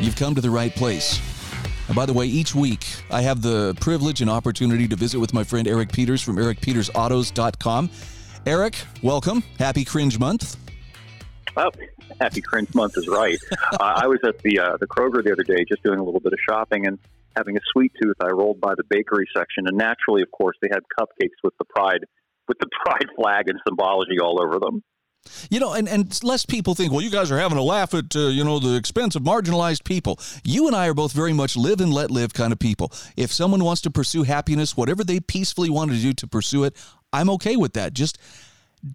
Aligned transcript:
you've 0.00 0.16
come 0.16 0.34
to 0.34 0.40
the 0.40 0.50
right 0.50 0.74
place. 0.74 1.20
And 1.88 1.96
by 1.96 2.06
the 2.06 2.12
way, 2.12 2.26
each 2.26 2.54
week 2.54 2.86
I 3.10 3.22
have 3.22 3.42
the 3.42 3.76
privilege 3.80 4.20
and 4.20 4.30
opportunity 4.30 4.88
to 4.88 4.96
visit 4.96 5.18
with 5.18 5.34
my 5.34 5.44
friend 5.44 5.66
Eric 5.68 5.92
Peters 5.92 6.22
from 6.22 6.36
ericpetersautos.com. 6.36 7.90
Eric, 8.46 8.76
welcome. 9.02 9.42
Happy 9.58 9.84
Cringe 9.84 10.18
Month. 10.18 10.56
Oh, 11.56 11.70
happy 12.20 12.40
Cringe 12.40 12.74
Month 12.74 12.96
is 12.96 13.08
right. 13.08 13.38
uh, 13.72 13.76
I 13.80 14.06
was 14.06 14.20
at 14.24 14.38
the 14.38 14.58
uh, 14.58 14.76
the 14.80 14.86
Kroger 14.86 15.22
the 15.22 15.32
other 15.32 15.42
day, 15.42 15.64
just 15.68 15.82
doing 15.82 15.98
a 15.98 16.02
little 16.02 16.20
bit 16.20 16.32
of 16.32 16.38
shopping 16.48 16.86
and 16.86 16.98
having 17.36 17.56
a 17.56 17.60
sweet 17.72 17.92
tooth. 18.02 18.16
I 18.22 18.28
rolled 18.28 18.60
by 18.60 18.74
the 18.76 18.84
bakery 18.88 19.26
section, 19.36 19.66
and 19.66 19.76
naturally, 19.76 20.22
of 20.22 20.30
course, 20.30 20.56
they 20.62 20.68
had 20.72 20.80
cupcakes 20.98 21.38
with 21.44 21.54
the 21.58 21.64
pride 21.64 22.04
with 22.48 22.58
the 22.58 22.68
pride 22.84 23.06
flag 23.16 23.48
and 23.48 23.58
symbology 23.66 24.18
all 24.20 24.42
over 24.42 24.58
them. 24.58 24.82
You 25.50 25.60
know, 25.60 25.72
and, 25.72 25.88
and 25.88 26.22
less 26.24 26.44
people 26.44 26.74
think, 26.74 26.92
well, 26.92 27.00
you 27.00 27.10
guys 27.10 27.30
are 27.30 27.38
having 27.38 27.58
a 27.58 27.62
laugh 27.62 27.94
at, 27.94 28.14
uh, 28.16 28.28
you 28.28 28.44
know, 28.44 28.58
the 28.58 28.76
expense 28.76 29.14
of 29.14 29.22
marginalized 29.22 29.84
people. 29.84 30.18
You 30.44 30.66
and 30.66 30.74
I 30.74 30.88
are 30.88 30.94
both 30.94 31.12
very 31.12 31.32
much 31.32 31.56
live 31.56 31.80
and 31.80 31.92
let 31.92 32.10
live 32.10 32.34
kind 32.34 32.52
of 32.52 32.58
people. 32.58 32.92
If 33.16 33.32
someone 33.32 33.64
wants 33.64 33.80
to 33.82 33.90
pursue 33.90 34.24
happiness, 34.24 34.76
whatever 34.76 35.04
they 35.04 35.20
peacefully 35.20 35.70
want 35.70 35.90
to 35.92 35.96
do 35.96 36.12
to 36.12 36.26
pursue 36.26 36.64
it, 36.64 36.76
I'm 37.12 37.30
okay 37.30 37.56
with 37.56 37.72
that. 37.74 37.94
Just 37.94 38.18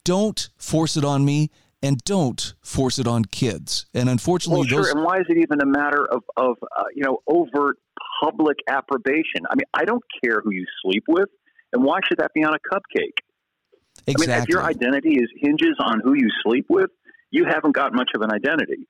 don't 0.04 0.50
force 0.58 0.98
it 0.98 1.06
on 1.06 1.24
me 1.24 1.50
and 1.82 1.98
don't 2.04 2.54
force 2.62 3.00
it 3.00 3.08
on 3.08 3.24
kids. 3.26 3.86
And 3.94 4.10
unfortunately, 4.10 4.62
well, 4.62 4.68
sure. 4.68 4.84
those... 4.84 4.92
And 4.94 5.04
why 5.04 5.20
is 5.20 5.26
it 5.30 5.38
even 5.38 5.62
a 5.62 5.66
matter 5.66 6.06
of, 6.06 6.24
of 6.36 6.58
uh, 6.78 6.84
you 6.94 7.04
know, 7.04 7.20
overt 7.28 7.78
public 8.22 8.58
approbation? 8.68 9.46
I 9.50 9.56
mean, 9.56 9.68
I 9.74 9.86
don't 9.86 10.04
care 10.24 10.42
who 10.44 10.52
you 10.52 10.66
sleep 10.84 11.04
with, 11.08 11.30
and 11.72 11.84
why 11.84 12.00
should 12.08 12.18
that 12.18 12.34
be 12.34 12.44
on 12.44 12.54
a 12.54 12.60
cupcake? 12.74 13.20
Exactly. 14.08 14.34
I 14.34 14.38
mean, 14.38 14.44
if 14.44 14.50
your 14.50 14.64
identity 14.64 15.16
is 15.20 15.30
hinges 15.38 15.76
on 15.80 16.00
who 16.00 16.14
you 16.14 16.30
sleep 16.44 16.66
with, 16.70 16.90
you 17.32 17.46
haven't 17.46 17.74
got 17.74 17.94
much 17.94 18.12
of 18.16 18.22
an 18.22 18.32
identity. 18.32 18.88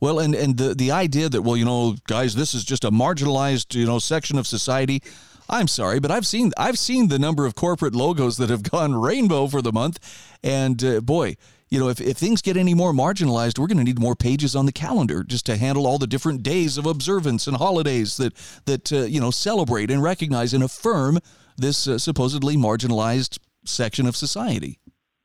Well, 0.00 0.20
and 0.20 0.34
and 0.34 0.56
the 0.56 0.74
the 0.74 0.92
idea 0.92 1.28
that 1.28 1.42
well, 1.42 1.56
you 1.56 1.64
know, 1.64 1.96
guys, 2.06 2.34
this 2.36 2.54
is 2.54 2.64
just 2.64 2.84
a 2.84 2.90
marginalized, 2.90 3.74
you 3.74 3.86
know, 3.86 3.98
section 3.98 4.38
of 4.38 4.46
society. 4.46 5.02
I'm 5.48 5.68
sorry, 5.68 6.00
but 6.00 6.10
I've 6.10 6.26
seen 6.26 6.52
I've 6.56 6.78
seen 6.78 7.08
the 7.08 7.18
number 7.18 7.46
of 7.46 7.54
corporate 7.54 7.94
logos 7.94 8.36
that 8.36 8.50
have 8.50 8.62
gone 8.70 8.94
rainbow 8.94 9.48
for 9.48 9.62
the 9.62 9.72
month, 9.72 9.98
and 10.42 10.82
uh, 10.84 11.00
boy, 11.00 11.36
you 11.68 11.80
know, 11.80 11.88
if, 11.88 12.00
if 12.00 12.16
things 12.16 12.42
get 12.42 12.56
any 12.56 12.74
more 12.74 12.92
marginalized, 12.92 13.58
we're 13.58 13.66
going 13.66 13.78
to 13.78 13.84
need 13.84 13.98
more 13.98 14.14
pages 14.14 14.54
on 14.54 14.66
the 14.66 14.72
calendar 14.72 15.24
just 15.24 15.46
to 15.46 15.56
handle 15.56 15.86
all 15.86 15.98
the 15.98 16.06
different 16.06 16.42
days 16.44 16.78
of 16.78 16.86
observance 16.86 17.46
and 17.48 17.56
holidays 17.56 18.16
that 18.18 18.34
that 18.66 18.92
uh, 18.92 18.98
you 18.98 19.20
know 19.20 19.32
celebrate 19.32 19.90
and 19.90 20.02
recognize 20.02 20.54
and 20.54 20.62
affirm 20.62 21.18
this 21.56 21.88
uh, 21.88 21.98
supposedly 21.98 22.56
marginalized 22.56 23.38
section 23.68 24.06
of 24.06 24.16
society. 24.16 24.78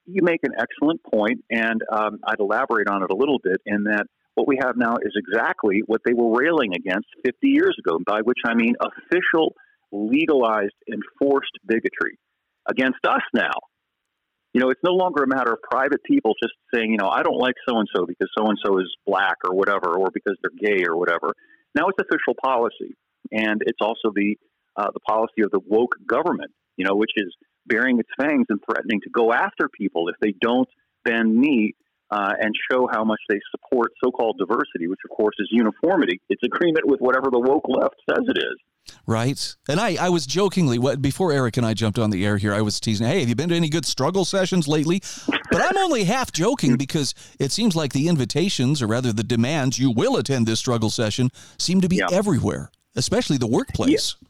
You 0.05 0.23
make 0.23 0.41
an 0.43 0.53
excellent 0.57 1.01
point, 1.03 1.43
and 1.49 1.81
um, 1.91 2.19
I'd 2.27 2.39
elaborate 2.39 2.87
on 2.87 3.03
it 3.03 3.11
a 3.11 3.15
little 3.15 3.39
bit 3.43 3.61
in 3.65 3.83
that 3.83 4.05
what 4.35 4.47
we 4.47 4.57
have 4.61 4.75
now 4.77 4.95
is 5.01 5.13
exactly 5.15 5.81
what 5.85 6.01
they 6.05 6.13
were 6.13 6.37
railing 6.37 6.73
against 6.73 7.07
50 7.25 7.47
years 7.47 7.75
ago, 7.79 7.99
by 8.05 8.21
which 8.23 8.39
I 8.45 8.55
mean 8.55 8.75
official, 8.81 9.53
legalized, 9.91 10.75
enforced 10.91 11.51
bigotry 11.67 12.17
against 12.69 13.05
us 13.05 13.21
now. 13.33 13.51
You 14.53 14.61
know, 14.61 14.69
it's 14.69 14.81
no 14.83 14.93
longer 14.93 15.23
a 15.23 15.27
matter 15.27 15.53
of 15.53 15.59
private 15.61 16.03
people 16.03 16.33
just 16.41 16.53
saying, 16.73 16.91
you 16.91 16.97
know, 16.97 17.07
I 17.07 17.23
don't 17.23 17.37
like 17.37 17.55
so 17.67 17.77
and 17.77 17.87
so 17.95 18.05
because 18.05 18.29
so 18.37 18.47
and 18.47 18.57
so 18.63 18.79
is 18.79 18.93
black 19.05 19.37
or 19.45 19.55
whatever, 19.55 19.97
or 19.97 20.09
because 20.13 20.37
they're 20.41 20.75
gay 20.75 20.83
or 20.85 20.97
whatever. 20.97 21.33
Now 21.73 21.87
it's 21.87 21.97
official 21.99 22.35
policy, 22.43 22.97
and 23.31 23.61
it's 23.65 23.79
also 23.79 24.11
the 24.13 24.35
uh, 24.75 24.91
the 24.93 24.99
policy 25.01 25.43
of 25.43 25.51
the 25.51 25.61
woke 25.65 25.95
government. 26.05 26.51
You 26.75 26.85
know, 26.85 26.95
which 26.95 27.11
is 27.15 27.33
baring 27.65 27.99
its 27.99 28.09
fangs 28.19 28.45
and 28.49 28.59
threatening 28.69 28.99
to 29.01 29.09
go 29.09 29.31
after 29.31 29.69
people 29.69 30.09
if 30.09 30.15
they 30.21 30.33
don't 30.41 30.67
bend 31.05 31.35
knee 31.35 31.75
uh, 32.09 32.33
and 32.39 32.53
show 32.69 32.89
how 32.91 33.03
much 33.03 33.19
they 33.29 33.39
support 33.51 33.91
so-called 34.03 34.37
diversity, 34.37 34.87
which 34.87 34.99
of 35.09 35.15
course 35.15 35.35
is 35.39 35.47
uniformity. 35.51 36.19
It's 36.29 36.41
agreement 36.43 36.85
with 36.85 36.99
whatever 36.99 37.29
the 37.31 37.39
woke 37.39 37.65
left 37.67 37.95
says 38.09 38.25
it 38.27 38.37
is. 38.37 38.95
Right. 39.05 39.55
And 39.69 39.79
I, 39.79 39.95
I 39.99 40.09
was 40.09 40.25
jokingly, 40.25 40.79
what, 40.79 41.01
before 41.01 41.31
Eric 41.31 41.57
and 41.57 41.65
I 41.65 41.73
jumped 41.73 41.99
on 41.99 42.09
the 42.09 42.25
air 42.25 42.37
here, 42.37 42.53
I 42.53 42.61
was 42.61 42.79
teasing, 42.79 43.07
hey, 43.07 43.19
have 43.21 43.29
you 43.29 43.35
been 43.35 43.49
to 43.49 43.55
any 43.55 43.69
good 43.69 43.85
struggle 43.85 44.25
sessions 44.25 44.67
lately? 44.67 45.01
But 45.51 45.61
I'm 45.61 45.77
only 45.77 46.03
half 46.03 46.31
joking 46.31 46.75
because 46.77 47.13
it 47.39 47.51
seems 47.51 47.75
like 47.75 47.93
the 47.93 48.07
invitations, 48.07 48.81
or 48.81 48.87
rather 48.87 49.13
the 49.13 49.23
demands, 49.23 49.77
you 49.79 49.91
will 49.91 50.17
attend 50.17 50.47
this 50.47 50.59
struggle 50.59 50.89
session, 50.89 51.29
seem 51.57 51.79
to 51.81 51.87
be 51.87 51.97
yeah. 51.97 52.07
everywhere, 52.11 52.71
especially 52.95 53.37
the 53.37 53.47
workplace. 53.47 54.15
Yeah. 54.19 54.27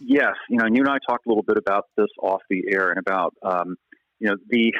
Yes, 0.00 0.34
you 0.48 0.58
know, 0.58 0.64
and 0.64 0.74
you 0.74 0.82
and 0.82 0.90
I 0.90 0.98
talked 1.08 1.26
a 1.26 1.28
little 1.28 1.44
bit 1.44 1.56
about 1.56 1.84
this 1.96 2.08
off 2.20 2.42
the 2.50 2.64
air 2.70 2.90
and 2.90 2.98
about 2.98 3.34
um, 3.42 3.76
you 4.18 4.28
know 4.28 4.36
the 4.48 4.72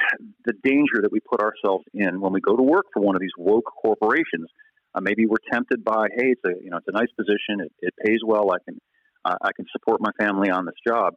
the 0.44 0.54
danger 0.62 1.02
that 1.02 1.12
we 1.12 1.20
put 1.20 1.40
ourselves 1.40 1.84
in 1.92 2.20
when 2.20 2.32
we 2.32 2.40
go 2.40 2.56
to 2.56 2.62
work 2.62 2.86
for 2.92 3.00
one 3.00 3.14
of 3.14 3.20
these 3.20 3.36
woke 3.38 3.70
corporations. 3.80 4.48
Uh, 4.94 5.00
maybe 5.00 5.26
we're 5.26 5.42
tempted 5.52 5.82
by, 5.82 6.06
hey, 6.16 6.34
it's 6.34 6.42
a 6.44 6.62
you 6.62 6.70
know 6.70 6.78
it's 6.78 6.88
a 6.88 6.92
nice 6.92 7.10
position, 7.16 7.60
it, 7.60 7.72
it 7.80 7.94
pays 8.04 8.20
well, 8.24 8.50
I 8.50 8.58
can 8.64 8.80
uh, 9.24 9.36
I 9.42 9.50
can 9.54 9.66
support 9.72 10.00
my 10.00 10.10
family 10.18 10.50
on 10.50 10.66
this 10.66 10.74
job, 10.86 11.14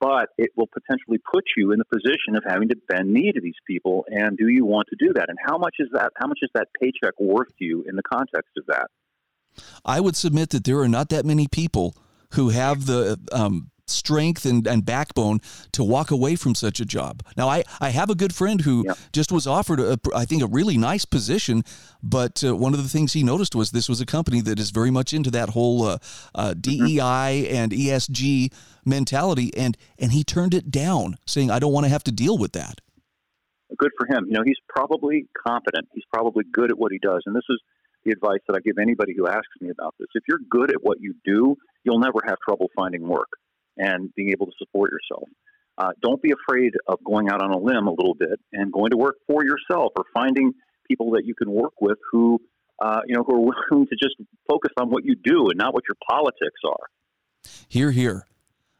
but 0.00 0.30
it 0.36 0.50
will 0.56 0.68
potentially 0.68 1.18
put 1.32 1.44
you 1.56 1.72
in 1.72 1.78
the 1.78 1.84
position 1.84 2.36
of 2.36 2.42
having 2.46 2.68
to 2.68 2.76
bend 2.88 3.12
knee 3.12 3.32
to 3.32 3.40
these 3.40 3.58
people. 3.66 4.04
And 4.08 4.36
do 4.36 4.48
you 4.48 4.64
want 4.64 4.88
to 4.90 4.96
do 4.98 5.12
that? 5.14 5.28
And 5.28 5.38
how 5.44 5.58
much 5.58 5.76
is 5.78 5.88
that? 5.92 6.10
How 6.16 6.26
much 6.26 6.38
is 6.42 6.50
that 6.54 6.68
paycheck 6.80 7.14
worth 7.18 7.48
to 7.58 7.64
you 7.64 7.84
in 7.88 7.96
the 7.96 8.02
context 8.02 8.50
of 8.56 8.66
that? 8.66 8.88
I 9.84 10.00
would 10.00 10.16
submit 10.16 10.50
that 10.50 10.64
there 10.64 10.78
are 10.78 10.88
not 10.88 11.08
that 11.08 11.24
many 11.24 11.48
people 11.48 11.94
who 12.32 12.50
have 12.50 12.86
the 12.86 13.18
um, 13.32 13.70
strength 13.90 14.46
and, 14.46 14.66
and 14.66 14.84
backbone 14.84 15.40
to 15.72 15.84
walk 15.84 16.10
away 16.10 16.36
from 16.36 16.54
such 16.54 16.80
a 16.80 16.84
job. 16.84 17.22
Now, 17.36 17.48
I, 17.48 17.64
I 17.80 17.90
have 17.90 18.08
a 18.10 18.14
good 18.14 18.34
friend 18.34 18.60
who 18.60 18.84
yeah. 18.86 18.94
just 19.12 19.32
was 19.32 19.46
offered, 19.46 19.80
a, 19.80 19.98
I 20.14 20.24
think, 20.24 20.42
a 20.42 20.46
really 20.46 20.78
nice 20.78 21.04
position, 21.04 21.64
but 22.02 22.42
uh, 22.44 22.56
one 22.56 22.72
of 22.72 22.82
the 22.82 22.88
things 22.88 23.12
he 23.12 23.22
noticed 23.22 23.54
was 23.54 23.70
this 23.70 23.88
was 23.88 24.00
a 24.00 24.06
company 24.06 24.40
that 24.42 24.58
is 24.58 24.70
very 24.70 24.90
much 24.90 25.12
into 25.12 25.30
that 25.32 25.50
whole 25.50 25.84
uh, 25.84 25.98
uh, 26.34 26.54
DEI 26.54 26.96
mm-hmm. 26.98 27.54
and 27.54 27.72
ESG 27.72 28.52
mentality, 28.84 29.50
and, 29.56 29.76
and 29.98 30.12
he 30.12 30.24
turned 30.24 30.54
it 30.54 30.70
down, 30.70 31.16
saying, 31.26 31.50
I 31.50 31.58
don't 31.58 31.72
want 31.72 31.84
to 31.84 31.90
have 31.90 32.04
to 32.04 32.12
deal 32.12 32.38
with 32.38 32.52
that. 32.52 32.80
Good 33.76 33.92
for 33.96 34.06
him. 34.06 34.26
You 34.26 34.32
know, 34.32 34.42
he's 34.44 34.58
probably 34.68 35.26
competent. 35.46 35.88
He's 35.94 36.04
probably 36.12 36.44
good 36.52 36.72
at 36.72 36.78
what 36.78 36.90
he 36.90 36.98
does. 36.98 37.22
And 37.24 37.36
this 37.36 37.44
is 37.48 37.60
the 38.04 38.10
advice 38.10 38.40
that 38.48 38.56
I 38.56 38.60
give 38.60 38.78
anybody 38.78 39.14
who 39.16 39.28
asks 39.28 39.60
me 39.60 39.70
about 39.70 39.94
this. 39.98 40.08
If 40.14 40.24
you're 40.26 40.40
good 40.50 40.70
at 40.70 40.82
what 40.82 41.00
you 41.00 41.14
do, 41.24 41.56
you'll 41.84 42.00
never 42.00 42.20
have 42.26 42.36
trouble 42.46 42.68
finding 42.76 43.06
work 43.06 43.28
and 43.76 44.14
being 44.14 44.30
able 44.30 44.46
to 44.46 44.52
support 44.58 44.90
yourself. 44.90 45.28
Uh, 45.78 45.90
don't 46.02 46.20
be 46.20 46.32
afraid 46.32 46.72
of 46.88 46.98
going 47.04 47.28
out 47.30 47.42
on 47.42 47.52
a 47.52 47.58
limb 47.58 47.86
a 47.86 47.90
little 47.90 48.14
bit 48.14 48.38
and 48.52 48.72
going 48.72 48.90
to 48.90 48.96
work 48.96 49.16
for 49.26 49.42
yourself 49.44 49.92
or 49.96 50.04
finding 50.12 50.52
people 50.86 51.12
that 51.12 51.22
you 51.24 51.34
can 51.34 51.50
work 51.50 51.72
with 51.80 51.96
who, 52.12 52.38
uh, 52.80 53.00
you 53.06 53.16
know, 53.16 53.24
who 53.26 53.34
are 53.34 53.54
willing 53.70 53.86
to 53.86 53.96
just 54.02 54.16
focus 54.48 54.72
on 54.78 54.90
what 54.90 55.04
you 55.04 55.14
do 55.14 55.48
and 55.48 55.56
not 55.56 55.72
what 55.72 55.84
your 55.88 55.96
politics 56.08 56.60
are. 56.66 57.50
Here, 57.68 57.92
here. 57.92 58.26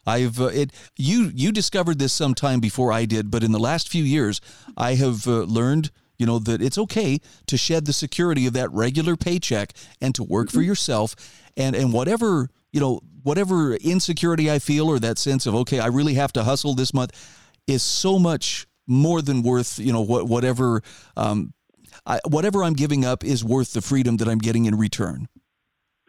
I've 0.06 0.41
uh, 0.41 0.47
it 0.47 0.72
you 0.97 1.31
you 1.34 1.53
discovered 1.53 1.99
this 1.99 2.12
sometime 2.12 2.60
before 2.60 2.91
I 2.91 3.05
did, 3.05 3.31
but 3.31 3.44
in 3.44 3.53
the 3.53 3.59
last 3.59 3.89
few 3.89 4.03
years, 4.03 4.41
I 4.77 4.94
have 4.94 5.27
uh, 5.27 5.43
learned 5.43 5.91
you 6.19 6.27
know 6.27 6.39
that 6.39 6.62
it's 6.62 6.78
okay 6.78 7.21
to 7.47 7.56
shed 7.56 7.87
the 7.87 7.93
security 7.93 8.47
of 8.47 8.53
that 8.55 8.71
regular 8.72 9.16
paycheck 9.16 9.72
and 10.01 10.15
to 10.15 10.22
work 10.22 10.48
mm-hmm. 10.48 10.59
for 10.59 10.63
yourself 10.63 11.15
and 11.57 11.77
and 11.77 11.92
whatever 11.92 12.48
you 12.72 12.81
know 12.81 13.01
whatever 13.22 13.75
insecurity 13.77 14.51
i 14.51 14.59
feel 14.59 14.89
or 14.89 14.99
that 14.99 15.19
sense 15.19 15.47
of 15.47 15.55
okay 15.55 15.81
i 15.81 15.87
really 15.87 16.15
have 16.15 16.33
to 16.33 16.45
hustle 16.45 16.75
this 16.75 16.95
month 16.95 17.13
is 17.67 17.83
so 17.83 18.19
much 18.19 18.67
more 18.87 19.22
than 19.22 19.43
worth 19.43 19.78
you 19.78 19.93
know 19.93 20.01
what 20.01 20.27
whatever 20.27 20.83
um, 21.17 21.53
I, 22.07 22.21
whatever 22.27 22.65
i'm 22.65 22.75
giving 22.75 23.05
up 23.05 23.25
is 23.25 23.45
worth 23.45 23.72
the 23.72 23.83
freedom 23.83 24.17
that 24.19 24.28
i'm 24.28 24.39
getting 24.39 24.67
in 24.67 24.77
return 24.77 25.28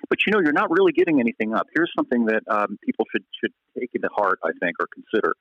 but 0.10 0.19
you 0.25 0.34
know 0.34 0.40
you're 0.40 0.54
not 0.54 0.69
really 0.72 0.92
giving 0.92 1.19
anything 1.19 1.54
up 1.54 1.68
here's 1.75 1.92
something 1.98 2.25
that 2.25 2.44
um, 2.50 2.78
people 2.86 3.06
should 3.12 3.24
should 3.40 3.54
take 3.78 3.90
into 3.94 4.10
heart 4.16 4.40
i 4.44 4.52
think 4.60 4.75
or 4.80 4.88
consider 4.94 5.34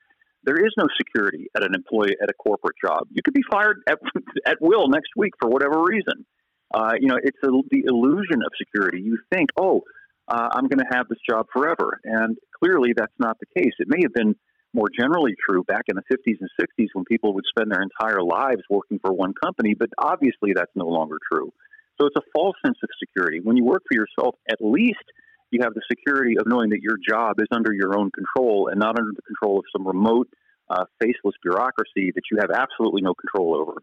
there 0.44 0.56
is 0.56 0.72
no 0.76 0.84
security 0.96 1.48
at 1.56 1.62
an 1.62 1.74
employee 1.74 2.16
at 2.22 2.30
a 2.30 2.34
corporate 2.34 2.76
job. 2.82 3.06
You 3.10 3.22
could 3.22 3.34
be 3.34 3.42
fired 3.50 3.82
at, 3.88 3.98
at 4.46 4.56
will 4.60 4.88
next 4.88 5.10
week 5.16 5.34
for 5.40 5.50
whatever 5.50 5.82
reason. 5.82 6.24
Uh, 6.72 6.92
you 6.98 7.08
know, 7.08 7.18
it's 7.22 7.36
a, 7.42 7.48
the 7.70 7.84
illusion 7.86 8.42
of 8.42 8.52
security. 8.56 9.00
You 9.00 9.18
think, 9.32 9.50
oh, 9.58 9.82
uh, 10.30 10.48
I'm 10.52 10.68
going 10.68 10.78
to 10.78 10.96
have 10.96 11.08
this 11.08 11.18
job 11.28 11.46
forever, 11.52 12.00
and 12.04 12.36
clearly 12.62 12.92
that's 12.96 13.12
not 13.18 13.36
the 13.40 13.60
case. 13.60 13.72
It 13.78 13.88
may 13.88 14.00
have 14.02 14.14
been 14.14 14.36
more 14.72 14.86
generally 14.96 15.34
true 15.48 15.64
back 15.64 15.82
in 15.88 15.96
the 15.96 16.02
50s 16.14 16.36
and 16.40 16.48
60s 16.60 16.86
when 16.92 17.04
people 17.04 17.34
would 17.34 17.44
spend 17.48 17.72
their 17.72 17.82
entire 17.82 18.22
lives 18.22 18.62
working 18.70 19.00
for 19.04 19.12
one 19.12 19.34
company, 19.42 19.74
but 19.74 19.88
obviously 19.98 20.52
that's 20.54 20.70
no 20.76 20.86
longer 20.86 21.16
true. 21.30 21.52
So 22.00 22.06
it's 22.06 22.16
a 22.16 22.22
false 22.32 22.54
sense 22.64 22.78
of 22.82 22.88
security. 22.98 23.40
When 23.42 23.56
you 23.56 23.64
work 23.64 23.82
for 23.90 23.94
yourself, 23.94 24.36
at 24.48 24.58
least 24.60 25.02
you 25.50 25.60
have 25.62 25.74
the 25.74 25.82
security 25.90 26.36
of 26.38 26.46
knowing 26.46 26.70
that 26.70 26.80
your 26.80 26.96
job 26.96 27.40
is 27.40 27.48
under 27.50 27.72
your 27.72 27.98
own 27.98 28.10
control 28.12 28.68
and 28.68 28.78
not 28.78 28.98
under 28.98 29.10
the 29.14 29.22
control 29.22 29.58
of 29.58 29.64
some 29.72 29.86
remote, 29.86 30.28
uh, 30.70 30.84
faceless 31.00 31.34
bureaucracy 31.42 32.12
that 32.14 32.22
you 32.30 32.38
have 32.38 32.50
absolutely 32.50 33.02
no 33.02 33.12
control 33.14 33.56
over. 33.56 33.82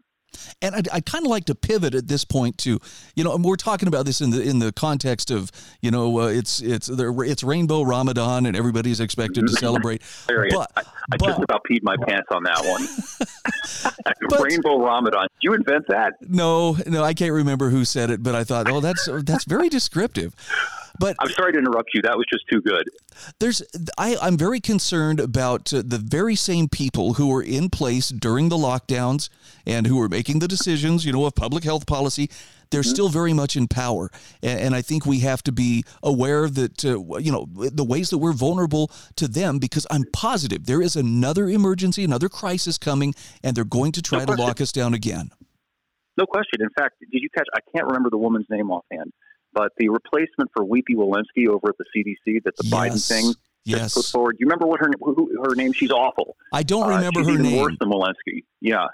And 0.62 0.74
I'd, 0.74 0.88
I'd 0.88 1.06
kind 1.06 1.24
of 1.24 1.30
like 1.30 1.44
to 1.46 1.54
pivot 1.54 1.94
at 1.94 2.08
this 2.08 2.24
point 2.24 2.58
to, 2.58 2.78
you 3.14 3.24
know, 3.24 3.34
and 3.34 3.44
we're 3.44 3.56
talking 3.56 3.88
about 3.88 4.06
this 4.06 4.20
in 4.20 4.30
the 4.30 4.42
in 4.42 4.58
the 4.58 4.72
context 4.72 5.30
of, 5.30 5.50
you 5.80 5.90
know, 5.90 6.20
uh, 6.20 6.26
it's 6.26 6.60
it's 6.60 6.88
it's 6.88 7.42
Rainbow 7.42 7.82
Ramadan 7.82 8.46
and 8.46 8.56
everybody's 8.56 9.00
expected 9.00 9.46
to 9.46 9.52
celebrate. 9.52 10.02
but, 10.26 10.70
I, 10.76 10.80
I 11.12 11.16
but, 11.16 11.26
just 11.26 11.42
about 11.42 11.62
peed 11.70 11.82
my 11.82 11.96
pants 11.96 12.28
on 12.30 12.42
that 12.44 12.64
one. 12.64 12.86
but, 14.28 14.40
Rainbow 14.40 14.78
Ramadan. 14.78 15.22
Did 15.22 15.42
you 15.42 15.54
invent 15.54 15.86
that? 15.88 16.14
No, 16.20 16.76
no, 16.86 17.02
I 17.02 17.14
can't 17.14 17.32
remember 17.32 17.70
who 17.70 17.84
said 17.84 18.10
it, 18.10 18.22
but 18.22 18.34
I 18.34 18.44
thought, 18.44 18.68
oh, 18.70 18.80
that's 18.80 19.08
that's 19.24 19.44
very 19.44 19.68
descriptive. 19.68 20.34
But 20.98 21.16
I'm 21.20 21.30
sorry 21.30 21.52
to 21.52 21.58
interrupt 21.58 21.90
you. 21.94 22.02
That 22.02 22.16
was 22.16 22.26
just 22.30 22.44
too 22.50 22.60
good. 22.60 22.88
There's, 23.38 23.62
I, 23.96 24.16
I'm 24.20 24.36
very 24.36 24.60
concerned 24.60 25.20
about 25.20 25.72
uh, 25.72 25.82
the 25.84 25.98
very 25.98 26.34
same 26.34 26.68
people 26.68 27.14
who 27.14 27.28
were 27.28 27.42
in 27.42 27.70
place 27.70 28.08
during 28.08 28.48
the 28.48 28.56
lockdowns 28.56 29.28
and 29.66 29.86
who 29.86 29.96
were 29.96 30.08
making 30.08 30.40
the 30.40 30.48
decisions, 30.48 31.04
you 31.04 31.12
know, 31.12 31.24
of 31.24 31.34
public 31.34 31.64
health 31.64 31.86
policy. 31.86 32.28
They're 32.70 32.82
mm-hmm. 32.82 32.90
still 32.90 33.08
very 33.08 33.32
much 33.32 33.56
in 33.56 33.66
power, 33.66 34.10
and, 34.42 34.60
and, 34.60 34.74
I 34.74 34.82
think 34.82 35.06
we 35.06 35.20
have 35.20 35.42
to 35.44 35.52
be 35.52 35.84
aware 36.02 36.50
that 36.50 36.84
uh, 36.84 37.16
you 37.16 37.32
know 37.32 37.48
the 37.54 37.82
ways 37.82 38.10
that 38.10 38.18
we're 38.18 38.34
vulnerable 38.34 38.90
to 39.16 39.26
them. 39.26 39.58
Because 39.58 39.86
I'm 39.90 40.04
positive 40.12 40.66
there 40.66 40.82
is 40.82 40.94
another 40.94 41.48
emergency, 41.48 42.04
another 42.04 42.28
crisis 42.28 42.76
coming, 42.76 43.14
and 43.42 43.56
they're 43.56 43.64
going 43.64 43.92
to 43.92 44.02
try 44.02 44.18
no 44.26 44.26
to 44.26 44.42
lock 44.42 44.60
us 44.60 44.70
down 44.70 44.92
again. 44.92 45.30
No 46.18 46.26
question. 46.26 46.60
In 46.60 46.68
fact, 46.78 46.96
did 47.00 47.22
you 47.22 47.30
catch? 47.34 47.46
I 47.54 47.60
can't 47.74 47.86
remember 47.86 48.10
the 48.10 48.18
woman's 48.18 48.46
name 48.50 48.70
offhand 48.70 49.14
but 49.52 49.72
the 49.78 49.88
replacement 49.88 50.50
for 50.54 50.64
Weepy 50.64 50.94
Walensky 50.94 51.48
over 51.48 51.68
at 51.68 51.76
the 51.78 51.84
CDC 51.96 52.42
that 52.44 52.56
the 52.56 52.64
yes. 52.64 52.72
Biden 52.72 53.08
thing 53.08 53.34
yes. 53.64 53.94
put 53.94 54.04
forward. 54.06 54.36
You 54.38 54.46
remember 54.46 54.66
what 54.66 54.80
her 54.80 54.90
who, 55.00 55.30
her 55.44 55.54
name? 55.54 55.72
She's 55.72 55.90
awful. 55.90 56.36
I 56.52 56.62
don't 56.62 56.84
uh, 56.84 56.96
remember 56.96 57.20
uh, 57.20 57.24
her 57.24 57.38
name. 57.38 57.60
Worse 57.60 57.76
than 57.78 57.90
Walensky. 57.90 58.44
Yeah. 58.60 58.86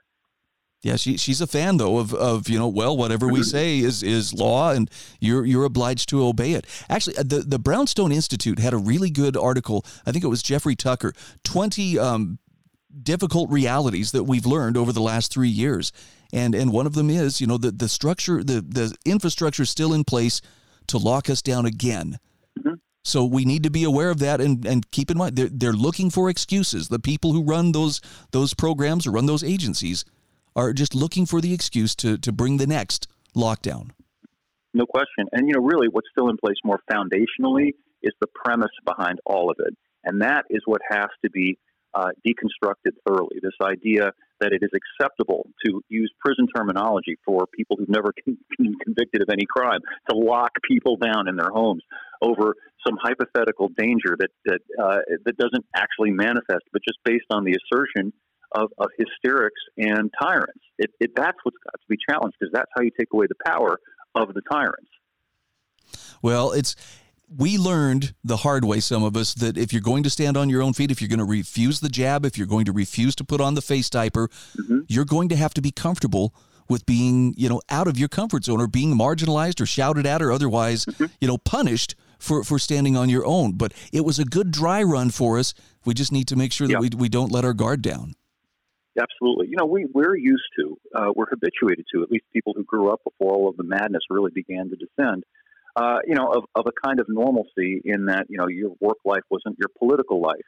Yeah, 0.82 0.96
she, 0.96 1.16
she's 1.16 1.40
a 1.40 1.46
fan 1.46 1.78
though 1.78 1.96
of, 1.96 2.12
of 2.12 2.46
you 2.50 2.58
know 2.58 2.68
well 2.68 2.94
whatever 2.94 3.26
we 3.26 3.42
say 3.42 3.78
is 3.78 4.02
is 4.02 4.34
law 4.34 4.70
and 4.70 4.90
you're 5.18 5.46
you're 5.46 5.64
obliged 5.64 6.10
to 6.10 6.22
obey 6.22 6.52
it. 6.52 6.66
Actually, 6.90 7.14
the 7.14 7.42
the 7.46 7.58
Brownstone 7.58 8.12
Institute 8.12 8.58
had 8.58 8.74
a 8.74 8.76
really 8.76 9.08
good 9.08 9.34
article. 9.34 9.82
I 10.04 10.12
think 10.12 10.24
it 10.24 10.28
was 10.28 10.42
Jeffrey 10.42 10.76
Tucker. 10.76 11.14
Twenty 11.42 11.98
um, 11.98 12.38
difficult 13.02 13.50
realities 13.50 14.12
that 14.12 14.24
we've 14.24 14.44
learned 14.44 14.76
over 14.76 14.92
the 14.92 15.00
last 15.00 15.32
three 15.32 15.48
years, 15.48 15.90
and 16.34 16.54
and 16.54 16.72
one 16.72 16.86
of 16.86 16.94
them 16.94 17.08
is 17.08 17.40
you 17.40 17.46
know 17.46 17.56
the 17.56 17.70
the 17.70 17.88
structure 17.88 18.42
the 18.42 18.60
the 18.60 18.94
infrastructure 19.06 19.62
is 19.62 19.70
still 19.70 19.94
in 19.94 20.04
place 20.04 20.42
to 20.88 20.98
lock 20.98 21.31
us 21.31 21.40
down 21.40 21.64
again. 21.64 22.19
Mm-hmm. 22.58 22.75
So 23.04 23.25
we 23.25 23.44
need 23.44 23.62
to 23.62 23.70
be 23.70 23.84
aware 23.84 24.10
of 24.10 24.19
that 24.19 24.40
and, 24.40 24.66
and 24.66 24.90
keep 24.90 25.10
in 25.10 25.19
mind 25.19 25.36
they're, 25.36 25.48
they're 25.50 25.72
looking 25.72 26.10
for 26.10 26.28
excuses. 26.28 26.88
The 26.88 26.98
people 26.98 27.32
who 27.32 27.42
run 27.42 27.72
those 27.72 28.00
those 28.32 28.52
programs 28.52 29.06
or 29.06 29.12
run 29.12 29.26
those 29.26 29.44
agencies 29.44 30.04
are 30.56 30.72
just 30.72 30.94
looking 30.94 31.25
for 31.25 31.40
the 31.40 31.54
excuse 31.54 31.94
to 31.96 32.19
to 32.19 32.32
bring 32.32 32.56
the 32.56 32.66
next 32.66 33.06
lockdown. 33.36 33.90
No 34.75 34.86
question. 34.86 35.28
And 35.32 35.48
you 35.48 35.54
know, 35.54 35.62
really 35.62 35.88
what's 35.88 36.08
still 36.10 36.28
in 36.28 36.36
place 36.36 36.56
more 36.64 36.81
foundationally 36.90 37.75
is 38.02 38.12
the 38.20 38.26
premise 38.26 38.75
behind 38.84 39.20
all 39.25 39.50
of 39.50 39.56
it. 39.60 39.75
And 40.02 40.20
that 40.20 40.44
is 40.50 40.60
what 40.66 40.82
has 40.90 41.08
to 41.25 41.31
be 41.31 41.58
uh, 41.94 42.11
deconstructed 42.26 42.93
thoroughly. 43.06 43.38
This 43.43 43.52
idea 43.62 44.12
that 44.41 44.52
it 44.52 44.62
is 44.62 44.70
acceptable 44.75 45.49
to 45.64 45.82
use 45.88 46.12
prison 46.25 46.46
terminology 46.55 47.17
for 47.25 47.46
people 47.46 47.76
who've 47.79 47.88
never 47.88 48.12
been 48.26 48.75
convicted 48.82 49.23
of 49.23 49.29
any 49.31 49.46
crime 49.49 49.81
to 50.11 50.17
lock 50.17 50.50
people 50.69 50.96
down 50.96 51.29
in 51.29 51.37
their 51.37 51.50
homes 51.50 51.82
over 52.20 52.55
some 52.87 52.99
hypothetical 53.02 53.69
danger 53.76 54.17
that 54.19 54.31
that 54.44 54.61
uh, 54.82 54.99
that 55.25 55.37
doesn't 55.37 55.64
actually 55.75 56.11
manifest, 56.11 56.64
but 56.73 56.82
just 56.87 56.99
based 57.05 57.26
on 57.31 57.44
the 57.44 57.56
assertion 57.56 58.12
of, 58.55 58.70
of 58.79 58.88
hysterics 58.96 59.61
and 59.76 60.11
tyrants. 60.20 60.62
It, 60.79 60.91
it, 61.00 61.11
that's 61.17 61.38
what's 61.43 61.56
got 61.64 61.81
to 61.81 61.87
be 61.88 61.96
challenged 62.08 62.37
because 62.38 62.52
that's 62.52 62.70
how 62.76 62.82
you 62.82 62.91
take 62.99 63.08
away 63.12 63.26
the 63.29 63.35
power 63.44 63.79
of 64.14 64.32
the 64.32 64.43
tyrants. 64.50 64.91
Well, 66.23 66.52
it's 66.52 66.76
we 67.28 67.58
learned 67.58 68.14
the 68.22 68.38
hard 68.38 68.64
way, 68.64 68.80
some 68.80 69.02
of 69.02 69.16
us, 69.16 69.34
that 69.34 69.56
if 69.56 69.72
you're 69.72 69.82
going 69.82 70.02
to 70.02 70.10
stand 70.10 70.36
on 70.36 70.48
your 70.50 70.62
own 70.62 70.72
feet, 70.72 70.90
if 70.90 71.00
you're 71.00 71.08
going 71.08 71.18
to 71.18 71.24
refuse 71.24 71.80
the 71.80 71.88
jab, 71.88 72.24
if 72.24 72.36
you're 72.36 72.46
going 72.46 72.64
to 72.66 72.72
refuse 72.72 73.14
to 73.16 73.24
put 73.24 73.40
on 73.40 73.54
the 73.54 73.62
face 73.62 73.90
diaper, 73.90 74.28
mm-hmm. 74.56 74.80
you're 74.88 75.04
going 75.04 75.28
to 75.30 75.36
have 75.36 75.54
to 75.54 75.62
be 75.62 75.70
comfortable 75.70 76.34
with 76.68 76.86
being, 76.86 77.34
you 77.36 77.48
know, 77.48 77.60
out 77.68 77.88
of 77.88 77.98
your 77.98 78.08
comfort 78.08 78.44
zone 78.44 78.60
or 78.60 78.66
being 78.66 78.96
marginalized 78.96 79.60
or 79.60 79.66
shouted 79.66 80.06
at 80.06 80.22
or 80.22 80.32
otherwise, 80.32 80.84
mm-hmm. 80.84 81.06
you 81.20 81.28
know, 81.28 81.38
punished 81.38 81.94
for, 82.18 82.42
for 82.42 82.58
standing 82.58 82.96
on 82.96 83.08
your 83.08 83.26
own. 83.26 83.52
But 83.52 83.72
it 83.92 84.04
was 84.04 84.18
a 84.18 84.24
good 84.24 84.50
dry 84.50 84.82
run 84.82 85.10
for 85.10 85.38
us. 85.38 85.54
We 85.84 85.94
just 85.94 86.12
need 86.12 86.28
to 86.28 86.36
make 86.36 86.52
sure 86.52 86.66
that 86.68 86.80
we, 86.80 86.90
we 86.96 87.08
don't 87.08 87.32
let 87.32 87.44
our 87.44 87.52
guard 87.52 87.82
down. 87.82 88.14
Absolutely. 88.98 89.48
You 89.48 89.56
know, 89.58 89.66
we, 89.66 89.86
we're 89.92 90.16
used 90.16 90.44
to, 90.58 90.78
uh, 90.94 91.12
we're 91.14 91.28
habituated 91.28 91.84
to, 91.92 92.02
at 92.02 92.10
least 92.10 92.24
people 92.32 92.54
who 92.56 92.64
grew 92.64 92.92
up 92.92 93.00
before 93.04 93.34
all 93.34 93.48
of 93.48 93.56
the 93.56 93.64
madness 93.64 94.02
really 94.08 94.30
began 94.32 94.70
to 94.70 94.76
descend 94.76 95.24
uh, 95.76 95.98
you 96.06 96.14
know, 96.14 96.28
of, 96.32 96.44
of 96.54 96.66
a 96.66 96.86
kind 96.86 97.00
of 97.00 97.06
normalcy 97.08 97.82
in 97.84 98.06
that, 98.06 98.26
you 98.28 98.38
know, 98.38 98.48
your 98.48 98.70
work 98.80 98.98
life 99.04 99.22
wasn't 99.30 99.56
your 99.58 99.68
political 99.78 100.20
life. 100.20 100.46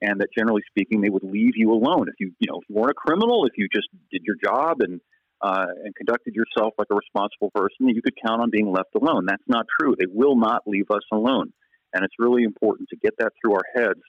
And 0.00 0.20
that 0.20 0.28
generally 0.36 0.62
speaking, 0.68 1.00
they 1.00 1.10
would 1.10 1.24
leave 1.24 1.54
you 1.56 1.72
alone. 1.72 2.06
If 2.08 2.14
you, 2.20 2.32
you 2.38 2.50
know, 2.50 2.60
if 2.62 2.68
you 2.68 2.76
weren't 2.76 2.92
a 2.92 2.94
criminal, 2.94 3.44
if 3.46 3.54
you 3.56 3.66
just 3.74 3.88
did 4.12 4.22
your 4.24 4.36
job 4.42 4.76
and, 4.80 5.00
uh, 5.40 5.66
and 5.84 5.94
conducted 5.96 6.34
yourself 6.34 6.74
like 6.78 6.86
a 6.92 6.94
responsible 6.94 7.50
person, 7.52 7.88
you 7.88 8.00
could 8.00 8.14
count 8.24 8.40
on 8.40 8.50
being 8.50 8.70
left 8.70 8.90
alone. 8.94 9.26
That's 9.26 9.42
not 9.48 9.66
true. 9.80 9.96
They 9.98 10.06
will 10.08 10.36
not 10.36 10.62
leave 10.66 10.86
us 10.90 11.02
alone. 11.12 11.52
And 11.92 12.04
it's 12.04 12.14
really 12.18 12.44
important 12.44 12.88
to 12.90 12.96
get 12.96 13.14
that 13.18 13.32
through 13.40 13.54
our 13.54 13.64
heads 13.74 14.00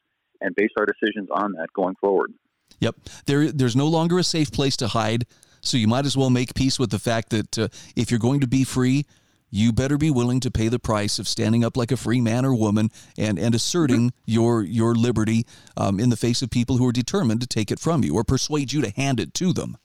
and 0.42 0.56
base 0.56 0.70
our 0.78 0.86
decisions 0.86 1.30
on 1.32 1.54
that 1.54 1.68
going 1.74 1.96
forward. 2.00 2.34
Yep. 2.80 2.96
There, 3.26 3.52
there's 3.52 3.76
no 3.76 3.88
longer 3.88 4.20
a 4.20 4.24
safe 4.24 4.52
place 4.52 4.78
to 4.78 4.90
hide. 4.90 5.26
So 5.62 5.78
you 5.78 5.88
might 5.88 6.06
as 6.06 6.16
well 6.16 6.30
make 6.30 6.54
peace 6.54 6.80
with 6.80 6.92
the 6.92 7.00
fact 7.00 7.32
that 7.32 7.58
uh, 7.58 7.68
if 7.96 8.12
you're 8.12 8.20
going 8.20 8.42
to 8.42 8.48
be 8.48 8.64
free, 8.64 9.06
you 9.50 9.74
better 9.74 9.98
be 9.98 10.12
willing 10.12 10.40
to 10.42 10.52
pay 10.52 10.68
the 10.68 10.80
price 10.80 11.20
of 11.20 11.28
standing 11.28 11.64
up 11.64 11.76
like 11.76 11.92
a 11.92 11.98
free 11.98 12.22
man 12.22 12.46
or 12.46 12.54
woman 12.54 12.90
and, 13.18 13.40
and 13.40 13.56
asserting 13.56 14.14
your 14.26 14.64
your 14.64 14.96
liberty 14.96 15.46
um, 15.78 16.00
in 16.00 16.10
the 16.10 16.18
face 16.18 16.42
of 16.42 16.50
people 16.50 16.78
who 16.78 16.88
are 16.88 16.92
determined 16.92 17.42
to 17.42 17.48
take 17.48 17.72
it 17.72 17.80
from 17.80 18.04
you 18.04 18.16
or 18.16 18.24
persuade 18.24 18.72
you 18.72 18.82
to 18.82 18.90
hand 18.92 19.20
it 19.20 19.34
to 19.36 19.54
them. 19.54 19.78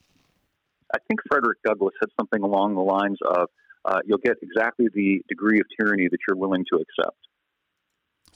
I 0.95 0.99
think 1.09 1.21
Frederick 1.29 1.59
Douglass 1.65 1.95
said 2.01 2.11
something 2.19 2.43
along 2.43 2.75
the 2.75 2.83
lines 2.83 3.19
of, 3.37 3.49
uh, 3.85 4.01
"You'll 4.05 4.19
get 4.19 4.37
exactly 4.43 4.87
the 4.95 5.23
degree 5.29 5.61
of 5.61 5.67
tyranny 5.79 6.09
that 6.09 6.19
you're 6.29 6.37
willing 6.37 6.65
to 6.73 6.77
accept." 6.77 7.19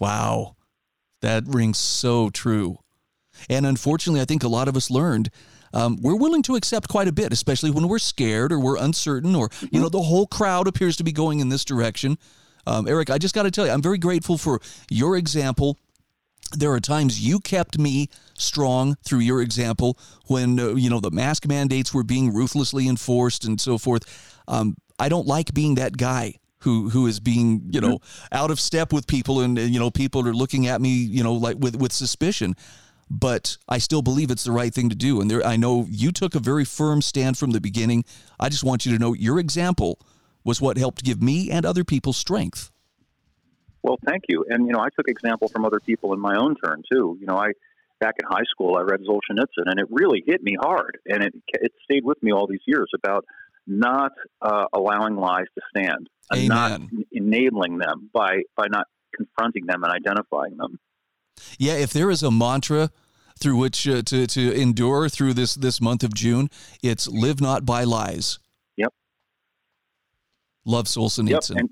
Wow, 0.00 0.57
that 1.21 1.45
rings 1.47 1.79
so 1.79 2.31
true. 2.31 2.79
And 3.49 3.67
unfortunately, 3.67 4.21
I 4.21 4.25
think 4.25 4.43
a 4.43 4.49
lot 4.49 4.69
of 4.69 4.76
us 4.76 4.91
learned 4.91 5.31
um, 5.75 5.99
we're 6.01 6.17
willing 6.17 6.43
to 6.43 6.57
accept 6.57 6.89
quite 6.89 7.09
a 7.09 7.13
bit, 7.13 7.33
especially 7.33 7.71
when 7.71 7.89
we're 7.89 7.99
scared 7.99 8.53
or 8.53 8.61
we're 8.61 8.77
uncertain 8.77 9.35
or, 9.35 9.49
you 9.61 9.69
mm-hmm. 9.69 9.83
know, 9.83 9.89
the 9.89 10.03
whole 10.03 10.27
crowd 10.27 10.67
appears 10.67 10.97
to 10.97 11.05
be 11.05 11.13
going 11.13 11.41
in 11.41 11.49
this 11.49 11.65
direction. 11.65 12.19
Um, 12.67 12.87
Eric, 12.87 13.11
I 13.11 13.19
just 13.19 13.35
got 13.35 13.45
to 13.45 13.51
tell 13.51 13.67
you, 13.67 13.73
I'm 13.73 13.83
very 13.83 13.99
grateful 13.99 14.39
for 14.39 14.61
your 14.91 15.17
example. 15.17 15.79
There 16.57 16.73
are 16.73 16.81
times 16.81 17.21
you 17.21 17.41
kept 17.41 17.79
me 17.79 18.09
strong 18.35 18.97
through 19.05 19.21
your 19.21 19.43
example 19.43 19.99
when, 20.27 20.59
uh, 20.59 20.75
you 20.75 20.91
know, 20.91 21.01
the 21.01 21.11
mask 21.11 21.47
mandates 21.47 21.93
were 21.93 22.05
being 22.05 22.33
ruthlessly 22.33 22.89
enforced 22.89 23.45
and 23.45 23.61
so 23.61 23.79
forth. 23.79 24.43
Um, 24.49 24.77
I 24.99 25.09
don't 25.09 25.27
like 25.27 25.55
being 25.55 25.77
that 25.77 25.97
guy 25.97 26.35
who 26.61 26.89
who 26.89 27.07
is 27.07 27.21
being 27.21 27.63
you 27.71 27.81
know 27.81 27.99
mm-hmm. 27.99 28.35
out 28.35 28.51
of 28.51 28.59
step 28.59 28.93
with 28.93 29.07
people 29.07 29.41
and, 29.41 29.57
and, 29.59 29.73
you 29.73 29.79
know 29.79 29.91
people 29.91 30.27
are 30.27 30.35
looking 30.35 30.67
at 30.67 30.81
me 30.81 30.91
you 30.91 31.23
know 31.23 31.35
like 31.35 31.57
with 31.59 31.77
with 31.77 31.93
suspicion 31.93 32.57
but 33.11 33.57
I 33.69 33.79
still 33.79 34.03
believe 34.03 34.31
it's 34.31 34.45
the 34.45 34.53
right 34.53 34.73
thing 34.73 34.88
to 34.88 34.97
do. 34.97 35.21
And 35.21 35.31
there, 35.31 35.45
I 35.45 35.57
know 35.57 35.87
you 35.88 36.12
took 36.12 36.35
a 36.35 36.41
very 36.41 36.65
firm 36.65 37.03
stand 37.03 37.38
from 37.38 37.53
the 37.53 37.61
beginning. 37.61 38.05
I 38.38 38.49
just 38.49 38.65
want 38.65 38.85
you 38.85 38.93
to 38.93 38.99
know 38.99 39.12
your 39.15 39.38
example 39.38 39.99
was 40.45 40.61
what 40.61 40.77
helped 40.77 41.05
give 41.05 41.23
me 41.23 41.50
and 41.50 41.65
other 41.65 41.85
people 41.85 42.12
strength. 42.12 42.71
Well, 43.83 43.99
thank 44.05 44.25
you. 44.29 44.45
And 44.49 44.67
you 44.67 44.73
know, 44.73 44.81
I 44.81 44.88
took 44.97 45.09
example 45.09 45.49
from 45.49 45.65
other 45.65 45.81
people 45.81 46.12
in 46.12 46.21
my 46.21 46.37
own 46.37 46.57
turn 46.62 46.83
too. 46.91 47.17
You 47.21 47.27
know, 47.27 47.37
I 47.37 47.53
back 48.00 48.17
in 48.21 48.27
high 48.29 48.45
school 48.50 48.77
I 48.77 48.83
read 48.83 49.00
Solzhenitsyn, 49.00 49.67
and 49.67 49.79
it 49.79 49.87
really 49.91 50.23
hit 50.27 50.43
me 50.43 50.57
hard, 50.61 50.99
and 51.07 51.23
it 51.23 51.35
it 51.49 51.73
stayed 51.85 52.05
with 52.05 52.23
me 52.23 52.33
all 52.33 52.47
these 52.47 52.61
years 52.67 52.91
about 52.95 53.25
not 53.67 54.12
uh, 54.43 54.65
allowing 54.73 55.17
lies 55.17 55.47
to 55.55 55.61
stand, 55.77 56.09
and 56.31 56.49
not 56.49 56.81
enabling 57.12 57.79
them 57.79 58.11
by 58.12 58.43
by 58.57 58.67
not 58.69 58.87
confronting 59.15 59.67
them 59.67 59.85
and 59.85 59.93
identifying 59.93 60.57
them. 60.57 60.79
Yeah, 61.59 61.75
if 61.75 61.92
there 61.92 62.11
is 62.11 62.23
a 62.23 62.30
mantra 62.30 62.90
through 63.38 63.57
which 63.57 63.87
uh, 63.88 64.02
to 64.02 64.26
to 64.26 64.52
endure 64.52 65.09
through 65.09 65.35
this 65.35 65.54
this 65.54 65.80
month 65.80 66.02
of 66.02 66.14
June, 66.14 66.50
it's 66.83 67.09
live 67.09 67.40
not 67.40 67.64
by 67.64 67.85
lies. 67.85 68.38
Yep. 68.76 68.92
Love 70.64 70.87
Solzhenitsyn. 70.87 71.30
Yep. 71.30 71.59
And, 71.59 71.71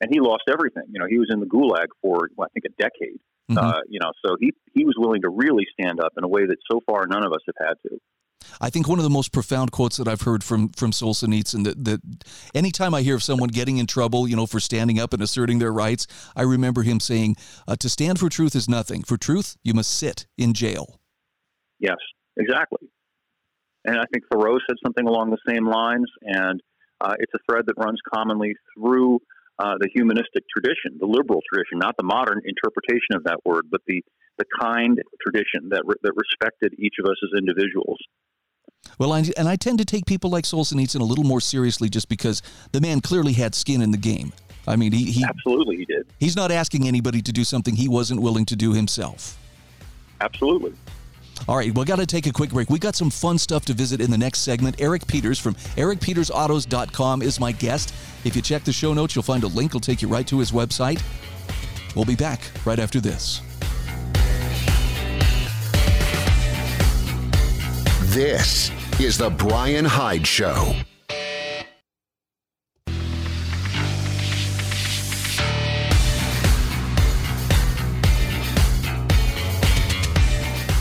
and 0.00 0.10
he 0.12 0.20
lost 0.20 0.44
everything. 0.48 0.84
You 0.90 1.00
know, 1.00 1.06
he 1.08 1.18
was 1.18 1.28
in 1.30 1.40
the 1.40 1.46
gulag 1.46 1.86
for 2.00 2.28
well, 2.36 2.48
I 2.48 2.52
think 2.52 2.64
a 2.66 2.82
decade. 2.82 3.20
Mm-hmm. 3.50 3.58
Uh, 3.58 3.80
you 3.88 4.00
know, 4.00 4.12
so 4.24 4.36
he 4.40 4.52
he 4.72 4.84
was 4.84 4.94
willing 4.98 5.22
to 5.22 5.28
really 5.28 5.66
stand 5.78 6.00
up 6.00 6.12
in 6.16 6.24
a 6.24 6.28
way 6.28 6.46
that 6.46 6.56
so 6.70 6.80
far 6.86 7.06
none 7.06 7.24
of 7.24 7.32
us 7.32 7.40
have 7.46 7.68
had 7.68 7.74
to. 7.88 7.98
I 8.60 8.70
think 8.70 8.88
one 8.88 8.98
of 8.98 9.04
the 9.04 9.10
most 9.10 9.32
profound 9.32 9.72
quotes 9.72 9.96
that 9.96 10.08
I've 10.08 10.22
heard 10.22 10.44
from 10.44 10.68
from 10.70 10.90
Solzhenitsyn 10.90 11.64
that 11.64 11.84
that 11.84 12.00
anytime 12.54 12.94
I 12.94 13.02
hear 13.02 13.14
of 13.14 13.22
someone 13.22 13.48
getting 13.48 13.78
in 13.78 13.86
trouble, 13.86 14.28
you 14.28 14.36
know, 14.36 14.46
for 14.46 14.60
standing 14.60 14.98
up 14.98 15.12
and 15.12 15.22
asserting 15.22 15.58
their 15.58 15.72
rights, 15.72 16.06
I 16.36 16.42
remember 16.42 16.82
him 16.82 17.00
saying, 17.00 17.36
uh, 17.68 17.76
"To 17.76 17.88
stand 17.88 18.18
for 18.18 18.28
truth 18.28 18.54
is 18.54 18.68
nothing. 18.68 19.02
For 19.02 19.16
truth, 19.16 19.56
you 19.62 19.74
must 19.74 19.92
sit 19.92 20.26
in 20.36 20.54
jail." 20.54 21.00
Yes, 21.78 21.98
exactly. 22.36 22.88
And 23.84 23.98
I 23.98 24.04
think 24.12 24.24
Thoreau 24.32 24.58
said 24.66 24.76
something 24.82 25.06
along 25.06 25.30
the 25.30 25.38
same 25.46 25.66
lines, 25.66 26.10
and 26.22 26.60
uh, 27.00 27.14
it's 27.18 27.32
a 27.34 27.38
thread 27.48 27.66
that 27.66 27.74
runs 27.76 27.98
commonly 28.14 28.54
through 28.74 29.20
uh, 29.58 29.74
the 29.78 29.88
humanistic 29.94 30.42
tradition, 30.50 30.98
the 30.98 31.06
liberal 31.06 31.40
tradition, 31.52 31.78
not 31.78 31.94
the 31.96 32.04
modern 32.04 32.40
interpretation 32.44 33.14
of 33.14 33.24
that 33.24 33.38
word, 33.44 33.66
but 33.70 33.80
the 33.86 34.02
the 34.38 34.44
kind 34.60 35.00
tradition 35.22 35.68
that 35.70 35.82
re- 35.84 36.00
that 36.02 36.12
respected 36.16 36.74
each 36.78 36.94
of 36.98 37.06
us 37.06 37.16
as 37.22 37.38
individuals. 37.38 37.98
Well, 38.98 39.12
I, 39.12 39.24
and 39.36 39.48
I 39.48 39.56
tend 39.56 39.78
to 39.78 39.84
take 39.84 40.06
people 40.06 40.30
like 40.30 40.44
Solzhenitsyn 40.44 41.00
a 41.00 41.04
little 41.04 41.24
more 41.24 41.40
seriously 41.40 41.88
just 41.88 42.08
because 42.08 42.42
the 42.72 42.80
man 42.80 43.00
clearly 43.00 43.32
had 43.32 43.54
skin 43.54 43.82
in 43.82 43.90
the 43.90 43.98
game. 43.98 44.32
I 44.66 44.76
mean, 44.76 44.92
he, 44.92 45.10
he 45.10 45.24
absolutely 45.24 45.76
he 45.76 45.84
did. 45.84 46.06
He's 46.18 46.36
not 46.36 46.50
asking 46.50 46.88
anybody 46.88 47.20
to 47.22 47.32
do 47.32 47.44
something 47.44 47.76
he 47.76 47.88
wasn't 47.88 48.22
willing 48.22 48.46
to 48.46 48.56
do 48.56 48.72
himself. 48.72 49.36
Absolutely. 50.20 50.72
All 51.48 51.56
right, 51.56 51.76
we 51.76 51.84
got 51.84 51.96
to 51.96 52.06
take 52.06 52.26
a 52.26 52.32
quick 52.32 52.50
break. 52.50 52.70
We 52.70 52.78
got 52.78 52.94
some 52.94 53.10
fun 53.10 53.36
stuff 53.38 53.64
to 53.66 53.74
visit 53.74 54.00
in 54.00 54.10
the 54.10 54.16
next 54.16 54.40
segment. 54.40 54.80
Eric 54.80 55.06
Peters 55.06 55.38
from 55.38 55.54
ericpetersautos.com 55.76 57.22
is 57.22 57.38
my 57.40 57.52
guest. 57.52 57.94
If 58.24 58.34
you 58.34 58.40
check 58.40 58.64
the 58.64 58.72
show 58.72 58.94
notes, 58.94 59.14
you'll 59.14 59.24
find 59.24 59.42
a 59.42 59.48
link. 59.48 59.74
will 59.74 59.80
take 59.80 60.00
you 60.00 60.08
right 60.08 60.26
to 60.28 60.38
his 60.38 60.52
website. 60.52 61.02
We'll 61.94 62.04
be 62.04 62.16
back 62.16 62.40
right 62.64 62.78
after 62.78 63.00
this. 63.00 63.42
This 68.14 68.70
is 69.00 69.18
The 69.18 69.28
Bryan 69.28 69.84
Hyde 69.84 70.24
Show. 70.24 70.72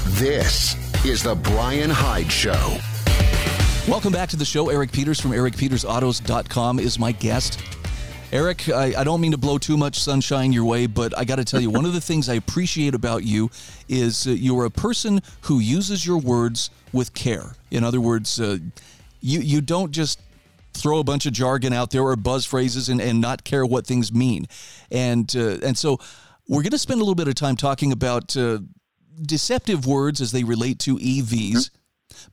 This 0.10 0.76
is 1.04 1.24
The 1.24 1.34
Bryan 1.34 1.90
Hyde 1.90 2.32
Show. 2.32 2.78
Welcome 3.88 4.14
back 4.14 4.30
to 4.30 4.36
the 4.36 4.46
show. 4.46 4.70
Eric 4.70 4.92
Peters 4.92 5.20
from 5.20 5.32
ericpetersautos.com 5.32 6.78
is 6.78 7.00
my 7.00 7.14
guest. 7.14 7.60
Eric, 8.34 8.68
I, 8.68 8.96
I, 8.98 9.04
don't 9.04 9.22
mean 9.22 9.34
to 9.34 9.38
blow 9.38 9.60
too 9.60 9.78
much 9.78 10.00
sunshine 10.00 10.52
your 10.52 10.66
way, 10.66 10.88
but 10.88 11.16
I 11.16 11.24
got 11.24 11.36
to 11.36 11.46
tell 11.46 11.62
you, 11.62 11.70
one 11.70 11.86
of 11.86 11.94
the 11.94 12.02
things 12.02 12.30
I 12.30 12.34
appreciate 12.34 12.96
about 12.96 13.24
you 13.24 13.52
is 13.88 14.26
uh, 14.26 14.32
you're 14.32 14.66
a 14.66 14.72
person 14.72 15.22
who 15.42 15.60
uses 15.60 16.04
your 16.04 16.18
words 16.18 16.72
with 16.92 17.14
care. 17.14 17.54
In 17.70 17.84
other 17.84 18.02
words, 18.02 18.42
uh, 18.42 18.58
you 19.22 19.40
you 19.40 19.62
don't 19.62 19.92
just 19.92 20.20
throw 20.74 20.98
a 20.98 21.04
bunch 21.04 21.28
of 21.28 21.34
jargon 21.34 21.74
out 21.74 21.92
there 21.92 22.02
or 22.02 22.16
buzz 22.16 22.44
phrases 22.44 22.90
and, 22.90 23.00
and 23.00 23.22
not 23.22 23.44
care 23.44 23.68
what 23.68 23.86
things 23.86 24.12
mean. 24.12 24.48
And 24.90 25.32
uh, 25.36 25.60
and 25.62 25.78
so 25.78 26.00
we're 26.48 26.64
going 26.64 26.72
to 26.72 26.80
spend 26.80 27.02
a 27.02 27.04
little 27.04 27.14
bit 27.14 27.28
of 27.28 27.36
time 27.36 27.56
talking 27.56 27.92
about 27.92 28.36
uh, 28.36 28.58
deceptive 29.22 29.86
words 29.86 30.22
as 30.22 30.32
they 30.32 30.44
relate 30.44 30.80
to 30.80 30.98
EVs. 30.98 31.70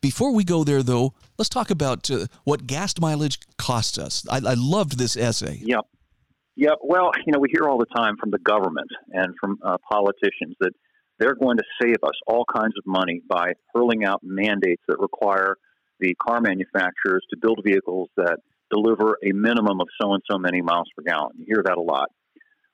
Before 0.00 0.32
we 0.32 0.44
go 0.44 0.64
there, 0.64 0.82
though, 0.82 1.14
let's 1.38 1.48
talk 1.48 1.70
about 1.70 2.10
uh, 2.10 2.26
what 2.44 2.66
gas 2.66 2.94
mileage 3.00 3.38
costs 3.58 3.98
us. 3.98 4.26
I, 4.28 4.36
I, 4.36 4.54
loved 4.54 4.98
this 4.98 5.16
essay. 5.16 5.60
Yep. 5.62 5.86
Yep. 6.56 6.78
Well, 6.82 7.12
you 7.26 7.32
know, 7.32 7.38
we 7.38 7.48
hear 7.50 7.68
all 7.68 7.78
the 7.78 7.86
time 7.94 8.16
from 8.18 8.30
the 8.30 8.38
government 8.38 8.90
and 9.12 9.34
from 9.40 9.58
uh, 9.64 9.78
politicians 9.90 10.56
that 10.60 10.72
they're 11.18 11.34
going 11.34 11.58
to 11.58 11.64
save 11.80 11.96
us 12.02 12.14
all 12.26 12.44
kinds 12.44 12.74
of 12.78 12.86
money 12.86 13.20
by 13.28 13.52
hurling 13.74 14.04
out 14.04 14.20
mandates 14.22 14.82
that 14.88 14.98
require 14.98 15.56
the 16.00 16.14
car 16.14 16.40
manufacturers 16.40 17.24
to 17.30 17.36
build 17.40 17.60
vehicles 17.64 18.08
that 18.16 18.38
deliver 18.70 19.18
a 19.22 19.32
minimum 19.32 19.80
of 19.80 19.88
so 20.00 20.14
and 20.14 20.22
so 20.30 20.38
many 20.38 20.62
miles 20.62 20.88
per 20.96 21.02
gallon. 21.02 21.32
You 21.38 21.44
hear 21.46 21.62
that 21.64 21.76
a 21.76 21.82
lot. 21.82 22.08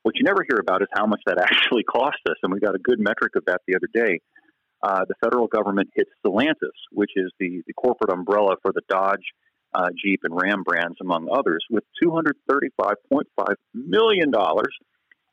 What 0.03 0.15
you 0.17 0.25
never 0.25 0.45
hear 0.49 0.59
about 0.61 0.83
is 0.83 0.89
how 0.95 1.07
much 1.07 1.21
that 1.27 1.39
actually 1.43 1.83
costs 1.83 2.23
us, 2.29 2.37
and 2.43 2.53
we 2.53 2.61
got 2.61 2.75
a 2.75 2.79
good 2.79 3.01
metric 3.01 3.35
of 3.35 3.45
that 3.47 3.63
the 3.67 3.75
other 3.75 3.89
day 3.93 4.21
uh, 4.83 5.05
the 5.09 5.15
federal 5.23 5.47
government 5.47 5.91
hits 5.95 6.11
Stellantis, 6.25 6.77
which 6.93 7.13
is 7.17 7.33
the, 7.39 7.63
the 7.67 7.73
corporate 7.73 8.13
umbrella 8.13 8.57
for 8.63 8.73
the 8.73 8.83
Dodge, 8.89 9.25
uh, 9.75 9.89
Jeep, 10.03 10.21
and 10.25 10.35
Ram 10.35 10.63
brands, 10.63 10.97
among 11.01 11.29
others, 11.33 11.65
with 11.71 11.85
$235.5 12.03 13.55
million 13.75 14.33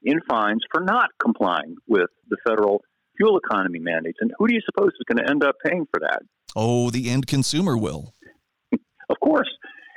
in 0.04 0.20
fines 0.30 0.62
for 0.72 0.82
not 0.82 1.10
complying 1.22 1.76
with 1.88 2.10
the 2.30 2.38
federal 2.48 2.82
fuel 3.18 3.38
economy 3.38 3.80
mandates. 3.80 4.18
And 4.22 4.32
who 4.38 4.48
do 4.48 4.54
you 4.54 4.62
suppose 4.66 4.90
is 4.90 5.06
going 5.08 5.24
to 5.24 5.30
end 5.30 5.44
up 5.44 5.56
paying 5.66 5.86
for 5.92 6.00
that? 6.02 6.22
Oh, 6.56 6.90
the 6.90 7.10
end 7.10 7.28
consumer 7.28 7.78
will. 7.78 8.14
of 9.10 9.20
course. 9.22 9.50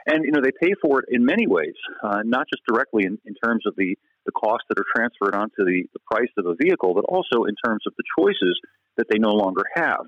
And, 0.07 0.25
you 0.25 0.31
know, 0.31 0.41
they 0.41 0.53
pay 0.61 0.73
for 0.81 1.01
it 1.01 1.07
in 1.11 1.25
many 1.25 1.47
ways, 1.47 1.75
uh, 2.03 2.21
not 2.25 2.47
just 2.53 2.63
directly 2.69 3.05
in, 3.05 3.19
in 3.25 3.35
terms 3.45 3.65
of 3.67 3.75
the, 3.77 3.97
the 4.27 4.33
costs 4.33 4.67
that 4.69 4.79
are 4.79 4.85
transferred 4.95 5.35
onto 5.35 5.65
the, 5.65 5.85
the 5.93 6.01
price 6.11 6.31
of 6.37 6.47
a 6.47 6.55
vehicle, 6.55 6.95
but 6.95 7.05
also 7.05 7.45
in 7.45 7.55
terms 7.65 7.83
of 7.87 7.95
the 7.97 8.05
choices 8.19 8.61
that 8.97 9.07
they 9.11 9.19
no 9.19 9.31
longer 9.31 9.63
have. 9.75 10.07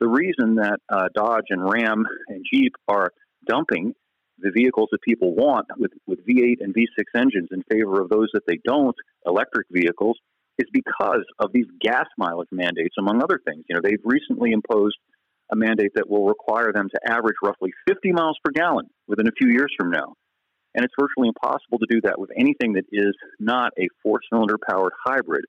The 0.00 0.08
reason 0.08 0.56
that 0.56 0.78
uh, 0.88 1.08
Dodge 1.14 1.46
and 1.50 1.62
Ram 1.62 2.04
and 2.28 2.44
Jeep 2.52 2.74
are 2.88 3.10
dumping 3.46 3.94
the 4.38 4.50
vehicles 4.50 4.88
that 4.92 5.00
people 5.00 5.34
want 5.34 5.66
with, 5.78 5.92
with 6.06 6.26
V8 6.26 6.56
and 6.60 6.74
V6 6.74 7.04
engines 7.16 7.48
in 7.50 7.62
favor 7.70 8.00
of 8.00 8.10
those 8.10 8.28
that 8.34 8.46
they 8.46 8.58
don't, 8.64 8.94
electric 9.24 9.66
vehicles, 9.70 10.18
is 10.58 10.68
because 10.72 11.24
of 11.38 11.52
these 11.52 11.66
gas 11.80 12.06
mileage 12.18 12.48
mandates, 12.52 12.96
among 12.98 13.22
other 13.22 13.40
things. 13.46 13.64
You 13.68 13.76
know, 13.76 13.80
they've 13.82 14.00
recently 14.04 14.52
imposed 14.52 14.96
a 15.50 15.56
mandate 15.56 15.92
that 15.94 16.08
will 16.08 16.26
require 16.26 16.72
them 16.72 16.88
to 16.90 17.12
average 17.12 17.36
roughly 17.42 17.70
50 17.88 18.12
miles 18.12 18.38
per 18.44 18.50
gallon 18.50 18.88
within 19.06 19.28
a 19.28 19.32
few 19.38 19.48
years 19.50 19.72
from 19.78 19.90
now. 19.90 20.14
And 20.76 20.84
it's 20.84 20.94
virtually 20.98 21.28
impossible 21.28 21.78
to 21.78 21.86
do 21.88 22.02
that 22.02 22.20
with 22.20 22.30
anything 22.36 22.74
that 22.74 22.84
is 22.92 23.16
not 23.40 23.72
a 23.78 23.88
four 24.02 24.20
cylinder 24.30 24.58
powered 24.58 24.92
hybrid. 25.04 25.46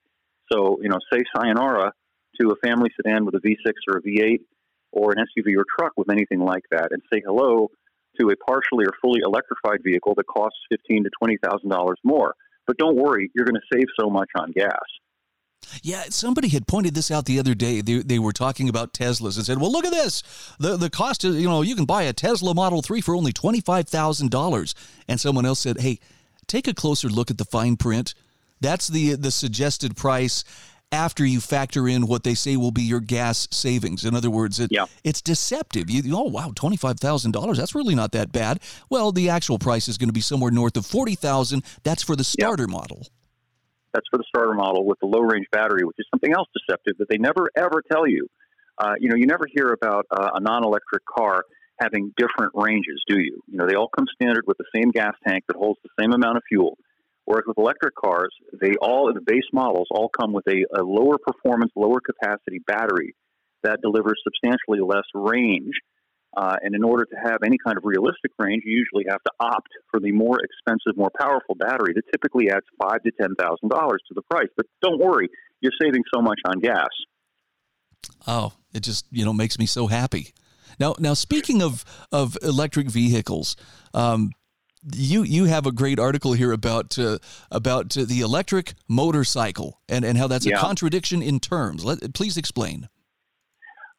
So, 0.52 0.80
you 0.82 0.90
know, 0.90 1.00
say 1.12 1.22
sayonara 1.36 1.92
to 2.40 2.52
a 2.52 2.68
family 2.68 2.90
sedan 2.96 3.26
with 3.26 3.36
a 3.36 3.40
V6 3.40 3.74
or 3.90 3.98
a 3.98 4.02
V8 4.02 4.40
or 4.94 5.12
an 5.12 5.18
SUV 5.18 5.56
or 5.58 5.66
truck 5.78 5.92
with 5.98 6.10
anything 6.10 6.40
like 6.40 6.64
that 6.72 6.90
and 6.92 7.02
say 7.12 7.22
hello 7.26 7.70
to 8.20 8.30
a 8.30 8.36
partially 8.38 8.86
or 8.86 8.94
fully 9.02 9.22
electrified 9.24 9.84
vehicle 9.84 10.16
that 10.16 10.26
costs 10.26 10.60
fifteen 10.70 11.04
to 11.04 11.10
twenty 11.20 11.38
thousand 11.44 11.70
dollars 11.70 11.98
more. 12.04 12.34
But 12.66 12.78
don't 12.78 12.96
worry, 12.96 13.30
you're 13.36 13.46
going 13.46 13.56
to 13.56 13.78
save 13.78 13.86
so 14.00 14.10
much 14.10 14.30
on 14.36 14.52
gas. 14.52 14.80
Yeah, 15.84 16.06
somebody 16.10 16.48
had 16.48 16.68
pointed 16.68 16.96
this 16.96 17.12
out 17.12 17.26
the 17.26 17.40
other 17.40 17.54
day. 17.54 17.82
They, 17.82 18.00
they 18.00 18.20
were 18.20 18.32
talking 18.32 18.70
about 18.70 18.94
Teslas 18.94 19.36
and 19.36 19.46
said, 19.46 19.60
"Well, 19.60 19.72
look 19.72 19.86
at 19.86 19.92
this. 19.92 20.24
The 20.60 20.78
the 20.78 20.90
cost 20.90 21.24
is, 21.24 21.36
you 21.36 21.48
know, 21.48 21.62
you 21.62 21.76
can 21.76 21.86
buy 21.86 22.04
a 22.04 22.14
Tesla 22.14 22.54
Model 22.54 22.82
3 22.82 23.02
for 23.02 23.16
only 23.16 23.34
$25,000." 23.34 24.74
And 25.08 25.20
someone 25.20 25.46
else 25.46 25.60
said, 25.60 25.80
"Hey, 25.80 26.00
take 26.48 26.68
a 26.68 26.74
closer 26.74 27.10
look 27.10 27.30
at 27.30 27.38
the 27.38 27.46
fine 27.46 27.76
print. 27.76 28.14
That's 28.62 28.88
the 28.88 29.16
the 29.16 29.32
suggested 29.32 29.96
price 29.96 30.44
after 30.92 31.26
you 31.26 31.42
factor 31.42 31.88
in 31.88 32.08
what 32.08 32.24
they 32.24 32.34
say 32.34 32.56
will 32.56 32.72
be 32.72 32.82
your 32.82 33.00
gas 33.00 33.48
savings. 33.52 34.06
In 34.06 34.16
other 34.16 34.30
words, 34.30 34.60
it, 34.60 34.72
yeah. 34.72 34.86
it's 35.04 35.22
deceptive. 35.22 35.90
You, 35.90 36.02
oh, 36.16 36.24
wow, 36.24 36.52
$25,000. 36.56 37.58
That's 37.58 37.76
really 37.76 37.96
not 37.96 38.14
that 38.14 38.32
bad. 38.32 38.62
Well, 38.90 39.12
the 39.12 39.30
actual 39.30 39.60
price 39.60 39.88
is 39.88 39.98
going 39.98 40.10
to 40.10 40.14
be 40.14 40.22
somewhere 40.22 40.52
north 40.52 40.78
of 40.78 40.86
40000 40.86 41.64
That's 41.84 42.04
for 42.04 42.16
the 42.16 42.24
starter 42.24 42.68
yeah. 42.70 42.78
model. 42.78 43.08
That's 43.94 44.06
for 44.12 44.18
the 44.18 44.26
starter 44.28 44.54
model 44.54 44.86
with 44.86 45.00
the 45.00 45.08
low 45.08 45.22
range 45.22 45.48
battery, 45.52 45.84
which 45.84 45.98
is 46.00 46.06
something 46.12 46.34
else 46.34 46.48
deceptive 46.54 46.98
that 47.00 47.10
they 47.10 47.18
never 47.18 47.50
ever 47.56 47.82
tell 47.92 48.08
you. 48.08 48.28
Uh, 48.78 48.94
you 49.00 49.10
know, 49.10 49.16
you 49.16 49.26
never 49.26 49.46
hear 49.52 49.70
about 49.70 50.06
uh, 50.12 50.32
a 50.36 50.40
non 50.40 50.64
electric 50.64 51.04
car 51.06 51.44
having 51.80 52.14
different 52.18 52.52
ranges, 52.56 53.02
do 53.08 53.20
you? 53.20 53.42
You 53.48 53.58
know, 53.58 53.68
they 53.68 53.76
all 53.76 53.90
come 53.96 54.06
standard 54.16 54.44
with 54.48 54.58
the 54.58 54.66
same 54.76 54.92
gas 54.92 55.14
tank 55.28 55.44
that 55.48 55.58
holds 55.58 55.80
the 55.84 55.90
same 56.00 56.12
amount 56.12 56.38
of 56.38 56.44
fuel. 56.50 56.78
Whereas 57.26 57.44
with 57.46 57.58
electric 57.58 57.94
cars, 57.96 58.34
they 58.62 58.76
all, 58.82 59.12
the 59.14 59.20
base 59.20 59.50
models, 59.52 59.88
all 59.92 60.10
come 60.10 60.32
with 60.32 60.46
a, 60.48 60.66
a 60.74 60.82
lower 60.82 61.18
performance, 61.18 61.72
lower 61.76 62.00
capacity 62.00 62.60
battery 62.66 63.16
that 63.64 63.82
delivers 63.82 64.22
substantially 64.24 64.80
less 64.80 65.04
range. 65.14 65.74
Uh, 66.36 66.56
and 66.62 66.76
in 66.76 66.84
order 66.84 67.06
to 67.06 67.16
have 67.16 67.40
any 67.44 67.58
kind 67.58 67.78
of 67.78 67.84
realistic 67.86 68.32
range, 68.38 68.62
you 68.66 68.78
usually 68.78 69.06
have 69.10 69.22
to 69.24 69.32
opt 69.40 69.70
for 69.90 70.00
the 70.00 70.12
more 70.12 70.38
expensive, 70.44 70.98
more 70.98 71.12
powerful 71.20 71.56
battery 71.56 71.94
that 71.96 72.04
typically 72.12 72.50
adds 72.50 72.66
five 72.82 73.02
to 73.04 73.12
ten 73.20 73.34
thousand 73.36 73.70
dollars 73.70 74.02
to 74.08 74.14
the 74.14 74.22
price. 74.30 74.50
But 74.56 74.66
don't 74.82 75.00
worry, 75.00 75.30
you're 75.62 75.72
saving 75.82 76.04
so 76.14 76.22
much 76.22 76.40
on 76.46 76.60
gas. 76.60 76.90
Oh, 78.28 78.54
it 78.74 78.82
just 78.82 79.06
you 79.10 79.26
know 79.26 79.34
makes 79.34 79.58
me 79.58 79.66
so 79.66 79.88
happy. 79.88 80.34
Now, 80.80 80.96
now 81.00 81.14
speaking 81.14 81.62
of 81.62 81.84
of 82.12 82.38
electric 82.44 82.90
vehicles, 82.90 83.56
um, 83.94 84.32
you 84.94 85.24
you 85.24 85.46
have 85.46 85.66
a 85.66 85.72
great 85.72 86.00
article 86.00 86.34
here 86.34 86.52
about 86.52 86.98
uh, 87.00 87.18
about 87.52 87.98
uh, 87.98 88.06
the 88.06 88.22
electric 88.22 88.74
motorcycle 88.88 89.80
and, 89.90 90.06
and 90.06 90.18
how 90.18 90.28
that's 90.28 90.46
yeah. 90.46 90.58
a 90.58 90.62
contradiction 90.62 91.22
in 91.22 91.40
terms. 91.40 91.84
Let, 91.84 92.14
please 92.14 92.38
explain. 92.38 92.90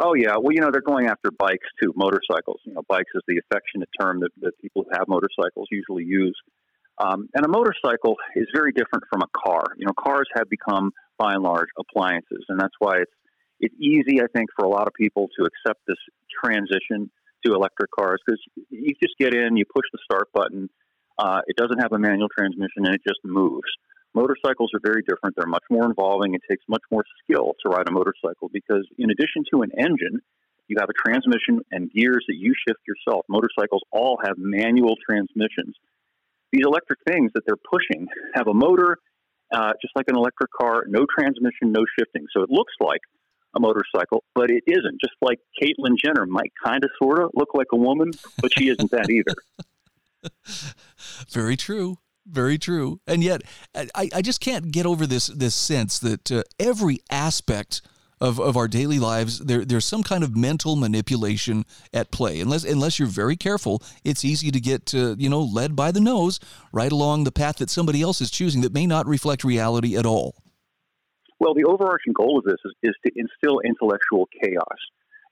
Oh 0.01 0.15
yeah, 0.15 0.37
well 0.37 0.53
you 0.53 0.61
know 0.61 0.71
they're 0.71 0.81
going 0.81 1.07
after 1.07 1.31
bikes 1.31 1.67
too, 1.83 1.93
motorcycles. 1.97 2.61
You 2.65 2.75
know, 2.75 2.83
bikes 2.89 3.11
is 3.15 3.23
the 3.27 3.39
affectionate 3.39 3.89
term 4.01 4.21
that, 4.21 4.31
that 4.41 4.53
people 4.61 4.85
who 4.85 4.91
have 4.97 5.09
motorcycles 5.09 5.69
usually 5.71 6.05
use. 6.05 6.37
Um, 6.99 7.29
and 7.35 7.45
a 7.45 7.49
motorcycle 7.49 8.17
is 8.35 8.47
very 8.53 8.73
different 8.73 9.05
from 9.11 9.23
a 9.23 9.31
car. 9.37 9.65
You 9.77 9.87
know, 9.87 9.93
cars 9.99 10.29
have 10.37 10.49
become 10.51 10.93
by 11.17 11.35
and 11.35 11.43
large 11.43 11.69
appliances, 11.79 12.45
and 12.49 12.61
that's 12.61 12.75
why 12.79 12.99
it's 12.99 13.13
it's 13.61 13.75
easy, 13.81 14.23
I 14.23 14.27
think, 14.33 14.51
for 14.57 14.65
a 14.65 14.69
lot 14.69 14.87
of 14.87 14.95
people 14.95 15.29
to 15.39 15.45
accept 15.45 15.81
this 15.87 15.99
transition 16.45 17.11
to 17.45 17.55
electric 17.55 17.91
cars 17.91 18.21
because 18.25 18.41
you 18.71 18.95
just 19.03 19.15
get 19.19 19.35
in, 19.35 19.57
you 19.57 19.65
push 19.65 19.87
the 19.93 19.99
start 20.05 20.29
button, 20.33 20.69
uh, 21.19 21.41
it 21.47 21.57
doesn't 21.57 21.81
have 21.81 21.93
a 21.93 21.99
manual 21.99 22.29
transmission, 22.29 22.87
and 22.87 22.95
it 22.95 23.01
just 23.07 23.21
moves. 23.25 23.69
Motorcycles 24.19 24.71
are 24.75 24.81
very 24.83 25.03
different. 25.07 25.37
They're 25.37 25.47
much 25.47 25.63
more 25.71 25.87
involving. 25.87 26.35
It 26.35 26.43
takes 26.51 26.65
much 26.69 26.83
more 26.91 27.05
skill 27.23 27.55
to 27.63 27.69
ride 27.71 27.87
a 27.87 27.93
motorcycle 27.93 28.51
because, 28.53 28.85
in 28.99 29.11
addition 29.11 29.45
to 29.55 29.63
an 29.63 29.71
engine, 29.79 30.19
you 30.67 30.77
have 30.81 30.89
a 30.91 30.99
transmission 31.07 31.61
and 31.71 31.89
gears 31.93 32.25
that 32.27 32.35
you 32.35 32.53
shift 32.67 32.81
yourself. 32.89 33.25
Motorcycles 33.29 33.83
all 33.93 34.19
have 34.25 34.35
manual 34.37 34.97
transmissions. 35.09 35.77
These 36.51 36.65
electric 36.67 36.99
things 37.07 37.31
that 37.35 37.43
they're 37.47 37.63
pushing 37.71 38.09
have 38.35 38.49
a 38.49 38.55
motor, 38.55 38.99
uh, 39.55 39.75
just 39.81 39.95
like 39.95 40.07
an 40.09 40.17
electric 40.17 40.51
car, 40.51 40.83
no 40.89 41.07
transmission, 41.17 41.71
no 41.71 41.85
shifting. 41.97 42.27
So 42.35 42.43
it 42.43 42.51
looks 42.51 42.75
like 42.81 43.03
a 43.55 43.61
motorcycle, 43.61 44.25
but 44.35 44.51
it 44.51 44.65
isn't. 44.67 45.01
Just 45.01 45.15
like 45.23 45.39
Caitlyn 45.63 45.95
Jenner 46.05 46.27
might 46.27 46.51
kind 46.65 46.83
of, 46.83 46.91
sort 47.01 47.23
of 47.23 47.31
look 47.35 47.51
like 47.55 47.69
a 47.73 47.77
woman, 47.77 48.11
but 48.43 48.51
she 48.59 48.69
isn't 48.69 48.91
that 48.91 49.09
either. 49.11 49.37
Very 51.31 51.57
true. 51.57 51.99
Very 52.31 52.59
true. 52.59 53.01
And 53.07 53.25
yet, 53.25 53.43
I, 53.75 54.11
I 54.15 54.23
just 54.23 54.41
can't 54.41 54.71
get 54.71 54.85
over 54.87 55.07
this 55.07 55.29
this 55.29 55.55
sense 55.55 55.99
that 56.01 56.31
uh, 56.31 56.43
every 56.59 57.01
aspect 57.11 57.81
of, 58.21 58.41
of 58.41 58.57
our 58.57 58.69
daily 58.69 58.99
lives, 58.99 59.39
there, 59.39 59.65
there's 59.65 59.85
some 59.85 60.03
kind 60.03 60.25
of 60.25 60.37
mental 60.37 60.77
manipulation 60.77 61.65
at 61.93 62.11
play. 62.11 62.41
Unless 62.41 62.65
unless 62.65 62.99
you're 62.99 63.09
very 63.09 63.37
careful, 63.37 63.83
it's 64.05 64.25
easy 64.25 64.51
to 64.51 64.61
get 64.61 64.95
uh, 64.95 65.17
you 65.19 65.29
know 65.29 65.41
led 65.41 65.75
by 65.75 65.91
the 65.91 66.01
nose 66.01 66.39
right 66.73 66.93
along 66.93 67.25
the 67.25 67.33
path 67.33 67.57
that 67.57 67.71
somebody 67.71 68.03
else 68.03 68.21
is 68.21 68.31
choosing 68.31 68.61
that 68.63 68.75
may 68.75 68.87
not 68.87 69.07
reflect 69.07 69.45
reality 69.45 69.97
at 69.97 70.07
all. 70.07 70.35
Well, 71.41 71.55
the 71.55 71.65
overarching 71.65 72.13
goal 72.15 72.39
of 72.39 72.45
this 72.45 72.59
is, 72.65 72.75
is 72.83 72.95
to 73.07 73.13
instill 73.15 73.61
intellectual 73.61 74.29
chaos. 74.43 74.79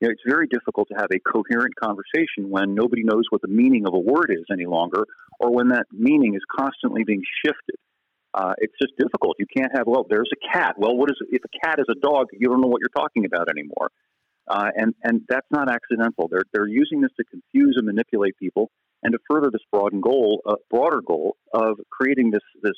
You 0.00 0.08
know, 0.08 0.12
it's 0.12 0.22
very 0.26 0.46
difficult 0.46 0.88
to 0.88 0.94
have 0.98 1.08
a 1.12 1.20
coherent 1.20 1.74
conversation 1.76 2.50
when 2.50 2.74
nobody 2.74 3.02
knows 3.02 3.24
what 3.30 3.40
the 3.42 3.48
meaning 3.48 3.86
of 3.86 3.94
a 3.94 3.98
word 3.98 4.30
is 4.30 4.44
any 4.52 4.66
longer, 4.66 5.06
or 5.40 5.52
when 5.52 5.68
that 5.68 5.86
meaning 5.92 6.34
is 6.34 6.42
constantly 6.58 7.02
being 7.04 7.22
shifted. 7.44 7.76
Uh, 8.34 8.52
it's 8.58 8.74
just 8.80 8.92
difficult. 8.98 9.36
You 9.38 9.46
can't 9.56 9.72
have, 9.74 9.86
well, 9.86 10.04
there's 10.08 10.30
a 10.32 10.52
cat. 10.52 10.74
Well, 10.76 10.94
what 10.96 11.10
is 11.10 11.16
if 11.30 11.42
a 11.42 11.66
cat 11.66 11.78
is 11.78 11.86
a 11.90 11.98
dog? 11.98 12.26
You 12.32 12.48
don't 12.48 12.60
know 12.60 12.68
what 12.68 12.80
you're 12.80 13.02
talking 13.04 13.24
about 13.24 13.48
anymore. 13.48 13.90
Uh, 14.48 14.68
and 14.76 14.94
and 15.02 15.22
that's 15.28 15.46
not 15.50 15.68
accidental. 15.68 16.28
They're 16.30 16.44
they're 16.52 16.68
using 16.68 17.00
this 17.00 17.10
to 17.18 17.24
confuse 17.24 17.74
and 17.78 17.86
manipulate 17.86 18.36
people, 18.38 18.70
and 19.02 19.12
to 19.12 19.18
further 19.28 19.50
this 19.50 19.62
broad 19.72 20.00
goal, 20.00 20.40
uh, 20.46 20.54
broader 20.70 21.00
goal 21.04 21.36
of 21.52 21.80
creating 21.90 22.30
this 22.30 22.44
this 22.62 22.76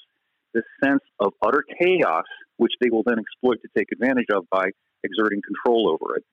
this 0.55 0.65
sense 0.83 1.03
of 1.21 1.33
utter 1.45 1.63
chaos, 1.79 2.25
which 2.57 2.73
they 2.81 2.89
will 2.89 3.03
then 3.05 3.19
exploit 3.19 3.59
to 3.63 3.69
take 3.77 3.89
advantage 3.93 4.29
of 4.33 4.47
by 4.51 4.71
exerting 5.05 5.43
control 5.43 5.91
over 5.91 6.17
it. 6.17 6.25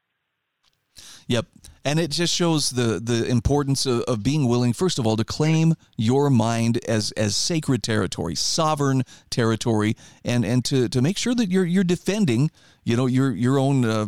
Yep. 1.27 1.47
And 1.83 1.99
it 1.99 2.09
just 2.09 2.33
shows 2.33 2.71
the 2.71 2.99
the 2.99 3.25
importance 3.27 3.85
of, 3.85 4.01
of, 4.01 4.23
being 4.23 4.47
willing, 4.47 4.73
first 4.73 4.97
of 4.97 5.05
all, 5.05 5.15
to 5.17 5.23
claim 5.23 5.75
your 5.97 6.29
mind 6.29 6.83
as 6.87 7.11
as 7.11 7.35
sacred 7.35 7.83
territory, 7.83 8.33
sovereign 8.35 9.03
territory, 9.29 9.95
and 10.23 10.43
and 10.43 10.65
to, 10.65 10.89
to 10.89 11.01
make 11.01 11.17
sure 11.17 11.35
that 11.35 11.51
you're 11.51 11.65
you're 11.65 11.83
defending, 11.83 12.49
you 12.83 12.97
know, 12.97 13.05
your 13.05 13.31
your 13.31 13.59
own 13.59 13.85
uh, 13.85 14.07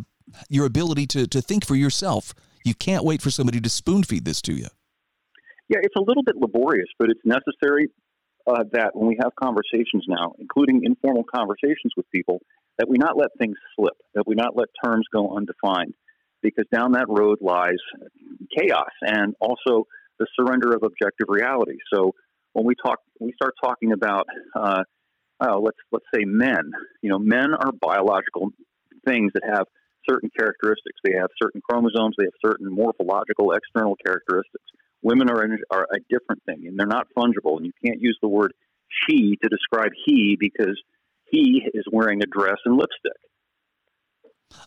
your 0.50 0.66
ability 0.66 1.06
to 1.08 1.28
to 1.28 1.42
think 1.42 1.66
for 1.66 1.76
yourself. 1.76 2.34
You 2.66 2.74
can't 2.74 3.04
wait 3.04 3.22
for 3.22 3.30
somebody 3.30 3.62
to 3.62 3.70
spoon 3.70 4.04
feed 4.04 4.26
this 4.26 4.42
to 4.44 4.54
you. 4.54 4.68
Yeah, 5.70 5.80
it's 5.84 5.96
a 5.96 6.02
little 6.02 6.24
bit 6.24 6.36
laborious, 6.36 6.88
but 6.98 7.10
it's 7.10 7.22
necessary 7.24 7.90
uh, 8.48 8.64
that 8.72 8.96
when 8.96 9.08
we 9.08 9.18
have 9.22 9.32
conversations 9.42 10.06
now, 10.08 10.34
including 10.40 10.84
informal 10.84 11.24
conversations 11.24 11.94
with 11.96 12.10
people, 12.10 12.42
that 12.80 12.90
we 12.90 12.98
not 12.98 13.18
let 13.18 13.30
things 13.38 13.56
slip, 13.76 13.94
that 14.16 14.26
we 14.26 14.36
not 14.36 14.56
let 14.56 14.68
terms 14.84 15.06
go 15.14 15.36
undefined 15.36 15.94
because 16.42 16.66
down 16.72 16.94
that 16.94 17.06
road 17.08 17.40
lies 17.42 17.78
chaos 18.58 18.92
and 19.02 19.36
also 19.40 19.86
the 20.20 20.28
surrender 20.40 20.76
of 20.76 20.84
objective 20.84 21.28
reality. 21.30 21.78
So 21.94 22.14
when 22.54 22.66
we 22.66 22.74
talk, 22.76 23.00
we 23.20 23.34
start 23.34 23.54
talking 23.64 23.92
about, 23.92 24.26
uh, 24.56 24.84
oh, 25.42 25.60
let's 25.60 25.78
let's 25.92 26.06
say 26.14 26.26
men. 26.26 26.72
You 27.02 27.12
know, 27.12 27.20
men 27.20 27.54
are 27.54 27.72
biological 27.72 28.50
things 29.08 29.32
that 29.34 29.44
have 29.46 29.66
certain 30.10 30.30
characteristics. 30.38 31.00
They 31.04 31.14
have 31.20 31.30
certain 31.42 31.62
chromosomes. 31.68 32.16
They 32.18 32.26
have 32.26 32.52
certain 32.52 32.74
morphological 32.74 33.52
external 33.54 33.96
characteristics. 34.04 34.66
Women 35.04 35.30
are, 35.30 35.48
are 35.72 35.88
a 35.94 36.00
different 36.10 36.44
thing, 36.46 36.66
and 36.68 36.80
they're 36.80 36.88
not 36.88 37.08
fungible. 37.16 37.58
And 37.58 37.66
you 37.66 37.74
can't 37.86 38.02
use 38.02 38.18
the 38.22 38.28
word 38.28 38.54
she 39.08 39.38
to 39.44 39.50
describe 39.50 39.92
he 40.06 40.38
because 40.40 40.82
he 41.30 41.64
is 41.74 41.84
wearing 41.92 42.22
a 42.24 42.26
dress 42.26 42.58
and 42.66 42.76
lipstick. 42.76 43.20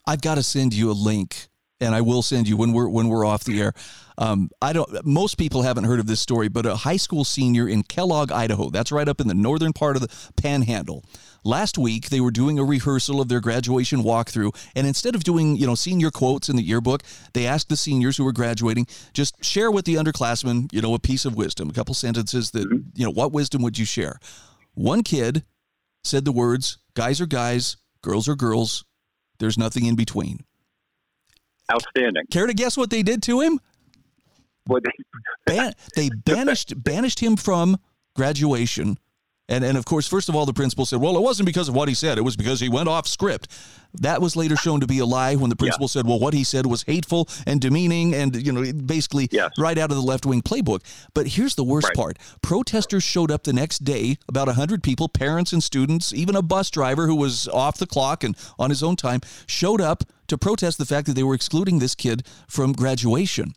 I've 0.06 0.20
got 0.20 0.36
to 0.36 0.42
send 0.42 0.74
you 0.74 0.90
a 0.90 0.92
link 0.92 1.49
and 1.80 1.94
I 1.94 2.00
will 2.00 2.22
send 2.22 2.48
you 2.48 2.56
when 2.56 2.72
we're 2.72 2.88
when 2.88 3.08
we're 3.08 3.24
off 3.24 3.44
the 3.44 3.60
air. 3.60 3.72
Um, 4.18 4.50
I 4.60 4.74
don't. 4.74 5.06
Most 5.06 5.38
people 5.38 5.62
haven't 5.62 5.84
heard 5.84 5.98
of 5.98 6.06
this 6.06 6.20
story, 6.20 6.48
but 6.48 6.66
a 6.66 6.76
high 6.76 6.98
school 6.98 7.24
senior 7.24 7.66
in 7.66 7.82
Kellogg, 7.82 8.30
Idaho. 8.30 8.68
That's 8.68 8.92
right 8.92 9.08
up 9.08 9.20
in 9.20 9.28
the 9.28 9.34
northern 9.34 9.72
part 9.72 9.96
of 9.96 10.02
the 10.02 10.32
Panhandle. 10.36 11.04
Last 11.42 11.78
week 11.78 12.10
they 12.10 12.20
were 12.20 12.30
doing 12.30 12.58
a 12.58 12.64
rehearsal 12.64 13.20
of 13.22 13.28
their 13.28 13.40
graduation 13.40 14.02
walkthrough, 14.02 14.54
and 14.76 14.86
instead 14.86 15.14
of 15.14 15.24
doing 15.24 15.56
you 15.56 15.66
know 15.66 15.74
senior 15.74 16.10
quotes 16.10 16.50
in 16.50 16.56
the 16.56 16.62
yearbook, 16.62 17.02
they 17.32 17.46
asked 17.46 17.70
the 17.70 17.78
seniors 17.78 18.18
who 18.18 18.24
were 18.24 18.32
graduating 18.32 18.86
just 19.14 19.42
share 19.42 19.70
with 19.70 19.86
the 19.86 19.94
underclassmen 19.94 20.70
you 20.72 20.82
know 20.82 20.94
a 20.94 20.98
piece 20.98 21.24
of 21.24 21.34
wisdom, 21.34 21.70
a 21.70 21.72
couple 21.72 21.94
sentences 21.94 22.50
that 22.50 22.68
mm-hmm. 22.68 22.88
you 22.94 23.06
know 23.06 23.12
what 23.12 23.32
wisdom 23.32 23.62
would 23.62 23.78
you 23.78 23.86
share. 23.86 24.18
One 24.74 25.02
kid 25.02 25.44
said 26.04 26.26
the 26.26 26.32
words, 26.32 26.76
"Guys 26.94 27.22
are 27.22 27.26
guys, 27.26 27.78
girls 28.02 28.28
are 28.28 28.36
girls. 28.36 28.84
There's 29.38 29.56
nothing 29.56 29.86
in 29.86 29.96
between." 29.96 30.44
Outstanding. 31.72 32.26
Care 32.30 32.46
to 32.46 32.54
guess 32.54 32.76
what 32.76 32.90
they 32.90 33.02
did 33.02 33.22
to 33.24 33.40
him? 33.40 33.60
What 34.66 34.84
they, 34.84 35.54
Ban- 35.54 35.74
they 35.96 36.10
banished 36.24 36.82
banished 36.82 37.20
him 37.20 37.36
from 37.36 37.78
graduation. 38.14 38.98
And, 39.50 39.64
and 39.64 39.76
of 39.76 39.84
course, 39.84 40.06
first 40.06 40.28
of 40.28 40.36
all, 40.36 40.46
the 40.46 40.52
principal 40.52 40.86
said, 40.86 41.00
well, 41.00 41.16
it 41.16 41.22
wasn't 41.22 41.46
because 41.46 41.68
of 41.68 41.74
what 41.74 41.88
he 41.88 41.94
said. 41.94 42.18
It 42.18 42.20
was 42.20 42.36
because 42.36 42.60
he 42.60 42.68
went 42.68 42.88
off 42.88 43.08
script. 43.08 43.48
That 43.94 44.22
was 44.22 44.36
later 44.36 44.54
shown 44.54 44.78
to 44.78 44.86
be 44.86 45.00
a 45.00 45.04
lie 45.04 45.34
when 45.34 45.50
the 45.50 45.56
principal 45.56 45.86
yeah. 45.86 45.88
said, 45.88 46.06
well, 46.06 46.20
what 46.20 46.34
he 46.34 46.44
said 46.44 46.66
was 46.66 46.84
hateful 46.84 47.28
and 47.48 47.60
demeaning 47.60 48.14
and, 48.14 48.46
you 48.46 48.52
know, 48.52 48.72
basically 48.72 49.28
yes. 49.32 49.50
right 49.58 49.76
out 49.76 49.90
of 49.90 49.96
the 49.96 50.04
left 50.04 50.24
wing 50.24 50.40
playbook. 50.40 50.82
But 51.14 51.26
here's 51.26 51.56
the 51.56 51.64
worst 51.64 51.88
right. 51.88 51.96
part 51.96 52.18
protesters 52.42 53.02
showed 53.02 53.32
up 53.32 53.42
the 53.42 53.52
next 53.52 53.80
day, 53.80 54.18
about 54.28 54.46
100 54.46 54.84
people, 54.84 55.08
parents 55.08 55.52
and 55.52 55.60
students, 55.60 56.12
even 56.12 56.36
a 56.36 56.42
bus 56.42 56.70
driver 56.70 57.08
who 57.08 57.16
was 57.16 57.48
off 57.48 57.76
the 57.76 57.88
clock 57.88 58.22
and 58.22 58.36
on 58.56 58.70
his 58.70 58.84
own 58.84 58.94
time, 58.94 59.20
showed 59.46 59.80
up 59.80 60.04
to 60.30 60.38
protest 60.38 60.78
the 60.78 60.86
fact 60.86 61.06
that 61.06 61.14
they 61.14 61.22
were 61.22 61.34
excluding 61.34 61.78
this 61.78 61.94
kid 61.94 62.26
from 62.48 62.72
graduation. 62.72 63.52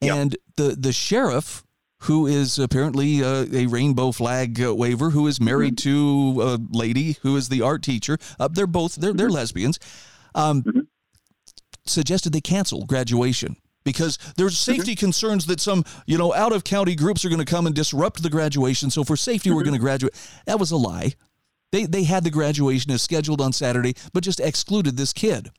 Yep. 0.00 0.16
And 0.16 0.36
the, 0.56 0.76
the 0.78 0.92
sheriff 0.92 1.64
who 2.04 2.26
is 2.26 2.58
apparently 2.58 3.22
uh, 3.22 3.46
a 3.52 3.66
rainbow 3.66 4.10
flag 4.12 4.60
uh, 4.62 4.74
waver, 4.74 5.10
who 5.10 5.26
is 5.26 5.40
married 5.40 5.76
mm-hmm. 5.76 6.36
to 6.36 6.42
a 6.42 6.58
lady 6.76 7.16
who 7.22 7.36
is 7.36 7.48
the 7.48 7.62
art 7.62 7.82
teacher. 7.82 8.18
Uh, 8.38 8.48
they're 8.48 8.66
both 8.66 8.94
they're 8.96 9.12
they're 9.12 9.26
mm-hmm. 9.26 9.34
lesbians. 9.34 9.78
Um, 10.34 10.62
mm-hmm. 10.62 10.80
Suggested 11.86 12.32
they 12.32 12.40
cancel 12.40 12.86
graduation 12.86 13.56
because 13.84 14.18
there's 14.36 14.54
mm-hmm. 14.54 14.76
safety 14.76 14.92
mm-hmm. 14.92 15.00
concerns 15.00 15.46
that 15.46 15.60
some 15.60 15.84
you 16.06 16.16
know 16.16 16.32
out 16.32 16.52
of 16.52 16.64
county 16.64 16.94
groups 16.94 17.24
are 17.24 17.28
going 17.28 17.44
to 17.44 17.44
come 17.44 17.66
and 17.66 17.74
disrupt 17.74 18.22
the 18.22 18.30
graduation. 18.30 18.90
So 18.90 19.04
for 19.04 19.16
safety, 19.16 19.50
we're 19.50 19.56
mm-hmm. 19.56 19.64
going 19.66 19.78
to 19.78 19.80
graduate. 19.80 20.14
That 20.46 20.58
was 20.58 20.70
a 20.70 20.76
lie. 20.76 21.12
They 21.72 21.84
they 21.84 22.04
had 22.04 22.24
the 22.24 22.30
graduation 22.30 22.90
as 22.92 23.02
scheduled 23.02 23.42
on 23.42 23.52
Saturday, 23.52 23.94
but 24.14 24.24
just 24.24 24.40
excluded 24.40 24.96
this 24.96 25.12
kid. 25.12 25.50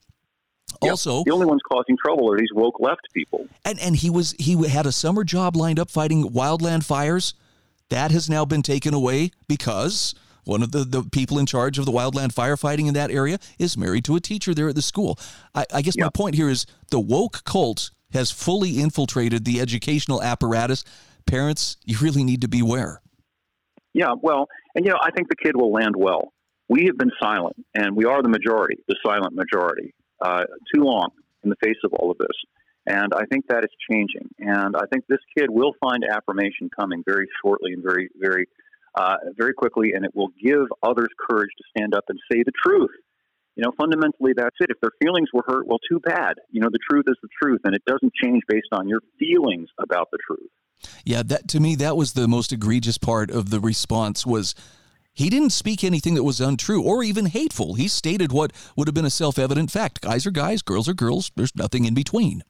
Yep. 0.81 0.91
Also, 0.91 1.23
the 1.23 1.31
only 1.31 1.45
ones 1.45 1.61
causing 1.69 1.97
trouble 1.97 2.31
are 2.31 2.37
these 2.37 2.53
woke 2.53 2.79
left 2.79 3.07
people. 3.13 3.47
And 3.65 3.79
and 3.79 3.95
he 3.95 4.09
was 4.09 4.33
he 4.33 4.67
had 4.67 4.85
a 4.85 4.91
summer 4.91 5.23
job 5.23 5.55
lined 5.55 5.79
up 5.79 5.89
fighting 5.89 6.29
wildland 6.29 6.83
fires. 6.83 7.33
That 7.89 8.11
has 8.11 8.29
now 8.29 8.45
been 8.45 8.61
taken 8.61 8.93
away 8.93 9.31
because 9.47 10.15
one 10.45 10.63
of 10.63 10.71
the, 10.71 10.83
the 10.83 11.03
people 11.03 11.37
in 11.37 11.45
charge 11.45 11.77
of 11.77 11.85
the 11.85 11.91
wildland 11.91 12.33
firefighting 12.33 12.87
in 12.87 12.93
that 12.93 13.11
area 13.11 13.37
is 13.59 13.77
married 13.77 14.05
to 14.05 14.15
a 14.15 14.19
teacher 14.19 14.53
there 14.53 14.69
at 14.69 14.75
the 14.75 14.81
school. 14.81 15.19
I, 15.53 15.65
I 15.73 15.81
guess 15.81 15.95
yep. 15.97 16.05
my 16.05 16.09
point 16.09 16.35
here 16.35 16.49
is 16.49 16.65
the 16.89 16.99
woke 16.99 17.43
cult 17.43 17.91
has 18.13 18.31
fully 18.31 18.79
infiltrated 18.79 19.45
the 19.45 19.59
educational 19.59 20.21
apparatus. 20.21 20.83
Parents, 21.25 21.77
you 21.85 21.97
really 22.01 22.23
need 22.23 22.41
to 22.41 22.47
beware. 22.47 23.01
Yeah, 23.93 24.13
well, 24.21 24.47
and 24.73 24.85
you 24.85 24.91
know, 24.91 24.97
I 25.01 25.11
think 25.11 25.27
the 25.29 25.35
kid 25.35 25.55
will 25.55 25.71
land 25.71 25.95
well. 25.95 26.33
We 26.69 26.85
have 26.85 26.97
been 26.97 27.11
silent, 27.21 27.57
and 27.75 27.95
we 27.95 28.05
are 28.05 28.21
the 28.21 28.29
majority, 28.29 28.77
the 28.87 28.95
silent 29.03 29.35
majority 29.35 29.93
uh, 30.21 30.43
too 30.73 30.83
long 30.83 31.09
in 31.43 31.49
the 31.49 31.55
face 31.63 31.77
of 31.83 31.93
all 31.93 32.11
of 32.11 32.17
this. 32.17 32.27
And 32.85 33.13
I 33.13 33.25
think 33.31 33.45
that 33.47 33.63
is 33.63 33.69
changing. 33.89 34.29
And 34.39 34.75
I 34.75 34.85
think 34.91 35.05
this 35.07 35.19
kid 35.37 35.49
will 35.49 35.73
find 35.79 36.03
affirmation 36.03 36.69
coming 36.77 37.03
very 37.05 37.27
shortly 37.43 37.73
and 37.73 37.83
very, 37.83 38.09
very, 38.19 38.47
uh, 38.95 39.17
very 39.37 39.53
quickly, 39.53 39.93
and 39.93 40.03
it 40.03 40.15
will 40.15 40.29
give 40.43 40.65
others 40.81 41.09
courage 41.29 41.51
to 41.57 41.63
stand 41.77 41.93
up 41.93 42.05
and 42.09 42.19
say 42.31 42.43
the 42.43 42.51
truth. 42.65 42.89
You 43.55 43.63
know, 43.63 43.71
fundamentally, 43.77 44.33
that's 44.35 44.55
it. 44.61 44.69
If 44.69 44.79
their 44.81 44.91
feelings 45.01 45.29
were 45.33 45.43
hurt, 45.45 45.67
well, 45.67 45.79
too 45.87 45.99
bad. 45.99 46.35
You 46.49 46.61
know, 46.61 46.69
the 46.71 46.79
truth 46.89 47.05
is 47.07 47.17
the 47.21 47.29
truth, 47.41 47.61
and 47.65 47.75
it 47.75 47.83
doesn't 47.85 48.13
change 48.23 48.41
based 48.47 48.69
on 48.71 48.87
your 48.87 49.01
feelings 49.19 49.67
about 49.77 50.09
the 50.11 50.17
truth. 50.25 50.49
Yeah, 51.05 51.21
that 51.23 51.47
to 51.49 51.59
me, 51.59 51.75
that 51.75 51.95
was 51.95 52.13
the 52.13 52.27
most 52.27 52.51
egregious 52.51 52.97
part 52.97 53.29
of 53.29 53.49
the 53.49 53.59
response 53.59 54.25
was 54.25 54.55
He 55.13 55.29
didn't 55.29 55.49
speak 55.51 55.83
anything 55.83 56.13
that 56.15 56.23
was 56.23 56.39
untrue 56.39 56.81
or 56.83 57.03
even 57.03 57.25
hateful. 57.25 57.73
He 57.73 57.87
stated 57.87 58.31
what 58.31 58.51
would 58.75 58.87
have 58.87 58.95
been 58.95 59.05
a 59.05 59.09
self 59.09 59.37
evident 59.37 59.71
fact 59.71 60.01
guys 60.01 60.25
are 60.25 60.31
guys, 60.31 60.61
girls 60.61 60.87
are 60.87 60.93
girls, 60.93 61.31
there's 61.35 61.55
nothing 61.55 61.85
in 61.85 61.93
between. 61.93 62.43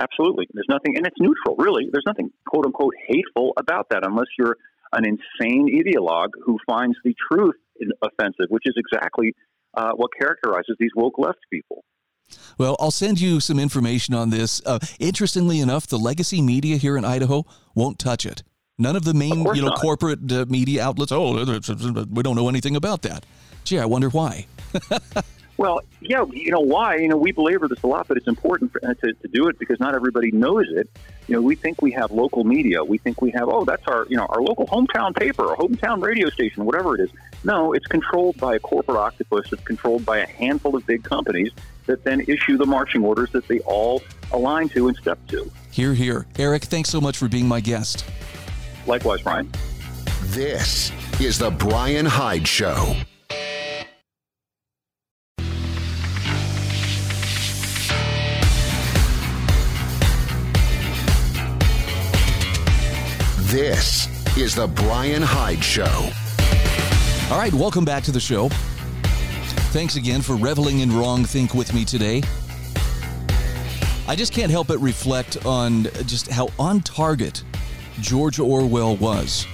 Absolutely. 0.00 0.46
There's 0.54 0.68
nothing, 0.68 0.96
and 0.96 1.06
it's 1.06 1.16
neutral, 1.20 1.56
really. 1.58 1.88
There's 1.92 2.04
nothing, 2.06 2.30
quote 2.48 2.64
unquote, 2.64 2.94
hateful 3.06 3.52
about 3.58 3.90
that 3.90 4.06
unless 4.06 4.28
you're 4.38 4.56
an 4.92 5.04
insane 5.04 5.68
ideologue 5.68 6.30
who 6.42 6.58
finds 6.66 6.96
the 7.04 7.14
truth 7.30 7.54
offensive, 8.02 8.46
which 8.48 8.64
is 8.64 8.74
exactly 8.76 9.34
uh, 9.74 9.92
what 9.92 10.10
characterizes 10.18 10.76
these 10.78 10.90
woke 10.96 11.18
left 11.18 11.38
people. 11.52 11.84
Well, 12.58 12.76
I'll 12.80 12.90
send 12.90 13.20
you 13.20 13.40
some 13.40 13.58
information 13.58 14.14
on 14.14 14.30
this. 14.30 14.62
Uh, 14.64 14.78
interestingly 14.98 15.60
enough, 15.60 15.86
the 15.86 15.98
legacy 15.98 16.40
media 16.40 16.76
here 16.76 16.96
in 16.96 17.04
Idaho 17.04 17.44
won't 17.74 17.98
touch 17.98 18.24
it. 18.24 18.42
None 18.80 18.96
of 18.96 19.04
the 19.04 19.14
main, 19.14 19.46
of 19.46 19.54
you 19.54 19.62
know, 19.62 19.68
not. 19.68 19.80
corporate 19.80 20.32
uh, 20.32 20.46
media 20.48 20.82
outlets. 20.82 21.12
Oh, 21.12 21.32
we 21.34 22.22
don't 22.22 22.34
know 22.34 22.48
anything 22.48 22.76
about 22.76 23.02
that. 23.02 23.26
Gee, 23.64 23.78
I 23.78 23.84
wonder 23.84 24.08
why. 24.08 24.46
Well, 25.60 25.82
yeah, 26.00 26.24
you 26.32 26.50
know 26.50 26.60
why? 26.60 26.96
You 26.96 27.08
know, 27.08 27.18
we 27.18 27.32
belabor 27.32 27.68
this 27.68 27.82
a 27.82 27.86
lot, 27.86 28.08
but 28.08 28.16
it's 28.16 28.28
important 28.28 28.72
for, 28.72 28.82
uh, 28.82 28.94
to, 28.94 29.12
to 29.12 29.28
do 29.28 29.46
it 29.48 29.58
because 29.58 29.78
not 29.78 29.94
everybody 29.94 30.30
knows 30.30 30.64
it. 30.70 30.88
You 31.28 31.34
know, 31.34 31.42
we 31.42 31.54
think 31.54 31.82
we 31.82 31.90
have 31.90 32.10
local 32.10 32.44
media. 32.44 32.82
We 32.82 32.96
think 32.96 33.20
we 33.20 33.30
have, 33.32 33.46
oh, 33.46 33.66
that's 33.66 33.86
our, 33.86 34.06
you 34.08 34.16
know, 34.16 34.24
our 34.30 34.40
local 34.40 34.66
hometown 34.68 35.14
paper 35.14 35.44
or 35.44 35.58
hometown 35.58 36.02
radio 36.02 36.30
station, 36.30 36.64
whatever 36.64 36.94
it 36.94 37.02
is. 37.02 37.10
No, 37.44 37.74
it's 37.74 37.84
controlled 37.84 38.38
by 38.38 38.54
a 38.54 38.58
corporate 38.58 38.96
octopus. 38.96 39.52
It's 39.52 39.62
controlled 39.64 40.06
by 40.06 40.20
a 40.20 40.26
handful 40.26 40.74
of 40.76 40.86
big 40.86 41.04
companies 41.04 41.52
that 41.84 42.04
then 42.04 42.20
issue 42.22 42.56
the 42.56 42.64
marching 42.64 43.04
orders 43.04 43.30
that 43.32 43.46
they 43.46 43.60
all 43.60 44.02
align 44.32 44.70
to 44.70 44.88
and 44.88 44.96
step 44.96 45.18
to. 45.26 45.52
Here, 45.70 45.92
here. 45.92 46.26
Eric, 46.38 46.64
thanks 46.64 46.88
so 46.88 47.02
much 47.02 47.18
for 47.18 47.28
being 47.28 47.46
my 47.46 47.60
guest. 47.60 48.06
Likewise, 48.86 49.22
Bryan. 49.22 49.50
This 50.24 50.90
is 51.20 51.38
The 51.38 51.50
Bryan 51.50 52.06
Hyde 52.06 52.46
Show. 52.46 52.96
This 63.50 64.08
is 64.38 64.54
The 64.54 64.68
Bryan 64.68 65.22
Hyde 65.22 65.62
Show. 65.62 66.10
All 67.30 67.38
right, 67.38 67.52
welcome 67.52 67.84
back 67.84 68.02
to 68.04 68.12
the 68.12 68.20
show. 68.20 68.48
Thanks 69.72 69.96
again 69.96 70.22
for 70.22 70.36
reveling 70.36 70.80
in 70.80 70.96
wrong 70.96 71.24
think 71.24 71.54
with 71.54 71.74
me 71.74 71.84
today. 71.84 72.22
I 74.08 74.16
just 74.16 74.32
can't 74.32 74.50
help 74.50 74.68
but 74.68 74.78
reflect 74.78 75.44
on 75.44 75.84
just 76.06 76.28
how 76.28 76.48
on 76.58 76.80
target 76.80 77.44
George 78.00 78.38
Orwell 78.38 78.96
was. 78.96 79.46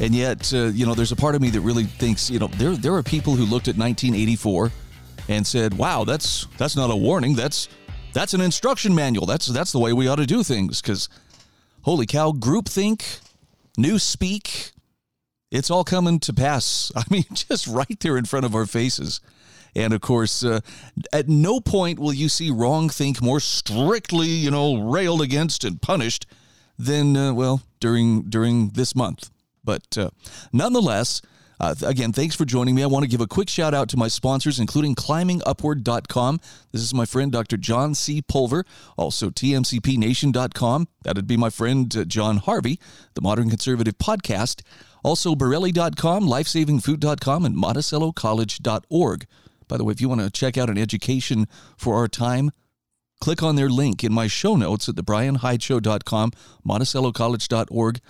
And 0.00 0.14
yet, 0.14 0.52
uh, 0.54 0.66
you 0.66 0.86
know, 0.86 0.94
there's 0.94 1.12
a 1.12 1.16
part 1.16 1.34
of 1.34 1.42
me 1.42 1.50
that 1.50 1.60
really 1.60 1.84
thinks, 1.84 2.30
you 2.30 2.38
know, 2.38 2.46
there 2.48 2.76
there 2.76 2.94
are 2.94 3.02
people 3.02 3.34
who 3.34 3.44
looked 3.44 3.68
at 3.68 3.76
1984 3.76 4.70
and 5.28 5.46
said, 5.46 5.76
"Wow, 5.76 6.04
that's 6.04 6.46
that's 6.56 6.76
not 6.76 6.90
a 6.90 6.96
warning. 6.96 7.34
That's 7.34 7.68
that's 8.12 8.32
an 8.32 8.40
instruction 8.40 8.94
manual. 8.94 9.26
That's 9.26 9.46
that's 9.46 9.72
the 9.72 9.80
way 9.80 9.92
we 9.92 10.06
ought 10.06 10.16
to 10.16 10.26
do 10.26 10.42
things." 10.44 10.80
Because, 10.80 11.08
holy 11.82 12.06
cow, 12.06 12.30
groupthink, 12.30 13.20
new 13.76 13.98
speak, 13.98 14.70
it's 15.50 15.70
all 15.70 15.84
coming 15.84 16.20
to 16.20 16.32
pass. 16.32 16.92
I 16.96 17.02
mean, 17.10 17.24
just 17.32 17.66
right 17.66 17.98
there 18.00 18.16
in 18.16 18.24
front 18.24 18.46
of 18.46 18.54
our 18.54 18.66
faces. 18.66 19.20
And 19.74 19.92
of 19.92 20.00
course, 20.00 20.44
uh, 20.44 20.60
at 21.12 21.28
no 21.28 21.60
point 21.60 21.98
will 21.98 22.12
you 22.12 22.28
see 22.28 22.50
wrong 22.50 22.88
think 22.88 23.20
more 23.20 23.40
strictly, 23.40 24.28
you 24.28 24.50
know, 24.50 24.80
railed 24.80 25.22
against 25.22 25.64
and 25.64 25.80
punished 25.80 26.26
than 26.78 27.16
uh, 27.16 27.32
well 27.32 27.62
during 27.80 28.22
during 28.22 28.70
this 28.70 28.94
month. 28.94 29.30
But 29.64 29.98
uh, 29.98 30.10
nonetheless, 30.52 31.20
uh, 31.60 31.74
again, 31.82 32.12
thanks 32.12 32.36
for 32.36 32.44
joining 32.44 32.74
me. 32.74 32.82
I 32.82 32.86
want 32.86 33.02
to 33.02 33.08
give 33.08 33.20
a 33.20 33.26
quick 33.26 33.48
shout 33.48 33.74
out 33.74 33.88
to 33.90 33.96
my 33.96 34.08
sponsors, 34.08 34.60
including 34.60 34.94
climbingupward.com. 34.94 36.40
This 36.72 36.82
is 36.82 36.94
my 36.94 37.04
friend 37.04 37.32
Dr. 37.32 37.56
John 37.56 37.94
C. 37.94 38.22
Pulver, 38.22 38.64
also 38.96 39.30
tmcpnation.com. 39.30 40.88
That'd 41.02 41.26
be 41.26 41.36
my 41.36 41.50
friend 41.50 41.94
uh, 41.96 42.04
John 42.04 42.36
Harvey, 42.36 42.78
the 43.14 43.20
Modern 43.20 43.50
Conservative 43.50 43.98
Podcast. 43.98 44.62
Also, 45.04 45.34
Bereli.com, 45.34 46.24
lifesavingfood.com, 46.24 47.44
and 47.44 47.56
MonticelloCollege.org. 47.56 49.26
By 49.68 49.76
the 49.76 49.84
way, 49.84 49.92
if 49.92 50.00
you 50.00 50.08
want 50.08 50.22
to 50.22 50.30
check 50.30 50.56
out 50.56 50.70
an 50.70 50.78
education 50.78 51.46
for 51.76 51.96
our 51.96 52.08
time, 52.08 52.50
click 53.20 53.42
on 53.42 53.56
their 53.56 53.68
link 53.68 54.04
in 54.04 54.12
my 54.12 54.26
show 54.26 54.56
notes 54.56 54.88
at 54.88 54.96
thebrianhydeshow.com, 54.96 56.32
MonticelloCollege.org. 56.66 58.00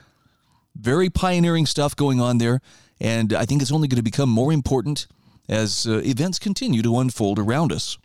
Very 0.76 1.10
pioneering 1.10 1.66
stuff 1.66 1.96
going 1.96 2.20
on 2.20 2.38
there, 2.38 2.60
and 3.00 3.32
I 3.32 3.44
think 3.44 3.62
it's 3.62 3.72
only 3.72 3.88
going 3.88 3.96
to 3.96 4.02
become 4.02 4.28
more 4.28 4.52
important 4.52 5.06
as 5.48 5.86
uh, 5.86 6.00
events 6.04 6.38
continue 6.38 6.82
to 6.82 6.98
unfold 6.98 7.38
around 7.38 7.72
us. 7.72 7.98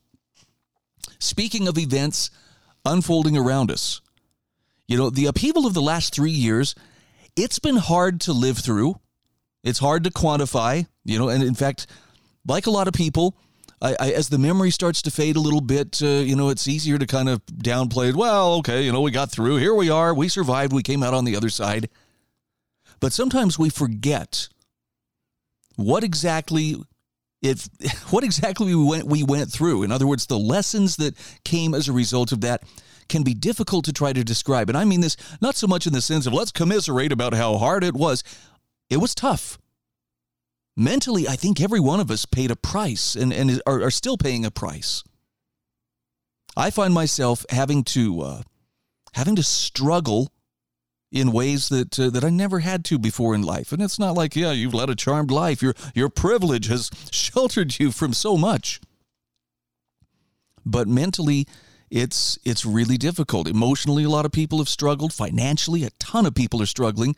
Speaking 1.20 1.68
of 1.68 1.78
events 1.78 2.32
unfolding 2.86 3.38
around 3.38 3.70
us, 3.70 4.02
you 4.88 4.98
know, 4.98 5.10
the 5.10 5.26
upheaval 5.26 5.66
of 5.66 5.74
the 5.74 5.82
last 5.82 6.14
three 6.14 6.32
years, 6.32 6.76
it's 7.36 7.60
been 7.60 7.78
hard 7.78 8.22
to 8.22 8.34
live 8.34 8.58
through. 8.58 9.00
It's 9.64 9.80
hard 9.80 10.04
to 10.04 10.12
quantify, 10.12 10.88
you 11.06 11.18
know, 11.18 11.30
and 11.30 11.44
in 11.44 11.56
fact, 11.56 11.88
like 12.46 12.68
a 12.68 12.72
lot 12.72 12.88
of 12.88 12.94
people, 12.94 13.38
I, 13.84 13.96
I, 14.00 14.12
as 14.12 14.30
the 14.30 14.38
memory 14.38 14.72
starts 14.72 15.02
to 15.02 15.12
fade 15.12 15.36
a 15.36 15.42
little 15.42 15.62
bit, 15.62 16.02
uh, 16.02 16.08
you 16.08 16.38
know, 16.38 16.50
it's 16.50 16.70
easier 16.70 16.98
to 16.98 17.06
kind 17.06 17.28
of 17.28 17.46
downplay 17.48 18.10
it. 18.10 18.16
Well, 18.16 18.56
okay, 18.56 18.82
you 18.84 18.94
know, 18.94 19.02
we 19.02 19.12
got 19.12 19.30
through. 19.30 19.58
Here 19.58 19.76
we 19.76 19.90
are. 19.90 20.14
We 20.14 20.30
survived. 20.30 20.72
We 20.72 20.84
came 20.84 21.04
out 21.04 21.14
on 21.14 21.26
the 21.26 21.36
other 21.36 21.50
side. 21.50 21.90
But 23.02 23.12
sometimes 23.12 23.60
we 23.60 23.70
forget 23.70 24.48
what 25.76 26.04
exactly 26.04 26.78
if 27.42 27.68
what 28.12 28.24
exactly 28.24 28.74
we 28.74 28.86
went 28.86 29.06
we 29.06 29.22
went 29.24 29.52
through. 29.52 29.84
In 29.84 29.92
other 29.92 30.08
words, 30.08 30.28
the 30.28 30.40
lessons 30.40 30.96
that 30.96 31.16
came 31.44 31.74
as 31.74 31.90
a 31.90 31.94
result 31.94 32.32
of 32.32 32.40
that 32.42 32.64
can 33.10 33.24
be 33.24 33.34
difficult 33.34 33.84
to 33.86 33.92
try 33.92 34.14
to 34.14 34.24
describe. 34.24 34.70
And 34.70 34.78
I 34.78 34.86
mean 34.86 35.02
this 35.02 35.18
not 35.42 35.56
so 35.56 35.68
much 35.68 35.86
in 35.86 35.92
the 35.92 36.02
sense 36.02 36.26
of 36.26 36.32
let's 36.32 36.54
commiserate 36.54 37.12
about 37.12 37.34
how 37.34 37.58
hard 37.58 37.84
it 37.84 37.94
was. 37.94 38.24
It 38.90 38.98
was 38.98 39.14
tough. 39.14 39.60
Mentally, 40.76 41.28
I 41.28 41.36
think 41.36 41.62
every 41.62 41.80
one 41.80 42.00
of 42.00 42.10
us 42.10 42.26
paid 42.26 42.50
a 42.50 42.56
price 42.56 43.16
and, 43.16 43.32
and 43.32 43.62
are, 43.68 43.84
are 43.84 43.92
still 43.92 44.18
paying 44.18 44.44
a 44.44 44.52
price. 44.52 45.04
I 46.58 46.72
find 46.72 46.94
myself 46.94 47.46
having 47.50 47.84
to 47.86 48.22
uh, 48.22 48.42
having 49.14 49.36
to 49.36 49.44
struggle 49.44 50.32
in 51.12 51.32
ways 51.32 51.70
that 51.70 52.00
uh, 52.00 52.10
that 52.10 52.24
I 52.24 52.30
never 52.30 52.60
had 52.60 52.84
to 52.86 52.98
before 52.98 53.36
in 53.36 53.44
life. 53.44 53.72
And 53.72 53.82
it's 53.82 54.00
not 54.00 54.16
like, 54.16 54.36
yeah, 54.36 54.52
you've 54.52 54.74
led 54.74 54.90
a 54.90 54.96
charmed 54.96 55.32
life. 55.32 55.62
Your 55.62 55.76
your 55.94 56.10
privilege 56.10 56.68
has 56.68 56.90
sheltered 57.12 57.80
you 57.80 57.92
from 57.92 58.14
so 58.14 58.36
much. 58.36 58.82
But 60.66 60.88
mentally, 60.88 61.48
it's 61.90 62.40
it's 62.44 62.66
really 62.66 62.98
difficult. 62.98 63.48
Emotionally, 63.48 64.04
a 64.04 64.10
lot 64.10 64.26
of 64.26 64.32
people 64.32 64.58
have 64.58 64.70
struggled. 64.70 65.14
Financially, 65.14 65.84
a 65.84 65.92
ton 66.00 66.26
of 66.26 66.34
people 66.34 66.62
are 66.62 66.68
struggling, 66.68 67.16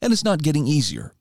and 0.00 0.12
it's 0.12 0.24
not 0.24 0.42
getting 0.42 0.68
easier. 0.68 1.12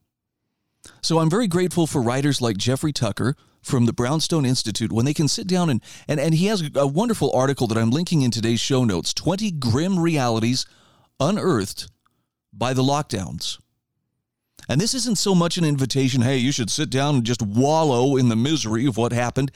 So 1.02 1.20
I'm 1.20 1.30
very 1.30 1.48
grateful 1.48 1.88
for 1.88 2.02
writers 2.02 2.42
like 2.42 2.58
Jeffrey 2.58 2.94
Tucker 2.94 3.36
from 3.62 3.86
the 3.86 3.94
Brownstone 3.94 4.46
Institute 4.46 4.92
when 4.92 5.06
they 5.06 5.14
can 5.14 5.28
sit 5.28 5.48
down 5.48 5.70
and 5.70 5.82
and, 6.08 6.20
and 6.20 6.36
he 6.36 6.48
has 6.48 6.70
a 6.76 6.88
wonderful 6.88 7.32
article 7.32 7.68
that 7.68 7.78
I'm 7.78 7.92
linking 7.92 8.22
in 8.22 8.32
today's 8.32 8.60
show 8.60 8.84
notes 8.84 9.14
20 9.14 9.52
grim 9.52 10.00
realities 10.00 10.66
unearthed 11.20 11.90
by 12.52 12.74
the 12.74 12.84
lockdowns. 12.84 13.60
And 14.70 14.80
this 14.80 14.94
isn't 14.94 15.18
so 15.18 15.36
much 15.36 15.58
an 15.58 15.66
invitation, 15.66 16.22
hey, 16.22 16.38
you 16.38 16.52
should 16.52 16.70
sit 16.70 16.90
down 16.90 17.16
and 17.16 17.26
just 17.26 17.42
wallow 17.42 18.16
in 18.16 18.30
the 18.30 18.36
misery 18.36 18.86
of 18.86 18.98
what 18.98 19.12
happened. 19.12 19.52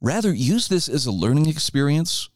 Rather, 0.00 0.32
use 0.32 0.68
this 0.68 0.88
as 0.88 1.06
a 1.06 1.12
learning 1.12 1.48
experience. 1.48 2.28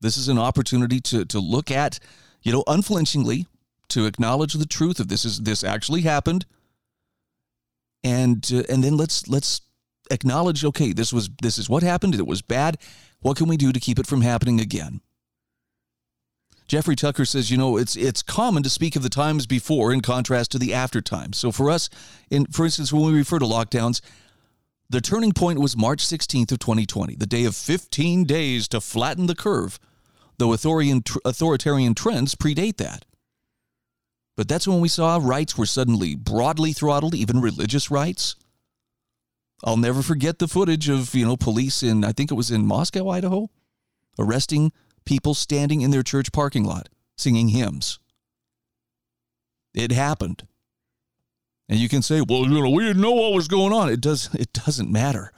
This 0.00 0.16
is 0.16 0.28
an 0.28 0.38
opportunity 0.38 1.00
to, 1.00 1.24
to 1.26 1.40
look 1.40 1.70
at, 1.70 1.98
you 2.42 2.52
know, 2.52 2.64
unflinchingly, 2.66 3.46
to 3.88 4.06
acknowledge 4.06 4.54
the 4.54 4.66
truth 4.66 5.00
of 5.00 5.08
this 5.08 5.24
is 5.24 5.40
this 5.40 5.62
actually 5.62 6.02
happened. 6.02 6.46
And 8.04 8.48
uh, 8.54 8.62
and 8.68 8.84
then 8.84 8.96
let's 8.96 9.26
let's 9.26 9.62
acknowledge, 10.10 10.64
okay, 10.64 10.92
this 10.92 11.12
was 11.12 11.30
this 11.42 11.58
is 11.58 11.68
what 11.68 11.82
happened. 11.82 12.14
It 12.14 12.26
was 12.26 12.42
bad. 12.42 12.78
What 13.20 13.36
can 13.36 13.48
we 13.48 13.56
do 13.56 13.72
to 13.72 13.80
keep 13.80 13.98
it 13.98 14.06
from 14.06 14.20
happening 14.20 14.60
again? 14.60 15.00
Jeffrey 16.66 16.96
Tucker 16.96 17.24
says, 17.24 17.50
you 17.50 17.56
know, 17.56 17.76
it's 17.76 17.96
it's 17.96 18.22
common 18.22 18.62
to 18.62 18.70
speak 18.70 18.96
of 18.96 19.02
the 19.02 19.08
times 19.08 19.46
before 19.46 19.92
in 19.92 20.00
contrast 20.00 20.52
to 20.52 20.58
the 20.58 20.72
after 20.72 21.00
times. 21.00 21.38
So 21.38 21.50
for 21.50 21.70
us, 21.70 21.90
in 22.30 22.46
for 22.46 22.64
instance, 22.64 22.92
when 22.92 23.04
we 23.04 23.12
refer 23.12 23.38
to 23.38 23.44
lockdowns, 23.44 24.00
the 24.88 25.00
turning 25.00 25.32
point 25.32 25.58
was 25.58 25.76
March 25.76 26.04
16th 26.04 26.52
of 26.52 26.58
2020, 26.58 27.16
the 27.16 27.26
day 27.26 27.44
of 27.44 27.56
15 27.56 28.24
days 28.24 28.68
to 28.68 28.80
flatten 28.80 29.26
the 29.26 29.34
curve, 29.34 29.78
though 30.38 30.52
authoritarian, 30.52 31.02
authoritarian 31.24 31.94
trends 31.94 32.34
predate 32.34 32.76
that. 32.76 33.04
But 34.36 34.48
that's 34.48 34.66
when 34.66 34.80
we 34.80 34.88
saw 34.88 35.18
rights 35.22 35.56
were 35.56 35.66
suddenly 35.66 36.14
broadly 36.14 36.72
throttled, 36.72 37.14
even 37.14 37.40
religious 37.40 37.90
rights. 37.90 38.36
I'll 39.62 39.76
never 39.76 40.02
forget 40.02 40.38
the 40.38 40.48
footage 40.48 40.88
of, 40.88 41.14
you 41.14 41.24
know, 41.24 41.36
police 41.36 41.82
in 41.82 42.04
I 42.04 42.12
think 42.12 42.30
it 42.30 42.34
was 42.34 42.50
in 42.50 42.66
Moscow, 42.66 43.08
Idaho, 43.08 43.48
arresting 44.18 44.72
people 45.04 45.34
standing 45.34 45.80
in 45.80 45.90
their 45.90 46.02
church 46.02 46.32
parking 46.32 46.64
lot 46.64 46.88
singing 47.16 47.48
hymns. 47.48 47.98
It 49.72 49.92
happened. 49.92 50.46
And 51.68 51.78
you 51.78 51.88
can 51.88 52.02
say, 52.02 52.20
well, 52.20 52.42
you 52.42 52.60
know, 52.60 52.70
we 52.70 52.84
didn't 52.84 53.02
know 53.02 53.12
what 53.12 53.32
was 53.32 53.48
going 53.48 53.72
on. 53.72 53.88
It 53.88 54.00
does 54.00 54.34
it 54.34 54.52
doesn't 54.52 54.90
matter. 54.90 55.32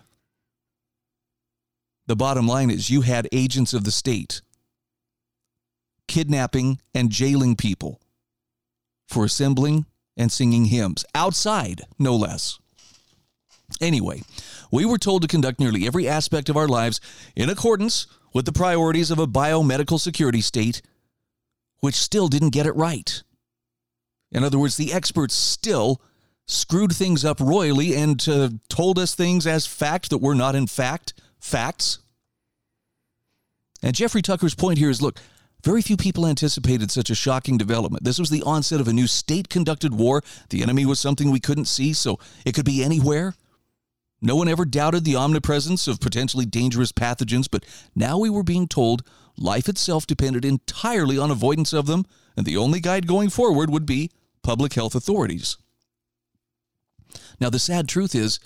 The 2.07 2.17
bottom 2.17 2.47
line 2.47 2.71
is 2.71 2.91
you 2.91 3.03
had 3.03 3.29
agents 3.33 3.75
of 3.75 3.85
the 3.85 3.91
state 3.91 4.43
kidnapping 6.09 6.81
and 6.95 7.11
jailing 7.11 7.57
people 7.57 8.01
for 9.07 9.25
assembling 9.25 9.87
and 10.16 10.33
singing 10.33 10.66
hymns 10.66 11.05
outside, 11.14 11.83
no 11.99 12.16
less. 12.16 12.59
Anyway, 13.81 14.23
we 14.71 14.85
were 14.85 14.99
told 14.99 15.23
to 15.23 15.29
conduct 15.29 15.61
nearly 15.61 15.87
every 15.87 16.09
aspect 16.09 16.49
of 16.49 16.57
our 16.57 16.69
lives 16.69 17.01
in 17.35 17.51
accordance 17.51 18.07
with 18.33 18.45
the 18.45 18.53
priorities 18.53 19.11
of 19.11 19.19
a 19.19 19.27
biomedical 19.27 20.01
security 20.01 20.40
state, 20.40 20.83
which 21.81 21.95
still 21.95 22.29
didn't 22.29 22.51
get 22.51 22.66
it 22.66 22.77
right. 22.77 23.23
In 24.33 24.45
other 24.45 24.59
words, 24.59 24.77
the 24.77 24.92
experts 24.92 25.35
still 25.35 26.01
screwed 26.47 26.92
things 26.92 27.25
up 27.25 27.40
royally 27.40 27.95
and 27.95 28.27
uh, 28.29 28.51
told 28.69 28.99
us 28.99 29.14
things 29.14 29.47
as 29.47 29.66
fact 29.66 30.11
that 30.11 30.19
were 30.19 30.35
not, 30.35 30.55
in 30.55 30.66
fact, 30.66 31.14
facts. 31.40 31.99
And 33.83 33.95
Jeffrey 33.95 34.23
Tucker's 34.23 34.55
point 34.55 34.79
here 34.79 34.90
is 34.90 35.03
look, 35.03 35.21
very 35.64 35.83
few 35.83 35.97
people 35.97 36.27
anticipated 36.27 36.90
such 36.90 37.11
a 37.11 37.14
shocking 37.14 37.57
development. 37.59 38.05
This 38.05 38.19
was 38.19 38.31
the 38.31 38.42
onset 38.42 38.81
of 38.81 38.88
a 38.88 38.92
new 38.92 39.07
state 39.07 39.49
conducted 39.49 39.95
war. 39.95 40.23
The 40.51 40.62
enemy 40.62 40.87
was 40.87 41.01
something 41.01 41.31
we 41.31 41.40
couldn't 41.40 41.64
see, 41.64 41.92
so 41.92 42.19
it 42.45 42.55
could 42.55 42.64
be 42.64 42.85
anywhere. 42.85 43.35
No 44.23 44.37
one 44.37 44.49
ever 44.49 44.64
doubted 44.64 45.05
the 45.05 45.16
omnipresence 45.16 45.88
of 45.88 46.01
potentially 46.01 46.47
dangerous 46.47 46.92
pathogens, 46.92 47.49
but 47.51 47.64
now 47.95 48.19
we 48.19 48.31
were 48.31 48.42
being 48.42 48.69
told 48.69 49.03
life 49.37 49.69
itself 49.69 50.07
depended 50.07 50.45
entirely 50.45 51.19
on 51.19 51.31
avoidance 51.31 51.73
of 51.73 51.87
them, 51.87 52.07
and 52.37 52.47
the 52.47 52.57
only 52.57 52.81
guide 52.81 53.07
going 53.07 53.29
forward 53.29 53.71
would 53.71 53.87
be 53.87 54.11
public 54.42 54.75
health 54.75 54.95
authorities. 54.95 55.57
Now, 57.40 57.51
the 57.51 57.59
sad 57.59 57.88
truth 57.88 58.14
is, 58.14 58.40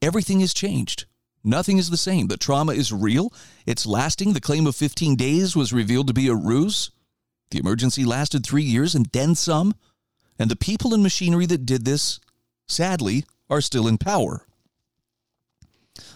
everything 0.00 0.40
has 0.40 0.54
changed. 0.54 1.06
Nothing 1.44 1.78
is 1.78 1.90
the 1.90 1.96
same. 1.96 2.28
The 2.28 2.36
trauma 2.36 2.72
is 2.72 2.92
real, 2.92 3.32
it's 3.66 3.86
lasting. 3.86 4.32
The 4.32 4.40
claim 4.40 4.66
of 4.66 4.76
15 4.76 5.16
days 5.16 5.56
was 5.56 5.72
revealed 5.72 6.06
to 6.06 6.14
be 6.14 6.28
a 6.28 6.34
ruse. 6.34 6.90
The 7.50 7.58
emergency 7.58 8.04
lasted 8.04 8.46
three 8.46 8.62
years 8.62 8.94
and 8.94 9.06
then 9.06 9.34
some. 9.34 9.74
And 10.38 10.50
the 10.50 10.56
people 10.56 10.94
and 10.94 11.02
machinery 11.02 11.46
that 11.46 11.66
did 11.66 11.84
this, 11.84 12.18
sadly, 12.66 13.24
are 13.50 13.60
still 13.60 13.86
in 13.86 13.98
power. 13.98 14.46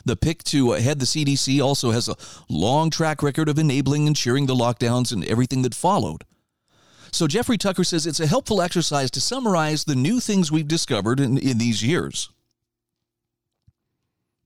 The 0.04 0.16
pick 0.16 0.42
to 0.44 0.70
head 0.72 1.00
the 1.00 1.04
CDC 1.04 1.60
also 1.60 1.90
has 1.90 2.08
a 2.08 2.16
long 2.48 2.90
track 2.90 3.22
record 3.22 3.48
of 3.48 3.58
enabling 3.58 4.06
and 4.06 4.16
cheering 4.16 4.46
the 4.46 4.54
lockdowns 4.54 5.12
and 5.12 5.24
everything 5.24 5.62
that 5.62 5.74
followed. 5.74 6.24
So 7.12 7.26
Jeffrey 7.26 7.58
Tucker 7.58 7.84
says 7.84 8.06
it's 8.06 8.20
a 8.20 8.26
helpful 8.26 8.62
exercise 8.62 9.10
to 9.12 9.20
summarize 9.20 9.84
the 9.84 9.94
new 9.94 10.20
things 10.20 10.52
we've 10.52 10.68
discovered 10.68 11.20
in, 11.20 11.38
in 11.38 11.58
these 11.58 11.82
years. 11.82 12.30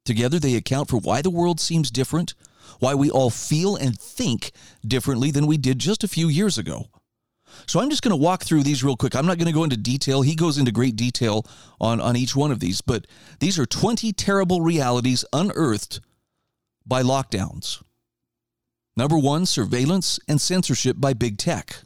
Together, 0.05 0.39
they 0.39 0.55
account 0.55 0.89
for 0.89 0.99
why 0.99 1.23
the 1.23 1.31
world 1.31 1.61
seems 1.61 1.91
different, 1.91 2.35
why 2.79 2.95
we 2.95 3.11
all 3.11 3.31
feel 3.31 3.77
and 3.77 3.99
think 3.99 4.53
differently 4.87 5.31
than 5.31 5.47
we 5.47 5.57
did 5.57 5.79
just 5.79 6.03
a 6.03 6.09
few 6.09 6.29
years 6.29 6.59
ago. 6.59 6.87
So 7.67 7.81
I'm 7.81 7.91
just 7.91 8.03
going 8.03 8.11
to 8.11 8.23
walk 8.23 8.45
through 8.45 8.63
these 8.63 8.85
real 8.85 8.97
quick. 8.97 9.15
I'm 9.15 9.27
not 9.27 9.39
going 9.39 9.47
to 9.47 9.53
go 9.53 9.65
into 9.65 9.77
detail. 9.77 10.23
He 10.23 10.35
goes 10.35 10.57
into 10.57 10.73
great 10.73 10.97
detail 10.97 11.45
on, 11.81 12.01
on 12.01 12.17
each 12.17 12.35
one 12.35 12.53
of 12.53 12.61
these, 12.61 12.81
but 12.81 13.07
these 13.41 13.59
are 13.59 13.67
20 13.67 14.13
terrible 14.13 14.61
realities 14.61 15.25
unearthed 15.33 16.01
by 16.87 17.03
lockdowns. 17.03 17.83
Number 18.97 19.19
one, 19.19 19.47
surveillance 19.47 20.19
and 20.29 20.41
censorship 20.41 20.97
by 20.99 21.13
big 21.13 21.39
tech. 21.39 21.83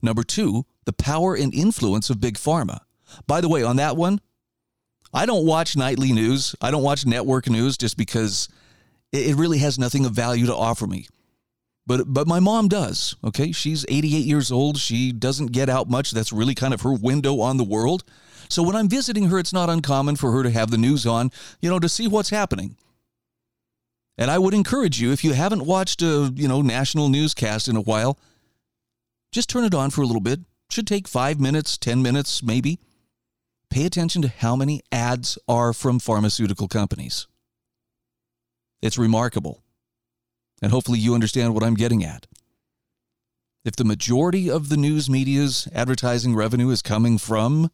Number 0.00 0.22
two, 0.22 0.64
the 0.84 0.92
power 0.92 1.34
and 1.34 1.54
influence 1.54 2.10
of 2.10 2.20
big 2.20 2.34
pharma. 2.34 2.80
By 3.26 3.40
the 3.40 3.48
way, 3.48 3.62
on 3.62 3.76
that 3.76 3.96
one, 3.96 4.20
I 5.12 5.26
don't 5.26 5.44
watch 5.46 5.76
nightly 5.76 6.12
news. 6.12 6.54
I 6.60 6.70
don't 6.70 6.82
watch 6.82 7.04
network 7.04 7.48
news 7.48 7.76
just 7.76 7.96
because 7.96 8.48
it 9.12 9.36
really 9.36 9.58
has 9.58 9.78
nothing 9.78 10.06
of 10.06 10.12
value 10.12 10.46
to 10.46 10.56
offer 10.56 10.86
me. 10.86 11.06
But 11.86 12.04
but 12.06 12.26
my 12.26 12.40
mom 12.40 12.68
does. 12.68 13.16
Okay, 13.24 13.52
she's 13.52 13.84
88 13.88 14.24
years 14.24 14.52
old. 14.52 14.78
She 14.78 15.12
doesn't 15.12 15.52
get 15.52 15.68
out 15.68 15.90
much. 15.90 16.12
That's 16.12 16.32
really 16.32 16.54
kind 16.54 16.72
of 16.72 16.82
her 16.82 16.94
window 16.94 17.40
on 17.40 17.56
the 17.56 17.64
world. 17.64 18.04
So 18.48 18.62
when 18.62 18.76
I'm 18.76 18.88
visiting 18.88 19.28
her, 19.28 19.38
it's 19.38 19.52
not 19.52 19.68
uncommon 19.68 20.16
for 20.16 20.32
her 20.32 20.42
to 20.42 20.50
have 20.50 20.70
the 20.70 20.78
news 20.78 21.06
on, 21.06 21.30
you 21.60 21.68
know, 21.68 21.78
to 21.78 21.88
see 21.88 22.06
what's 22.06 22.30
happening. 22.30 22.76
And 24.18 24.30
I 24.30 24.38
would 24.38 24.54
encourage 24.54 25.00
you 25.00 25.10
if 25.10 25.24
you 25.24 25.32
haven't 25.32 25.66
watched 25.66 26.02
a, 26.02 26.32
you 26.34 26.46
know, 26.46 26.62
national 26.62 27.08
newscast 27.08 27.66
in 27.66 27.76
a 27.76 27.80
while, 27.80 28.18
just 29.32 29.48
turn 29.48 29.64
it 29.64 29.74
on 29.74 29.90
for 29.90 30.02
a 30.02 30.06
little 30.06 30.20
bit. 30.20 30.40
Should 30.70 30.86
take 30.86 31.08
5 31.08 31.40
minutes, 31.40 31.76
10 31.78 32.02
minutes 32.02 32.42
maybe 32.42 32.78
pay 33.72 33.86
attention 33.86 34.20
to 34.20 34.28
how 34.28 34.54
many 34.54 34.82
ads 34.92 35.38
are 35.48 35.72
from 35.72 35.98
pharmaceutical 35.98 36.68
companies. 36.68 37.26
It's 38.82 38.98
remarkable. 38.98 39.62
And 40.60 40.70
hopefully 40.70 40.98
you 40.98 41.14
understand 41.14 41.54
what 41.54 41.64
I'm 41.64 41.74
getting 41.74 42.04
at. 42.04 42.26
If 43.64 43.76
the 43.76 43.84
majority 43.84 44.50
of 44.50 44.68
the 44.68 44.76
news 44.76 45.08
media's 45.08 45.68
advertising 45.74 46.34
revenue 46.34 46.68
is 46.68 46.82
coming 46.82 47.16
from 47.16 47.70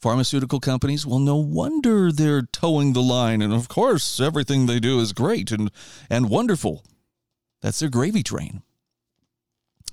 pharmaceutical 0.00 0.58
companies, 0.58 1.04
well, 1.04 1.18
no 1.18 1.36
wonder 1.36 2.10
they're 2.10 2.42
toeing 2.42 2.94
the 2.94 3.02
line. 3.02 3.42
And 3.42 3.52
of 3.52 3.68
course, 3.68 4.20
everything 4.20 4.64
they 4.64 4.80
do 4.80 5.00
is 5.00 5.12
great 5.12 5.50
and, 5.50 5.70
and 6.08 6.30
wonderful. 6.30 6.82
That's 7.60 7.80
their 7.80 7.90
gravy 7.90 8.22
train. 8.22 8.62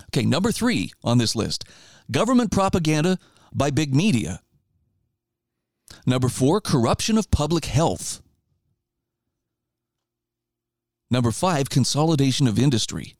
Okay, 0.03 0.25
number 0.25 0.53
three 0.53 0.93
on 1.03 1.17
this 1.17 1.35
list 1.35 1.65
government 2.09 2.51
propaganda 2.53 3.17
by 3.53 3.71
big 3.71 3.93
media. 3.93 4.39
Number 6.05 6.29
four, 6.29 6.61
corruption 6.61 7.17
of 7.17 7.31
public 7.31 7.65
health. 7.65 8.21
Number 11.09 11.31
five, 11.31 11.69
consolidation 11.69 12.47
of 12.47 12.59
industry. 12.59 13.15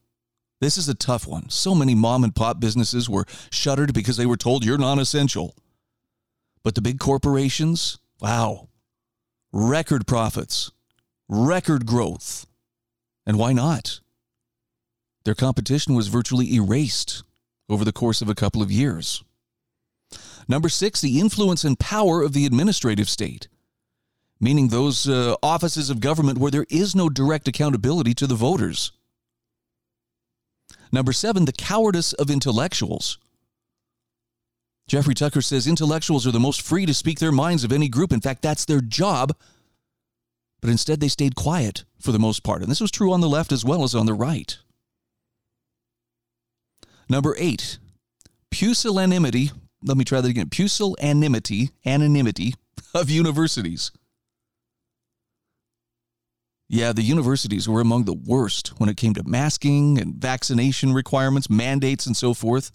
This 0.60 0.78
is 0.78 0.90
a 0.90 0.96
tough 0.96 1.28
one. 1.28 1.50
So 1.50 1.76
many 1.76 1.96
mom 1.96 2.24
and 2.24 2.36
pop 2.36 2.60
businesses 2.60 3.10
were 3.10 3.26
shuttered 3.52 3.94
because 3.94 4.18
they 4.18 4.26
were 4.26 4.38
told 4.38 4.66
you're 4.66 4.78
non 4.78 5.00
essential. 5.00 5.56
But 6.64 6.76
the 6.76 6.82
big 6.82 7.00
corporations, 7.00 8.00
wow, 8.20 8.68
record 9.54 10.08
profits, 10.08 10.72
record 11.30 11.86
growth. 11.86 12.46
And 13.26 13.38
why 13.38 13.54
not? 13.54 14.00
Their 15.26 15.36
competition 15.36 15.94
was 15.94 16.08
virtually 16.08 16.54
erased 16.56 17.24
over 17.70 17.84
the 17.84 17.92
course 17.92 18.22
of 18.22 18.30
a 18.30 18.36
couple 18.36 18.62
of 18.62 18.72
years. 18.72 19.24
Number 20.48 20.70
six, 20.70 21.02
the 21.02 21.20
influence 21.20 21.64
and 21.64 21.80
power 21.80 22.22
of 22.22 22.34
the 22.34 22.46
administrative 22.46 23.10
state, 23.10 23.48
meaning 24.40 24.68
those 24.70 25.08
uh, 25.08 25.36
offices 25.44 25.90
of 25.90 26.00
government 26.00 26.38
where 26.38 26.52
there 26.52 26.66
is 26.70 26.96
no 26.96 27.10
direct 27.10 27.48
accountability 27.48 28.14
to 28.16 28.28
the 28.28 28.36
voters. 28.36 28.92
Number 30.92 31.12
seven, 31.12 31.46
the 31.46 31.52
cowardice 31.52 32.14
of 32.14 32.30
intellectuals. 32.30 33.18
Jeffrey 34.88 35.14
Tucker 35.14 35.42
says 35.42 35.68
intellectuals 35.68 36.26
are 36.26 36.32
the 36.32 36.40
most 36.40 36.62
free 36.62 36.86
to 36.86 36.94
speak 36.94 37.20
their 37.20 37.34
minds 37.34 37.66
of 37.66 37.74
any 37.74 37.90
group. 37.90 38.14
In 38.14 38.22
fact, 38.22 38.42
that's 38.42 38.64
their 38.64 38.80
job. 38.80 39.36
But 40.62 40.70
instead, 40.70 41.02
they 41.02 41.10
stayed 41.10 41.36
quiet 41.36 41.84
for 42.00 42.14
the 42.14 42.20
most 42.20 42.42
part. 42.42 42.62
And 42.62 42.72
this 42.72 42.80
was 42.80 42.90
true 42.90 43.12
on 43.12 43.20
the 43.20 43.30
left 43.30 43.52
as 43.52 43.66
well 43.66 43.84
as 43.84 43.94
on 43.94 44.06
the 44.06 44.14
right. 44.14 44.58
Number 47.10 47.36
eight, 47.38 47.78
pusillanimity 48.50 49.52
let 49.88 49.98
me 49.98 50.04
try 50.04 50.22
that 50.22 50.30
again. 50.30 50.50
Pusillanimity 50.50 51.70
anonymity 51.86 52.54
of 52.94 53.10
universities. 53.10 53.92
Yeah 56.70 56.92
the 56.92 57.02
universities 57.02 57.68
were 57.70 57.80
among 57.80 58.04
the 58.04 58.14
worst 58.14 58.70
when 58.80 58.90
it 58.90 58.98
came 58.98 59.14
to 59.14 59.24
masking 59.24 59.98
and 59.98 60.16
vaccination 60.16 60.94
requirements 60.94 61.50
mandates 61.50 62.06
and 62.06 62.16
so 62.16 62.34
forth. 62.34 62.72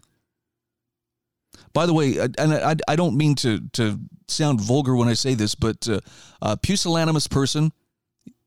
By 1.75 1.87
the 1.87 1.95
way 1.95 2.17
and 2.19 2.55
i, 2.55 2.75
I 2.89 2.97
don't 2.97 3.17
mean 3.17 3.35
to, 3.37 3.61
to 3.75 4.01
sound 4.29 4.61
vulgar 4.61 4.97
when 4.97 5.09
i 5.09 5.15
say 5.15 5.35
this 5.35 5.55
but 5.55 5.87
uh, 5.89 6.01
a 6.41 6.57
pusillanimous 6.57 7.29
person 7.29 7.73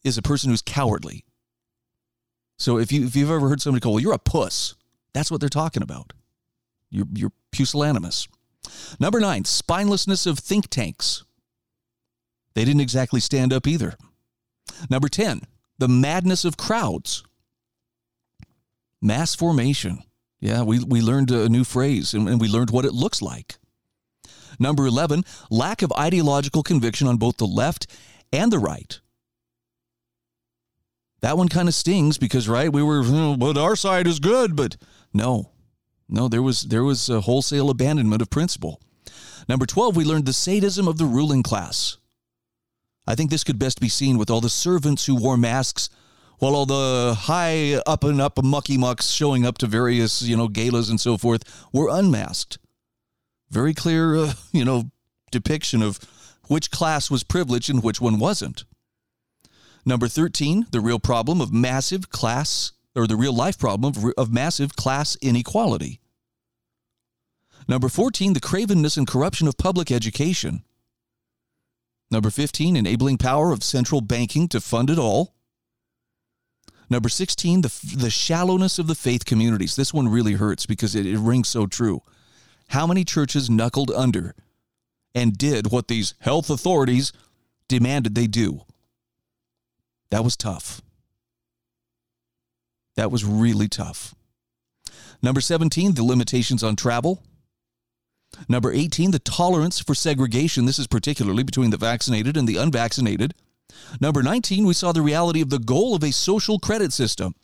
is 0.04 0.18
a 0.18 0.24
person 0.24 0.50
who's 0.50 0.62
cowardly. 0.64 1.24
So 2.58 2.78
if, 2.80 2.92
you, 2.92 3.06
if 3.06 3.16
you've 3.16 3.30
ever 3.30 3.50
heard 3.50 3.62
somebody 3.62 3.82
call 3.82 3.94
well 3.94 4.02
you're 4.02 4.14
a 4.14 4.20
puss 4.20 4.76
that's 5.14 5.30
what 5.30 5.40
they're 5.40 5.50
talking 5.50 5.84
about. 5.84 6.12
You're, 6.90 7.08
you're 7.14 7.32
pusillanimous 7.52 8.28
Number 9.00 9.20
nine, 9.20 9.44
spinelessness 9.44 10.28
of 10.28 10.40
think 10.40 10.70
tanks. 10.70 11.24
They 12.54 12.66
didn't 12.66 12.82
exactly 12.82 13.20
stand 13.20 13.52
up 13.52 13.68
either. 13.68 13.96
Number 14.90 15.10
10, 15.10 15.42
the 15.78 15.88
madness 15.88 16.46
of 16.46 16.58
crowds. 16.58 17.24
Mass 19.02 19.36
formation. 19.36 20.04
Yeah, 20.40 20.64
we, 20.64 20.84
we 20.84 21.02
learned 21.02 21.32
a 21.32 21.50
new 21.50 21.64
phrase 21.64 22.14
and, 22.14 22.28
and 22.28 22.40
we 22.40 22.48
learned 22.48 22.72
what 22.72 22.86
it 22.86 22.94
looks 22.94 23.22
like. 23.22 23.58
Number 24.60 24.86
11, 24.86 25.24
lack 25.50 25.82
of 25.82 25.92
ideological 25.94 26.64
conviction 26.64 27.08
on 27.08 27.18
both 27.18 27.38
the 27.38 27.48
left 27.48 27.88
and 28.32 28.52
the 28.52 28.60
right. 28.60 29.00
That 31.22 31.38
one 31.38 31.50
kind 31.50 31.68
of 31.68 31.74
stings 31.74 32.18
because, 32.18 32.48
right, 32.48 32.72
we 32.72 32.84
were, 32.84 33.04
but 33.38 33.58
our 33.58 33.76
side 33.76 34.08
is 34.08 34.20
good, 34.20 34.56
but 34.56 34.78
no, 35.14 35.52
no, 36.08 36.28
there 36.28 36.42
was 36.42 36.64
there 36.64 36.84
was 36.84 37.10
a 37.10 37.22
wholesale 37.22 37.70
abandonment 37.70 38.22
of 38.22 38.30
principle. 38.30 38.82
Number 39.48 39.66
12, 39.66 39.96
we 39.96 40.06
learned 40.06 40.26
the 40.26 40.34
sadism 40.34 40.88
of 40.88 40.98
the 40.98 41.06
ruling 41.06 41.44
class. 41.44 41.98
I 43.08 43.16
think 43.16 43.30
this 43.30 43.44
could 43.44 43.60
best 43.60 43.80
be 43.80 43.90
seen 43.90 44.18
with 44.18 44.30
all 44.30 44.42
the 44.42 44.50
servants 44.50 45.06
who 45.06 45.16
wore 45.16 45.38
masks 45.38 45.90
while 46.40 46.56
all 46.56 46.66
the 46.66 47.16
high 47.18 47.76
up 47.86 48.04
and 48.04 48.20
up 48.20 48.44
mucky 48.44 48.78
mucks 48.78 49.10
showing 49.10 49.46
up 49.46 49.58
to 49.60 49.68
various, 49.68 50.22
you 50.22 50.36
know, 50.36 50.48
galas 50.48 50.90
and 50.90 51.00
so 51.00 51.18
forth 51.18 51.44
were 51.72 51.90
unmasked. 51.90 52.58
Very 53.50 53.74
clear, 53.74 54.16
uh, 54.16 54.34
you 54.52 54.66
know, 54.66 54.92
depiction 55.32 55.82
of 55.82 56.00
which 56.48 56.72
class 56.72 57.10
was 57.10 57.24
privileged 57.24 57.70
and 57.70 57.84
which 57.84 58.02
one 58.02 58.20
wasn't. 58.20 58.66
Number 59.86 60.08
13, 60.08 60.68
the 60.72 60.82
real 60.82 61.00
problem 61.00 61.42
of 61.42 61.54
massive 61.54 62.10
class, 62.10 62.72
or 62.96 63.08
the 63.08 63.16
real 63.16 63.36
life 63.36 63.58
problem 63.60 63.94
of, 63.96 64.14
of 64.18 64.32
massive 64.32 64.76
class 64.76 65.18
inequality. 65.22 66.00
Number 67.68 67.90
14, 67.90 68.34
the 68.34 68.40
cravenness 68.40 68.98
and 68.98 69.08
corruption 69.08 69.48
of 69.48 69.58
public 69.58 69.92
education. 69.92 70.64
Number 72.12 72.30
15, 72.30 72.76
enabling 72.76 73.18
power 73.18 73.52
of 73.52 73.64
central 73.64 74.02
banking 74.02 74.48
to 74.50 74.62
fund 74.62 74.90
it 74.90 75.00
all. 75.00 75.34
Number 76.90 77.10
16, 77.10 77.62
the, 77.62 77.96
the 77.98 78.12
shallowness 78.12 78.78
of 78.78 78.86
the 78.86 78.94
faith 78.94 79.26
communities. 79.26 79.76
This 79.76 79.94
one 79.94 80.08
really 80.08 80.34
hurts 80.34 80.68
because 80.68 80.94
it, 80.96 81.08
it 81.08 81.18
rings 81.18 81.48
so 81.48 81.66
true. 81.66 82.04
How 82.70 82.86
many 82.86 83.04
churches 83.04 83.50
knuckled 83.50 83.90
under 83.92 84.36
and 85.16 85.38
did 85.38 85.72
what 85.72 85.88
these 85.88 86.14
health 86.20 86.50
authorities 86.52 87.12
demanded 87.68 88.14
they 88.14 88.28
do? 88.28 88.62
That 90.12 90.24
was 90.24 90.38
tough. 90.38 90.82
That 92.96 93.12
was 93.12 93.26
really 93.26 93.68
tough. 93.68 94.16
Number 95.22 95.42
17, 95.42 95.94
the 95.94 96.04
limitations 96.04 96.64
on 96.64 96.76
travel. 96.76 97.22
Number 98.50 98.72
18, 98.72 99.12
the 99.12 99.20
tolerance 99.20 99.80
for 99.80 99.96
segregation. 99.96 100.66
This 100.66 100.80
is 100.80 100.88
particularly 100.88 101.44
between 101.44 101.70
the 101.70 101.78
vaccinated 101.78 102.38
and 102.38 102.48
the 102.48 102.58
unvaccinated. 102.58 103.34
Number 104.00 104.24
19, 104.24 104.66
we 104.66 104.74
saw 104.74 104.92
the 104.92 105.02
reality 105.02 105.42
of 105.42 105.50
the 105.50 105.60
goal 105.60 105.96
of 105.96 106.04
a 106.04 106.12
social 106.12 106.60
credit 106.60 106.94
system, 106.94 107.36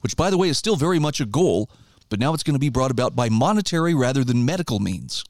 which, 0.00 0.16
by 0.16 0.30
the 0.30 0.38
way, 0.38 0.48
is 0.48 0.58
still 0.58 0.76
very 0.76 0.98
much 0.98 1.20
a 1.20 1.26
goal, 1.26 1.70
but 2.08 2.18
now 2.18 2.34
it's 2.34 2.42
going 2.42 2.54
to 2.54 2.60
be 2.60 2.68
brought 2.68 2.90
about 2.90 3.16
by 3.16 3.28
monetary 3.28 3.94
rather 3.94 4.24
than 4.24 4.44
medical 4.44 4.78
means. 4.78 5.24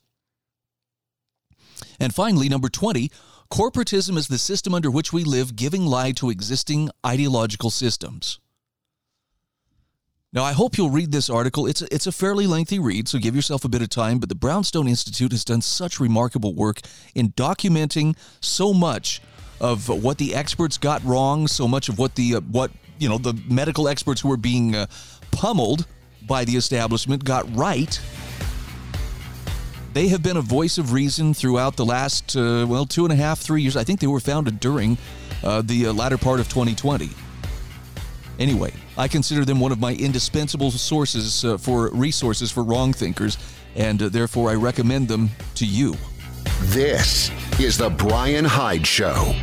And 2.00 2.14
finally, 2.14 2.48
number 2.48 2.68
20, 2.68 3.10
corporatism 3.50 4.16
is 4.16 4.28
the 4.28 4.38
system 4.38 4.74
under 4.74 4.90
which 4.90 5.12
we 5.12 5.24
live, 5.24 5.56
giving 5.56 5.84
lie 5.84 6.12
to 6.12 6.30
existing 6.30 6.90
ideological 7.04 7.70
systems. 7.70 8.38
Now, 10.30 10.44
I 10.44 10.52
hope 10.52 10.76
you'll 10.76 10.90
read 10.90 11.10
this 11.10 11.30
article. 11.30 11.66
It's 11.66 11.80
a, 11.80 11.92
it's 11.92 12.06
a 12.06 12.12
fairly 12.12 12.46
lengthy 12.46 12.78
read, 12.78 13.08
so 13.08 13.18
give 13.18 13.34
yourself 13.34 13.64
a 13.64 13.68
bit 13.68 13.80
of 13.80 13.88
time. 13.88 14.18
But 14.18 14.28
the 14.28 14.34
Brownstone 14.34 14.86
Institute 14.86 15.32
has 15.32 15.42
done 15.42 15.62
such 15.62 15.98
remarkable 15.98 16.54
work 16.54 16.80
in 17.14 17.30
documenting 17.32 18.14
so 18.42 18.74
much 18.74 19.22
of 19.58 19.88
what 19.88 20.18
the 20.18 20.34
experts 20.34 20.76
got 20.76 21.02
wrong, 21.02 21.48
so 21.48 21.66
much 21.66 21.88
of 21.88 21.98
what 21.98 22.14
the 22.14 22.36
uh, 22.36 22.40
what 22.40 22.70
you 22.98 23.08
know 23.08 23.16
the 23.16 23.32
medical 23.48 23.88
experts 23.88 24.20
who 24.20 24.28
were 24.28 24.36
being 24.36 24.74
uh, 24.74 24.86
pummeled 25.30 25.86
by 26.26 26.44
the 26.44 26.56
establishment 26.56 27.24
got 27.24 27.50
right. 27.56 27.98
They 29.94 30.08
have 30.08 30.22
been 30.22 30.36
a 30.36 30.42
voice 30.42 30.76
of 30.76 30.92
reason 30.92 31.32
throughout 31.32 31.76
the 31.76 31.86
last 31.86 32.36
uh, 32.36 32.66
well 32.68 32.84
two 32.84 33.04
and 33.04 33.12
a 33.14 33.16
half, 33.16 33.40
three 33.40 33.62
years. 33.62 33.78
I 33.78 33.84
think 33.84 34.00
they 34.00 34.06
were 34.06 34.20
founded 34.20 34.60
during 34.60 34.98
uh, 35.42 35.62
the 35.62 35.86
uh, 35.86 35.92
latter 35.94 36.18
part 36.18 36.38
of 36.38 36.50
2020. 36.50 37.08
Anyway, 38.38 38.72
I 38.98 39.06
consider 39.06 39.44
them 39.44 39.60
one 39.60 39.70
of 39.70 39.78
my 39.78 39.94
indispensable 39.94 40.72
sources 40.72 41.44
uh, 41.44 41.56
for 41.56 41.88
resources 41.90 42.50
for 42.50 42.64
wrong 42.64 42.92
thinkers, 42.92 43.38
and 43.76 44.02
uh, 44.02 44.08
therefore 44.08 44.50
I 44.50 44.54
recommend 44.54 45.06
them 45.06 45.30
to 45.54 45.64
you. 45.64 45.94
This 46.62 47.30
is 47.60 47.78
The 47.78 47.90
Bryan 47.90 48.44
Hyde 48.44 48.84
Show. 48.84 49.36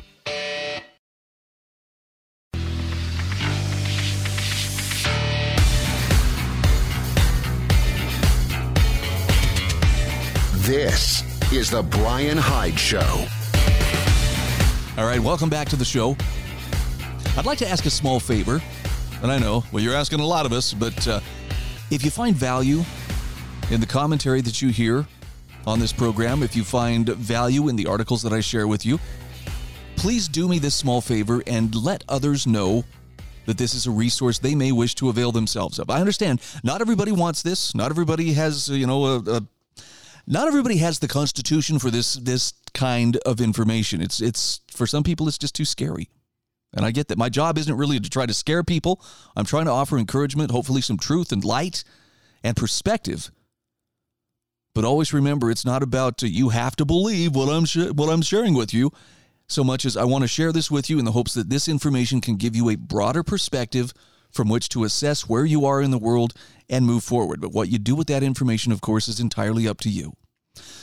This 10.66 11.24
is 11.54 11.70
The 11.70 11.82
Bryan 11.82 12.38
Hyde 12.38 12.78
Show. 12.78 13.26
All 14.98 15.06
right, 15.06 15.22
welcome 15.22 15.50
back 15.50 15.70
to 15.70 15.78
the 15.78 15.86
show. 15.86 16.18
I'd 17.38 17.46
like 17.46 17.60
to 17.60 17.68
ask 17.70 17.86
a 17.86 17.90
small 17.90 18.20
favor. 18.20 18.62
And 19.22 19.32
I 19.32 19.40
know, 19.40 19.64
well, 19.72 19.82
you're 19.84 19.96
asking 19.96 20.20
a 20.20 20.26
lot 20.26 20.46
of 20.46 20.54
us, 20.54 20.74
but 20.74 21.08
uh, 21.08 21.20
if 21.92 22.04
you 22.04 22.12
find 22.12 22.36
value 22.36 22.84
in 23.72 23.80
the 23.80 23.88
commentary 23.88 24.42
that 24.42 24.62
you 24.62 24.70
hear 24.70 25.08
on 25.66 25.80
this 25.80 25.92
program, 25.92 26.44
if 26.44 26.56
you 26.56 26.64
find 26.64 27.08
value 27.10 27.68
in 27.68 27.76
the 27.76 27.88
articles 27.88 28.22
that 28.24 28.34
I 28.34 28.42
share 28.42 28.68
with 28.68 28.86
you, 28.86 29.00
please 29.96 30.28
do 30.28 30.48
me 30.48 30.60
this 30.60 30.76
small 30.76 31.02
favor 31.02 31.42
and 31.48 31.74
let 31.74 32.04
others 32.08 32.46
know 32.46 32.84
that 33.46 33.58
this 33.58 33.74
is 33.74 33.88
a 33.88 33.92
resource 33.92 34.40
they 34.40 34.56
may 34.56 34.72
wish 34.72 34.96
to 34.96 35.10
avail 35.10 35.32
themselves 35.32 35.80
of. 35.80 35.90
I 35.90 36.00
understand 36.00 36.42
not 36.64 36.82
everybody 36.82 37.12
wants 37.12 37.42
this. 37.42 37.74
Not 37.76 37.92
everybody 37.92 38.34
has, 38.34 38.70
you 38.70 38.88
know, 38.88 39.06
a, 39.06 39.20
a 39.20 39.42
not 40.28 40.48
everybody 40.48 40.78
has 40.78 41.00
the 41.00 41.08
constitution 41.08 41.80
for 41.80 41.92
this 41.92 42.16
this 42.16 42.54
kind 42.74 43.18
of 43.18 43.40
information. 43.40 44.02
It's 44.02 44.22
it's 44.22 44.62
for 44.70 44.88
some 44.88 45.04
people 45.04 45.28
it's 45.28 45.38
just 45.38 45.56
too 45.56 45.66
scary. 45.66 46.10
And 46.76 46.86
I 46.86 46.92
get 46.92 47.08
that 47.08 47.18
my 47.18 47.30
job 47.30 47.58
isn't 47.58 47.78
really 47.78 48.00
to 48.00 48.10
try 48.10 48.26
to 48.26 48.34
scare 48.34 48.64
people. 48.64 49.02
I'm 49.36 49.46
trying 49.46 49.66
to 49.66 49.72
offer 49.72 49.98
encouragement, 49.98 50.52
hopefully 50.52 50.82
some 50.82 50.98
truth 50.98 51.32
and 51.32 51.44
light 51.44 51.84
and 52.44 52.56
perspective. 52.56 53.32
But 54.74 54.84
always 54.84 55.14
remember, 55.14 55.50
it's 55.50 55.66
not 55.66 55.82
about 55.82 56.22
uh, 56.22 56.28
you 56.28 56.50
have 56.50 56.76
to 56.76 56.86
believe 56.86 57.34
what 57.34 57.50
I'm 57.50 57.66
sh- 57.66 57.92
what 57.94 58.10
I'm 58.10 58.22
sharing 58.22 58.54
with 58.54 58.74
you, 58.74 58.92
so 59.48 59.64
much 59.64 59.86
as 59.86 59.96
I 59.96 60.04
want 60.04 60.24
to 60.24 60.28
share 60.28 60.52
this 60.52 60.70
with 60.70 60.90
you 60.90 61.00
in 61.00 61.06
the 61.06 61.14
hopes 61.14 61.34
that 61.34 61.50
this 61.50 61.70
information 61.70 62.20
can 62.20 62.36
give 62.36 62.56
you 62.56 62.70
a 62.70 62.76
broader 62.76 63.24
perspective 63.24 63.94
from 64.32 64.50
which 64.50 64.68
to 64.70 64.84
assess 64.84 65.30
where 65.30 65.46
you 65.46 65.66
are 65.66 65.82
in 65.82 65.92
the 65.92 65.98
world 65.98 66.34
and 66.70 66.86
move 66.86 67.06
forward. 67.06 67.40
But 67.40 67.54
what 67.54 67.70
you 67.70 67.80
do 67.80 67.96
with 67.96 68.08
that 68.08 68.22
information, 68.22 68.74
of 68.74 68.82
course, 68.82 69.08
is 69.08 69.22
entirely 69.22 69.66
up 69.66 69.80
to 69.82 69.90
you. 69.90 70.14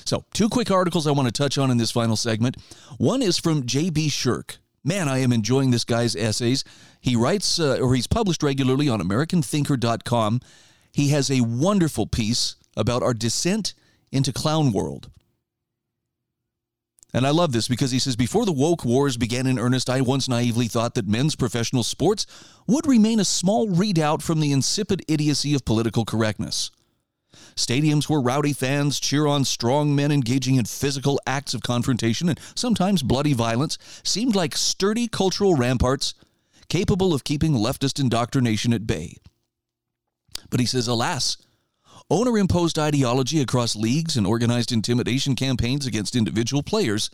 So, 0.06 0.24
two 0.32 0.48
quick 0.48 0.70
articles 0.70 1.06
I 1.06 1.12
want 1.12 1.28
to 1.28 1.32
touch 1.32 1.58
on 1.58 1.70
in 1.70 1.76
this 1.76 1.90
final 1.90 2.16
segment. 2.16 2.56
One 2.96 3.20
is 3.20 3.38
from 3.38 3.66
J.B. 3.66 4.08
Shurk. 4.08 4.56
Man, 4.84 5.08
I 5.08 5.18
am 5.18 5.32
enjoying 5.32 5.70
this 5.70 5.84
guy's 5.84 6.16
essays. 6.16 6.64
He 7.00 7.14
writes, 7.14 7.60
uh, 7.60 7.78
or 7.80 7.94
he's 7.94 8.06
published 8.06 8.42
regularly 8.42 8.88
on 8.88 9.00
AmericanThinker.com. 9.00 10.40
He 10.92 11.08
has 11.08 11.30
a 11.30 11.40
wonderful 11.40 12.06
piece 12.06 12.56
about 12.76 13.02
our 13.02 13.14
descent 13.14 13.74
into 14.10 14.32
clown 14.32 14.72
world. 14.72 15.10
And 17.14 17.26
I 17.26 17.30
love 17.30 17.52
this 17.52 17.68
because 17.68 17.90
he 17.90 17.98
says, 17.98 18.16
Before 18.16 18.46
the 18.46 18.52
woke 18.52 18.84
wars 18.84 19.16
began 19.16 19.46
in 19.46 19.58
earnest, 19.58 19.90
I 19.90 20.00
once 20.00 20.28
naively 20.28 20.66
thought 20.66 20.94
that 20.94 21.06
men's 21.06 21.36
professional 21.36 21.82
sports 21.82 22.26
would 22.66 22.86
remain 22.86 23.20
a 23.20 23.24
small 23.24 23.68
readout 23.68 24.22
from 24.22 24.40
the 24.40 24.52
insipid 24.52 25.04
idiocy 25.08 25.54
of 25.54 25.64
political 25.64 26.04
correctness. 26.04 26.70
Stadiums 27.56 28.08
where 28.08 28.20
rowdy 28.20 28.52
fans 28.52 28.98
cheer 28.98 29.26
on 29.26 29.44
strong 29.44 29.94
men 29.94 30.10
engaging 30.10 30.56
in 30.56 30.64
physical 30.64 31.20
acts 31.26 31.54
of 31.54 31.62
confrontation 31.62 32.28
and 32.28 32.40
sometimes 32.54 33.02
bloody 33.02 33.32
violence 33.32 33.78
seemed 34.02 34.34
like 34.34 34.56
sturdy 34.56 35.08
cultural 35.08 35.54
ramparts 35.54 36.14
capable 36.68 37.12
of 37.12 37.24
keeping 37.24 37.52
leftist 37.52 38.00
indoctrination 38.00 38.72
at 38.72 38.86
bay. 38.86 39.16
But 40.50 40.60
he 40.60 40.66
says, 40.66 40.88
alas, 40.88 41.36
owner 42.10 42.38
imposed 42.38 42.78
ideology 42.78 43.40
across 43.40 43.76
leagues 43.76 44.16
and 44.16 44.26
organized 44.26 44.72
intimidation 44.72 45.34
campaigns 45.34 45.86
against 45.86 46.16
individual 46.16 46.62
players 46.62 47.10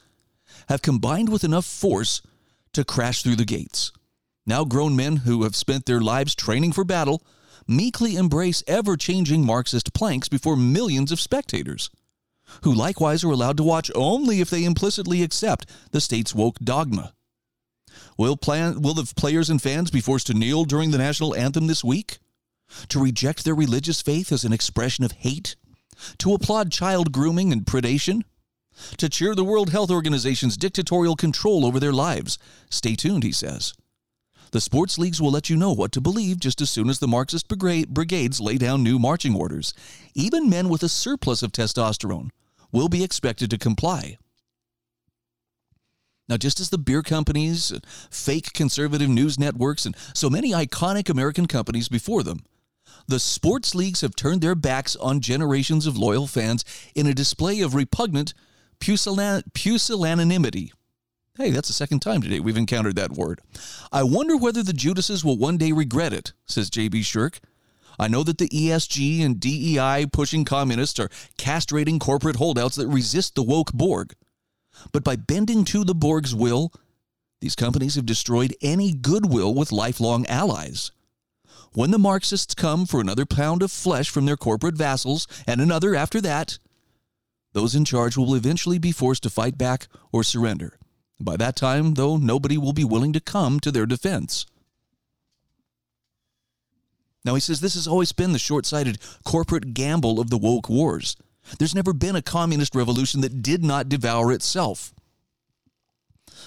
have 0.69 0.83
combined 0.83 1.29
with 1.29 1.45
enough 1.45 1.65
force 1.65 2.23
to 2.73 2.85
crash 2.85 3.23
through 3.23 3.37
the 3.37 3.45
gates. 3.45 3.93
Now, 4.47 4.65
grown 4.65 4.97
men 4.97 5.17
who 5.17 5.43
have 5.43 5.55
spent 5.55 5.87
their 5.87 6.01
lives 6.01 6.35
training 6.35 6.73
for 6.73 6.85
battle 6.85 7.23
meekly 7.69 8.17
embrace 8.17 8.65
ever 8.67 8.97
changing 8.97 9.45
Marxist 9.45 9.93
planks 9.93 10.29
before 10.29 10.57
millions 10.57 11.13
of 11.13 11.21
spectators, 11.21 11.91
who 12.63 12.73
likewise 12.73 13.23
are 13.23 13.31
allowed 13.31 13.59
to 13.59 13.63
watch 13.63 13.91
only 13.95 14.41
if 14.41 14.49
they 14.51 14.65
implicitly 14.65 15.23
accept 15.23 15.69
the 15.93 16.01
state's 16.01 16.35
woke 16.35 16.59
dogma. 16.59 17.13
Will, 18.17 18.37
plan, 18.37 18.81
will 18.81 18.95
the 18.95 19.13
players 19.15 19.51
and 19.51 19.61
fans 19.61 19.91
be 19.91 20.01
forced 20.01 20.27
to 20.29 20.35
kneel 20.35 20.65
during 20.65 20.91
the 20.91 20.99
national 20.99 21.37
anthem 21.37 21.67
this 21.67 21.85
week? 21.85 22.19
To 22.89 23.03
reject 23.03 23.45
their 23.45 23.55
religious 23.55 24.03
faith 24.03 24.33
as 24.33 24.45
an 24.45 24.53
expression 24.53 25.05
of 25.05 25.13
hate? 25.13 25.57
To 26.19 26.35
applaud 26.35 26.71
child 26.71 27.13
grooming 27.13 27.53
and 27.53 27.65
predation? 27.65 28.23
To 28.99 29.09
cheer 29.09 29.35
the 29.35 29.45
World 29.45 29.71
Health 29.71 29.91
Organization's 29.91 30.57
dictatorial 30.57 31.17
control 31.17 31.67
over 31.67 31.81
their 31.81 31.93
lives? 31.93 32.39
Stay 32.71 32.95
tuned, 32.95 33.25
he 33.25 33.33
says. 33.33 33.75
The 34.51 34.61
sports 34.61 34.99
leagues 34.99 35.21
will 35.21 35.31
let 35.31 35.51
you 35.51 35.57
know 35.57 35.73
what 35.73 35.93
to 35.93 36.01
believe 36.01 36.41
just 36.41 36.61
as 36.61 36.71
soon 36.71 36.89
as 36.89 36.99
the 36.99 37.09
Marxist 37.09 37.49
brigades 37.49 38.41
lay 38.41 38.57
down 38.57 38.83
new 38.83 38.99
marching 38.99 39.35
orders. 39.35 39.75
Even 40.15 40.49
men 40.49 40.69
with 40.69 40.83
a 40.83 40.89
surplus 40.89 41.43
of 41.43 41.53
testosterone 41.53 42.31
will 42.73 42.89
be 42.89 43.05
expected 43.05 43.51
to 43.51 43.59
comply. 43.59 44.17
Now, 46.29 46.37
just 46.37 46.61
as 46.61 46.69
the 46.69 46.79
beer 46.79 47.03
companies, 47.03 47.73
fake 48.11 48.53
conservative 48.53 49.09
news 49.09 49.39
networks, 49.39 49.87
and 49.87 49.97
so 50.15 50.29
many 50.29 50.53
iconic 50.53 51.09
American 51.09 51.47
companies 51.47 51.89
before 51.89 52.23
them, 52.23 52.45
the 53.07 53.19
sports 53.19 53.75
leagues 53.75 54.03
have 54.03 54.15
turned 54.15 54.43
their 54.43 54.55
backs 54.55 54.95
on 54.97 55.21
generations 55.21 55.87
of 55.87 55.97
loyal 55.97 56.27
fans 56.27 56.65
in 56.95 57.07
a 57.07 57.15
display 57.15 57.61
of 57.61 57.75
repugnant 57.75 58.35
pusillan- 58.81 59.43
pusillanimity. 59.55 60.73
Hey, 61.39 61.51
that's 61.51 61.69
the 61.69 61.73
second 61.75 62.01
time 62.01 62.21
today 62.21 62.41
we've 62.41 62.57
encountered 62.57 62.97
that 62.97 63.13
word. 63.13 63.41
I 63.93 64.03
wonder 64.03 64.37
whether 64.37 64.65
the 64.65 64.73
Judases 64.73 65.25
will 65.25 65.39
one 65.39 65.57
day 65.57 65.71
regret 65.71 66.13
it, 66.13 66.33
says 66.47 66.69
J.B. 66.69 67.03
Shurk. 67.03 67.39
I 67.97 68.09
know 68.09 68.25
that 68.25 68.39
the 68.39 68.49
ESG 68.49 69.25
and 69.25 69.39
DEI 69.39 70.07
pushing 70.13 70.45
communists 70.45 70.99
are 70.99 71.11
castrating 71.39 72.01
corporate 72.01 72.35
holdouts 72.35 72.75
that 72.75 72.89
resist 72.89 73.37
the 73.37 73.45
woke 73.45 73.73
Borg. 73.73 74.17
But 74.91 75.05
by 75.05 75.15
bending 75.15 75.65
to 75.67 75.85
the 75.85 75.95
Borg's 75.95 76.35
will, 76.35 76.73
these 77.41 77.55
companies 77.55 77.95
have 77.95 78.05
destroyed 78.05 78.57
any 78.61 78.93
goodwill 78.93 79.55
with 79.55 79.71
lifelong 79.71 80.27
allies. 80.27 80.91
When 81.73 81.93
the 81.93 82.01
Marxists 82.01 82.57
come 82.57 82.85
for 82.85 83.01
another 83.01 83.27
pound 83.27 83.63
of 83.63 83.71
flesh 83.71 84.11
from 84.11 84.27
their 84.27 84.37
corporate 84.37 84.75
vassals 84.75 85.29
and 85.47 85.61
another 85.61 85.95
after 85.95 86.21
that, 86.21 86.59
those 87.53 87.77
in 87.77 87.85
charge 87.85 88.17
will 88.17 88.35
eventually 88.35 88.79
be 88.79 88.91
forced 88.91 89.23
to 89.23 89.31
fight 89.31 89.57
back 89.57 89.87
or 90.11 90.25
surrender. 90.25 90.78
By 91.21 91.37
that 91.37 91.57
time, 91.57 91.95
though, 91.95 92.17
nobody 92.17 92.57
will 92.57 92.73
be 92.73 92.85
willing 92.85 93.13
to 93.13 93.21
come 93.21 93.59
to 93.61 93.73
their 93.73 93.87
defense. 93.87 94.47
Now, 97.25 97.35
he 97.35 97.41
says 97.41 97.61
this 97.61 97.75
has 97.75 97.89
always 97.89 98.13
been 98.13 98.33
the 98.33 98.39
short 98.39 98.65
sighted 98.65 98.99
corporate 99.25 99.75
gamble 99.75 100.21
of 100.21 100.31
the 100.31 100.39
woke 100.39 100.69
wars. 100.69 101.17
There's 101.59 101.75
never 101.75 101.93
been 101.93 102.17
a 102.17 102.23
communist 102.23 102.75
revolution 102.75 103.21
that 103.23 103.43
did 103.43 103.65
not 103.65 103.89
devour 103.89 104.33
itself. 104.33 104.93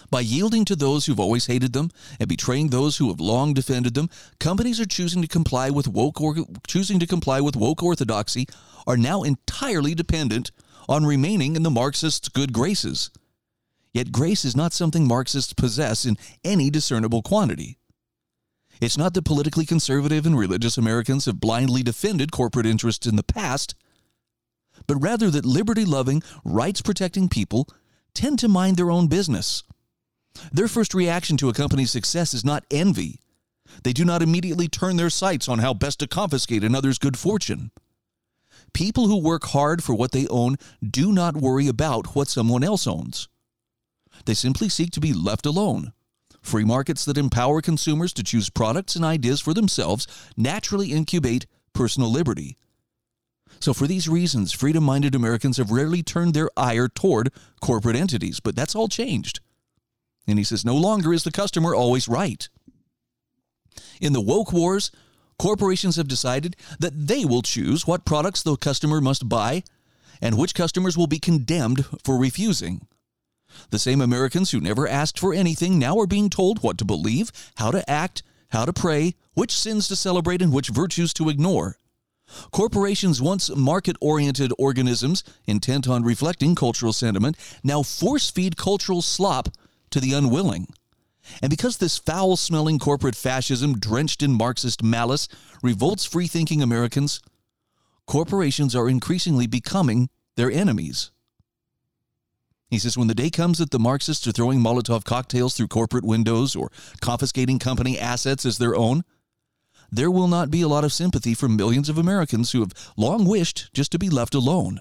By 0.10 0.22
yielding 0.22 0.66
to 0.66 0.76
those 0.76 1.06
who've 1.06 1.20
always 1.20 1.46
hated 1.48 1.74
them 1.74 1.92
and 2.20 2.28
betraying 2.28 2.70
those 2.70 2.98
who 2.98 3.10
have 3.10 3.20
long 3.20 3.54
defended 3.54 3.94
them, 3.94 4.10
companies 4.40 4.80
are 4.80 4.86
choosing 4.86 5.22
to 5.22 5.28
comply 5.28 5.70
with 5.70 5.88
woke 5.88 6.22
or, 6.22 6.36
choosing 6.68 7.00
to 7.00 7.08
comply 7.08 7.42
with 7.42 7.56
woke 7.56 7.84
orthodoxy 7.84 8.48
are 8.88 8.98
now 8.98 9.24
entirely 9.24 9.94
dependent 9.94 10.52
on 10.88 11.06
remaining 11.06 11.56
in 11.56 11.64
the 11.64 11.70
Marxists' 11.70 12.30
good 12.30 12.54
graces. 12.54 13.12
Yet 13.94 14.12
grace 14.12 14.46
is 14.46 14.56
not 14.56 14.74
something 14.74 15.08
Marxists 15.08 15.54
possess 15.54 16.06
in 16.06 16.18
any 16.44 16.70
discernible 16.70 17.22
quantity. 17.22 17.78
It's 18.80 18.98
not 18.98 19.14
that 19.14 19.26
politically 19.26 19.66
conservative 19.66 20.26
and 20.26 20.38
religious 20.38 20.78
Americans 20.78 21.26
have 21.26 21.39
blindly 21.39 21.84
defended 21.84 22.32
corporate 22.32 22.66
interests 22.66 23.06
in 23.06 23.16
the 23.16 23.24
past, 23.24 23.76
but 24.88 24.96
rather 24.96 25.30
that 25.30 25.46
liberty 25.46 25.86
loving, 25.86 26.24
rights 26.44 26.82
protecting 26.82 27.30
people 27.30 27.68
tend 28.14 28.39
to 28.39 28.48
mind 28.48 28.78
their 28.78 28.89
own 28.89 29.08
business. 29.08 29.64
Their 30.52 30.68
first 30.68 30.94
reaction 30.94 31.38
to 31.38 31.50
a 31.50 31.54
company's 31.54 31.92
success 31.92 32.34
is 32.34 32.46
not 32.46 32.66
envy. 32.72 33.20
They 33.84 33.94
do 33.94 34.06
not 34.06 34.22
immediately 34.22 34.68
turn 34.68 34.98
their 34.98 35.10
sights 35.10 35.48
on 35.48 35.60
how 35.60 35.74
best 35.74 36.00
to 36.00 36.08
confiscate 36.08 36.64
another's 36.64 36.98
good 36.98 37.18
fortune. 37.18 37.72
People 38.74 39.08
who 39.08 39.18
work 39.18 39.46
hard 39.46 39.84
for 39.84 39.94
what 39.94 40.12
they 40.12 40.28
own 40.28 40.56
do 40.88 41.12
not 41.12 41.36
worry 41.36 41.68
about 41.68 42.16
what 42.16 42.30
someone 42.30 42.64
else 42.64 42.88
owns. 42.88 43.28
They 44.26 44.34
simply 44.34 44.70
seek 44.70 44.92
to 44.92 45.00
be 45.00 45.14
left 45.14 45.46
alone. 45.46 45.94
Free 46.42 46.64
markets 46.64 47.06
that 47.06 47.18
empower 47.18 47.62
consumers 47.62 48.14
to 48.14 48.24
choose 48.24 48.50
products 48.50 48.96
and 48.96 49.06
ideas 49.06 49.40
for 49.40 49.54
themselves 49.54 50.08
naturally 50.36 50.92
incubate 50.92 51.46
personal 51.74 52.12
liberty. 52.12 52.58
So, 53.60 53.74
for 53.74 53.86
these 53.86 54.10
reasons, 54.10 54.52
freedom 54.52 54.84
minded 54.84 55.14
Americans 55.14 55.58
have 55.58 55.72
rarely 55.72 56.02
turned 56.02 56.34
their 56.34 56.50
ire 56.58 56.88
toward 56.88 57.32
corporate 57.62 57.96
entities, 57.96 58.40
but 58.40 58.56
that's 58.56 58.76
all 58.76 58.88
changed. 58.88 59.40
And 60.28 60.40
he 60.40 60.44
says, 60.44 60.66
no 60.66 60.76
longer 60.76 61.14
is 61.14 61.24
the 61.24 61.32
customer 61.32 61.76
always 61.76 62.08
right. 62.08 62.48
In 64.00 64.14
the 64.14 64.22
woke 64.22 64.52
wars, 64.52 64.92
corporations 65.38 65.96
have 65.96 66.08
decided 66.08 66.56
that 66.80 67.08
they 67.08 67.26
will 67.26 67.42
choose 67.42 67.86
what 67.86 68.06
products 68.06 68.42
the 68.42 68.56
customer 68.56 69.00
must 69.00 69.30
buy 69.30 69.64
and 70.22 70.38
which 70.38 70.56
customers 70.56 70.98
will 70.98 71.08
be 71.08 71.20
condemned 71.20 71.86
for 72.04 72.18
refusing. 72.18 72.88
The 73.70 73.80
same 73.80 74.02
Americans 74.02 74.52
who 74.52 74.60
never 74.60 74.88
asked 74.88 75.20
for 75.20 75.34
anything 75.34 75.80
now 75.80 75.97
are 75.99 76.08
being 76.08 76.30
told 76.30 76.64
what 76.64 76.78
to 76.80 76.86
believe, 76.86 77.32
how 77.56 77.72
to 77.72 77.89
act, 77.89 78.24
how 78.49 78.66
to 78.66 78.74
pray, 78.74 79.16
which 79.34 79.58
sins 79.58 79.88
to 79.88 79.95
celebrate, 79.95 80.41
and 80.41 80.52
which 80.52 80.70
virtues 80.70 81.14
to 81.14 81.30
ignore. 81.30 81.78
Corporations, 82.52 83.22
once 83.22 83.54
market 83.56 83.95
oriented 83.99 84.54
organisms 84.58 85.24
intent 85.45 85.88
on 85.88 86.04
reflecting 86.04 86.56
cultural 86.56 86.93
sentiment, 86.93 87.36
now 87.64 87.84
force 87.84 88.30
feed 88.30 88.58
cultural 88.58 89.02
slop 89.02 89.49
to 89.89 89.99
the 89.99 90.14
unwilling. 90.14 90.68
And 91.41 91.49
because 91.49 91.78
this 91.78 91.97
foul 91.97 92.36
smelling 92.36 92.80
corporate 92.80 93.16
fascism, 93.16 93.80
drenched 93.80 94.24
in 94.24 94.34
Marxist 94.34 94.82
malice, 94.82 95.28
revolts 95.62 96.06
free 96.06 96.28
thinking 96.28 96.62
Americans, 96.62 97.22
corporations 98.08 98.76
are 98.76 98.89
increasingly 98.89 99.47
becoming 99.47 100.10
their 100.36 100.52
enemies. 100.52 101.12
He 102.72 102.80
says 102.80 102.98
when 102.98 103.10
the 103.10 103.14
day 103.14 103.30
comes 103.30 103.58
that 103.58 103.72
the 103.72 103.80
Marxists 103.80 104.26
are 104.28 104.32
throwing 104.32 104.62
Molotov 104.62 105.04
cocktails 105.04 105.54
through 105.54 105.68
corporate 105.68 106.06
windows 106.06 106.56
or 106.56 106.72
confiscating 107.02 107.60
company 107.60 108.00
assets 108.00 108.46
as 108.46 108.58
their 108.58 108.78
own, 108.78 109.04
there 109.92 110.10
will 110.10 110.30
not 110.30 110.50
be 110.50 110.62
a 110.62 110.70
lot 110.70 110.86
of 110.86 110.94
sympathy 110.94 111.34
from 111.34 111.58
millions 111.58 111.90
of 111.90 111.98
Americans 111.98 112.54
who 112.54 112.62
have 112.62 112.72
long 112.96 113.26
wished 113.26 113.70
just 113.74 113.92
to 113.92 114.00
be 114.00 114.10
left 114.10 114.34
alone. 114.34 114.80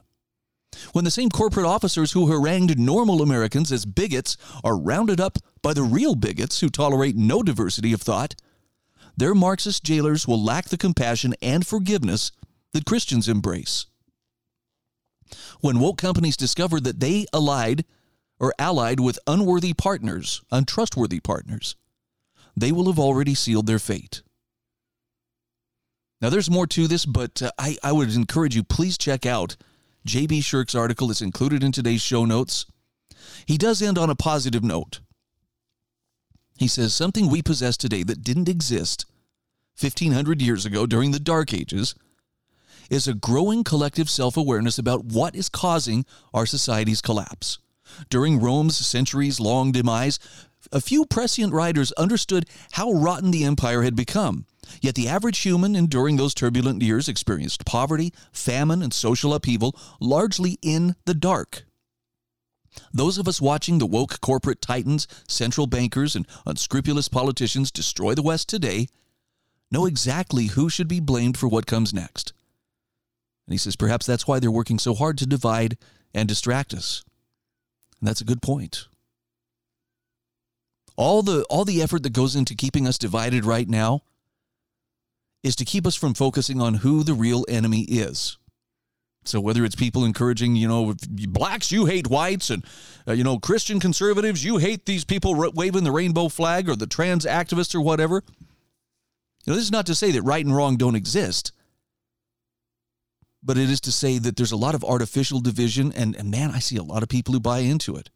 When 0.92 1.04
the 1.04 1.10
same 1.10 1.30
corporate 1.30 1.66
officers 1.66 2.12
who 2.12 2.30
harangued 2.30 2.78
normal 2.78 3.22
Americans 3.22 3.72
as 3.72 3.84
bigots 3.84 4.36
are 4.62 4.78
rounded 4.78 5.20
up 5.20 5.38
by 5.60 5.74
the 5.74 5.82
real 5.82 6.14
bigots 6.14 6.60
who 6.60 6.68
tolerate 6.68 7.16
no 7.16 7.42
diversity 7.42 7.92
of 7.92 8.00
thought, 8.00 8.36
their 9.16 9.34
Marxist 9.34 9.82
jailers 9.82 10.28
will 10.28 10.42
lack 10.42 10.68
the 10.68 10.78
compassion 10.78 11.34
and 11.42 11.66
forgiveness 11.66 12.30
that 12.72 12.86
Christians 12.86 13.28
embrace. 13.28 13.86
When 15.60 15.80
woke 15.80 15.98
companies 15.98 16.36
discover 16.36 16.80
that 16.80 17.00
they 17.00 17.26
allied 17.32 17.84
or 18.38 18.54
allied 18.58 19.00
with 19.00 19.18
unworthy 19.26 19.74
partners, 19.74 20.42
untrustworthy 20.50 21.20
partners, 21.20 21.76
they 22.56 22.72
will 22.72 22.86
have 22.86 22.98
already 22.98 23.34
sealed 23.34 23.66
their 23.66 23.78
fate. 23.78 24.22
Now, 26.20 26.28
there's 26.28 26.50
more 26.50 26.66
to 26.68 26.86
this, 26.86 27.06
but 27.06 27.42
uh, 27.42 27.50
I, 27.58 27.78
I 27.82 27.92
would 27.92 28.14
encourage 28.14 28.54
you, 28.54 28.62
please 28.62 28.98
check 28.98 29.24
out 29.24 29.56
J.B. 30.04 30.40
Shurk's 30.40 30.74
article. 30.74 31.10
It's 31.10 31.22
included 31.22 31.64
in 31.64 31.72
today's 31.72 32.02
show 32.02 32.24
notes. 32.24 32.66
He 33.46 33.56
does 33.56 33.80
end 33.80 33.98
on 33.98 34.10
a 34.10 34.14
positive 34.14 34.62
note. 34.62 35.00
He 36.58 36.68
says, 36.68 36.92
Something 36.92 37.30
we 37.30 37.40
possess 37.40 37.76
today 37.76 38.02
that 38.02 38.22
didn't 38.22 38.48
exist 38.48 39.06
1,500 39.80 40.42
years 40.42 40.66
ago 40.66 40.84
during 40.84 41.10
the 41.10 41.20
Dark 41.20 41.54
Ages 41.54 41.94
is 42.90 43.08
a 43.08 43.14
growing 43.14 43.64
collective 43.64 44.10
self 44.10 44.36
awareness 44.36 44.78
about 44.78 45.04
what 45.04 45.34
is 45.34 45.48
causing 45.48 46.04
our 46.34 46.44
society's 46.44 47.00
collapse. 47.00 47.58
During 48.08 48.40
Rome's 48.40 48.76
centuries 48.76 49.40
long 49.40 49.72
demise, 49.72 50.18
a 50.72 50.80
few 50.80 51.06
prescient 51.06 51.52
writers 51.52 51.92
understood 51.92 52.46
how 52.72 52.92
rotten 52.92 53.30
the 53.30 53.44
empire 53.44 53.82
had 53.82 53.96
become. 53.96 54.46
Yet 54.80 54.94
the 54.94 55.08
average 55.08 55.38
human 55.38 55.74
enduring 55.74 56.16
those 56.16 56.34
turbulent 56.34 56.82
years 56.82 57.08
experienced 57.08 57.64
poverty, 57.64 58.12
famine, 58.32 58.82
and 58.82 58.92
social 58.92 59.34
upheaval 59.34 59.76
largely 60.00 60.58
in 60.62 60.94
the 61.06 61.14
dark. 61.14 61.64
Those 62.92 63.18
of 63.18 63.26
us 63.26 63.40
watching 63.40 63.78
the 63.78 63.86
woke 63.86 64.20
corporate 64.20 64.62
titans, 64.62 65.08
central 65.26 65.66
bankers, 65.66 66.14
and 66.14 66.26
unscrupulous 66.46 67.08
politicians 67.08 67.72
destroy 67.72 68.14
the 68.14 68.22
West 68.22 68.48
today 68.48 68.86
know 69.72 69.86
exactly 69.86 70.46
who 70.46 70.68
should 70.68 70.88
be 70.88 71.00
blamed 71.00 71.36
for 71.36 71.48
what 71.48 71.66
comes 71.66 71.92
next. 71.94 72.32
And 73.50 73.54
he 73.54 73.58
says 73.58 73.74
perhaps 73.74 74.06
that's 74.06 74.28
why 74.28 74.38
they're 74.38 74.48
working 74.48 74.78
so 74.78 74.94
hard 74.94 75.18
to 75.18 75.26
divide 75.26 75.76
and 76.14 76.28
distract 76.28 76.72
us. 76.72 77.02
And 77.98 78.06
that's 78.06 78.20
a 78.20 78.24
good 78.24 78.42
point. 78.42 78.86
All 80.94 81.24
the 81.24 81.44
all 81.50 81.64
the 81.64 81.82
effort 81.82 82.04
that 82.04 82.12
goes 82.12 82.36
into 82.36 82.54
keeping 82.54 82.86
us 82.86 82.96
divided 82.96 83.44
right 83.44 83.68
now 83.68 84.02
is 85.42 85.56
to 85.56 85.64
keep 85.64 85.84
us 85.84 85.96
from 85.96 86.14
focusing 86.14 86.60
on 86.60 86.74
who 86.74 87.02
the 87.02 87.12
real 87.12 87.44
enemy 87.48 87.80
is. 87.88 88.38
So 89.24 89.40
whether 89.40 89.64
it's 89.64 89.74
people 89.74 90.04
encouraging, 90.04 90.54
you 90.54 90.68
know, 90.68 90.94
blacks, 91.08 91.72
you 91.72 91.86
hate 91.86 92.06
whites, 92.06 92.50
and 92.50 92.64
uh, 93.08 93.14
you 93.14 93.24
know, 93.24 93.40
Christian 93.40 93.80
conservatives, 93.80 94.44
you 94.44 94.58
hate 94.58 94.86
these 94.86 95.04
people 95.04 95.34
waving 95.56 95.82
the 95.82 95.90
rainbow 95.90 96.28
flag, 96.28 96.68
or 96.68 96.76
the 96.76 96.86
trans 96.86 97.26
activists, 97.26 97.74
or 97.74 97.80
whatever. 97.80 98.22
You 99.44 99.52
know, 99.52 99.54
this 99.54 99.64
is 99.64 99.72
not 99.72 99.86
to 99.86 99.94
say 99.96 100.12
that 100.12 100.22
right 100.22 100.44
and 100.44 100.54
wrong 100.54 100.76
don't 100.76 100.94
exist, 100.94 101.50
but 103.42 103.58
it 103.58 103.70
is 103.70 103.80
to 103.82 103.92
say 103.92 104.18
that 104.18 104.36
there's 104.36 104.52
a 104.52 104.56
lot 104.56 104.74
of 104.74 104.84
artificial 104.84 105.40
division, 105.40 105.92
and, 105.92 106.14
and 106.16 106.30
man, 106.30 106.50
I 106.50 106.58
see 106.58 106.76
a 106.76 106.82
lot 106.82 107.02
of 107.02 107.08
people 107.08 107.32
who 107.32 107.40
buy 107.40 107.60
into 107.60 107.96
it. 107.96 108.10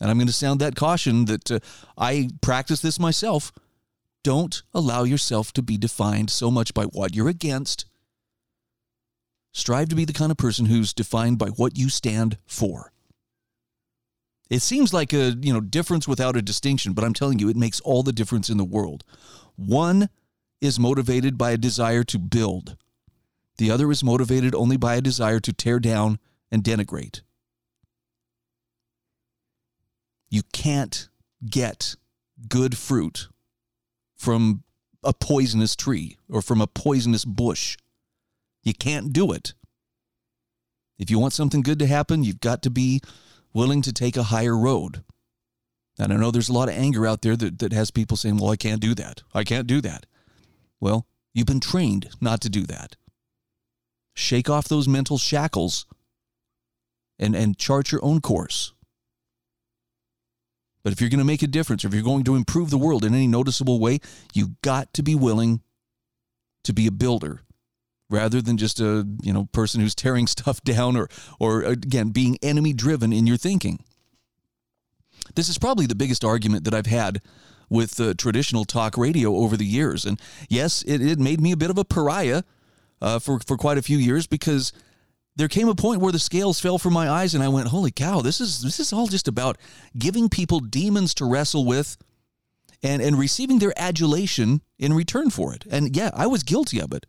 And 0.00 0.10
I'm 0.10 0.16
going 0.16 0.28
to 0.28 0.32
sound 0.32 0.60
that 0.60 0.76
caution 0.76 1.26
that 1.26 1.50
uh, 1.50 1.60
I 1.98 2.30
practice 2.40 2.80
this 2.80 2.98
myself. 2.98 3.52
Don't 4.22 4.62
allow 4.72 5.02
yourself 5.04 5.52
to 5.54 5.62
be 5.62 5.76
defined 5.76 6.30
so 6.30 6.50
much 6.50 6.72
by 6.72 6.84
what 6.84 7.14
you're 7.14 7.28
against. 7.28 7.84
Strive 9.52 9.88
to 9.88 9.96
be 9.96 10.04
the 10.04 10.12
kind 10.12 10.30
of 10.30 10.38
person 10.38 10.66
who's 10.66 10.94
defined 10.94 11.38
by 11.38 11.48
what 11.48 11.76
you 11.76 11.88
stand 11.88 12.38
for. 12.46 12.92
It 14.48 14.62
seems 14.62 14.92
like 14.92 15.12
a, 15.12 15.36
you 15.40 15.52
know, 15.52 15.60
difference 15.60 16.08
without 16.08 16.36
a 16.36 16.42
distinction, 16.42 16.92
but 16.92 17.04
I'm 17.04 17.14
telling 17.14 17.38
you 17.38 17.48
it 17.48 17.56
makes 17.56 17.80
all 17.80 18.02
the 18.02 18.12
difference 18.12 18.48
in 18.48 18.56
the 18.56 18.64
world. 18.64 19.04
One 19.56 20.08
is 20.60 20.78
motivated 20.78 21.38
by 21.38 21.52
a 21.52 21.56
desire 21.56 22.04
to 22.04 22.18
build. 22.18 22.76
The 23.60 23.70
other 23.70 23.90
is 23.90 24.02
motivated 24.02 24.54
only 24.54 24.78
by 24.78 24.94
a 24.94 25.02
desire 25.02 25.38
to 25.40 25.52
tear 25.52 25.78
down 25.78 26.18
and 26.50 26.64
denigrate. 26.64 27.20
You 30.30 30.40
can't 30.54 31.10
get 31.44 31.94
good 32.48 32.78
fruit 32.78 33.28
from 34.16 34.62
a 35.04 35.12
poisonous 35.12 35.76
tree 35.76 36.16
or 36.26 36.40
from 36.40 36.62
a 36.62 36.66
poisonous 36.66 37.26
bush. 37.26 37.76
You 38.62 38.72
can't 38.72 39.12
do 39.12 39.30
it. 39.30 39.52
If 40.98 41.10
you 41.10 41.18
want 41.18 41.34
something 41.34 41.60
good 41.60 41.80
to 41.80 41.86
happen, 41.86 42.24
you've 42.24 42.40
got 42.40 42.62
to 42.62 42.70
be 42.70 43.02
willing 43.52 43.82
to 43.82 43.92
take 43.92 44.16
a 44.16 44.22
higher 44.22 44.56
road. 44.56 45.04
And 45.98 46.14
I 46.14 46.16
know 46.16 46.30
there's 46.30 46.48
a 46.48 46.54
lot 46.54 46.70
of 46.70 46.76
anger 46.76 47.06
out 47.06 47.20
there 47.20 47.36
that, 47.36 47.58
that 47.58 47.74
has 47.74 47.90
people 47.90 48.16
saying, 48.16 48.38
well, 48.38 48.52
I 48.52 48.56
can't 48.56 48.80
do 48.80 48.94
that. 48.94 49.22
I 49.34 49.44
can't 49.44 49.66
do 49.66 49.82
that. 49.82 50.06
Well, 50.80 51.06
you've 51.34 51.46
been 51.46 51.60
trained 51.60 52.08
not 52.22 52.40
to 52.40 52.48
do 52.48 52.62
that. 52.62 52.96
Shake 54.20 54.50
off 54.50 54.68
those 54.68 54.86
mental 54.86 55.18
shackles 55.18 55.86
and, 57.18 57.34
and 57.34 57.56
chart 57.56 57.90
your 57.90 58.04
own 58.04 58.20
course. 58.20 58.72
But 60.82 60.92
if 60.92 61.00
you're 61.00 61.10
going 61.10 61.18
to 61.18 61.24
make 61.24 61.42
a 61.42 61.46
difference, 61.46 61.84
if 61.84 61.92
you're 61.92 62.02
going 62.02 62.24
to 62.24 62.36
improve 62.36 62.70
the 62.70 62.78
world 62.78 63.04
in 63.04 63.14
any 63.14 63.26
noticeable 63.26 63.80
way, 63.80 63.98
you've 64.32 64.60
got 64.62 64.92
to 64.94 65.02
be 65.02 65.14
willing 65.14 65.62
to 66.64 66.72
be 66.72 66.86
a 66.86 66.92
builder 66.92 67.42
rather 68.10 68.42
than 68.42 68.56
just 68.56 68.80
a 68.80 69.06
you 69.22 69.32
know 69.32 69.48
person 69.52 69.80
who's 69.80 69.94
tearing 69.94 70.26
stuff 70.26 70.62
down 70.62 70.96
or 70.96 71.08
or 71.38 71.62
again 71.62 72.10
being 72.10 72.38
enemy 72.42 72.72
driven 72.72 73.12
in 73.12 73.26
your 73.26 73.36
thinking. 73.36 73.82
This 75.34 75.48
is 75.48 75.58
probably 75.58 75.86
the 75.86 75.94
biggest 75.94 76.24
argument 76.24 76.64
that 76.64 76.74
I've 76.74 76.86
had 76.86 77.22
with 77.68 78.00
uh, 78.00 78.14
traditional 78.14 78.64
talk 78.64 78.98
radio 78.98 79.36
over 79.36 79.56
the 79.56 79.64
years, 79.64 80.04
and 80.04 80.20
yes, 80.48 80.82
it, 80.82 81.00
it 81.00 81.18
made 81.18 81.40
me 81.40 81.52
a 81.52 81.56
bit 81.56 81.70
of 81.70 81.78
a 81.78 81.84
pariah 81.84 82.42
uh, 83.00 83.18
for 83.18 83.40
for 83.40 83.56
quite 83.56 83.78
a 83.78 83.82
few 83.82 83.98
years 83.98 84.26
because 84.26 84.72
there 85.36 85.48
came 85.48 85.68
a 85.68 85.74
point 85.74 86.00
where 86.00 86.12
the 86.12 86.18
scales 86.18 86.60
fell 86.60 86.78
from 86.78 86.92
my 86.92 87.08
eyes, 87.08 87.34
and 87.34 87.42
I 87.42 87.48
went, 87.48 87.68
"Holy 87.68 87.90
cow! 87.90 88.20
This 88.20 88.40
is 88.40 88.62
this 88.62 88.80
is 88.80 88.92
all 88.92 89.06
just 89.06 89.28
about 89.28 89.58
giving 89.96 90.28
people 90.28 90.60
demons 90.60 91.14
to 91.14 91.24
wrestle 91.24 91.64
with." 91.64 91.96
And, 92.82 93.02
and 93.02 93.18
receiving 93.18 93.58
their 93.58 93.78
adulation 93.78 94.62
in 94.78 94.94
return 94.94 95.28
for 95.28 95.52
it. 95.52 95.66
And 95.70 95.94
yeah, 95.94 96.12
I 96.14 96.26
was 96.26 96.42
guilty 96.42 96.80
of 96.80 96.94
it. 96.94 97.04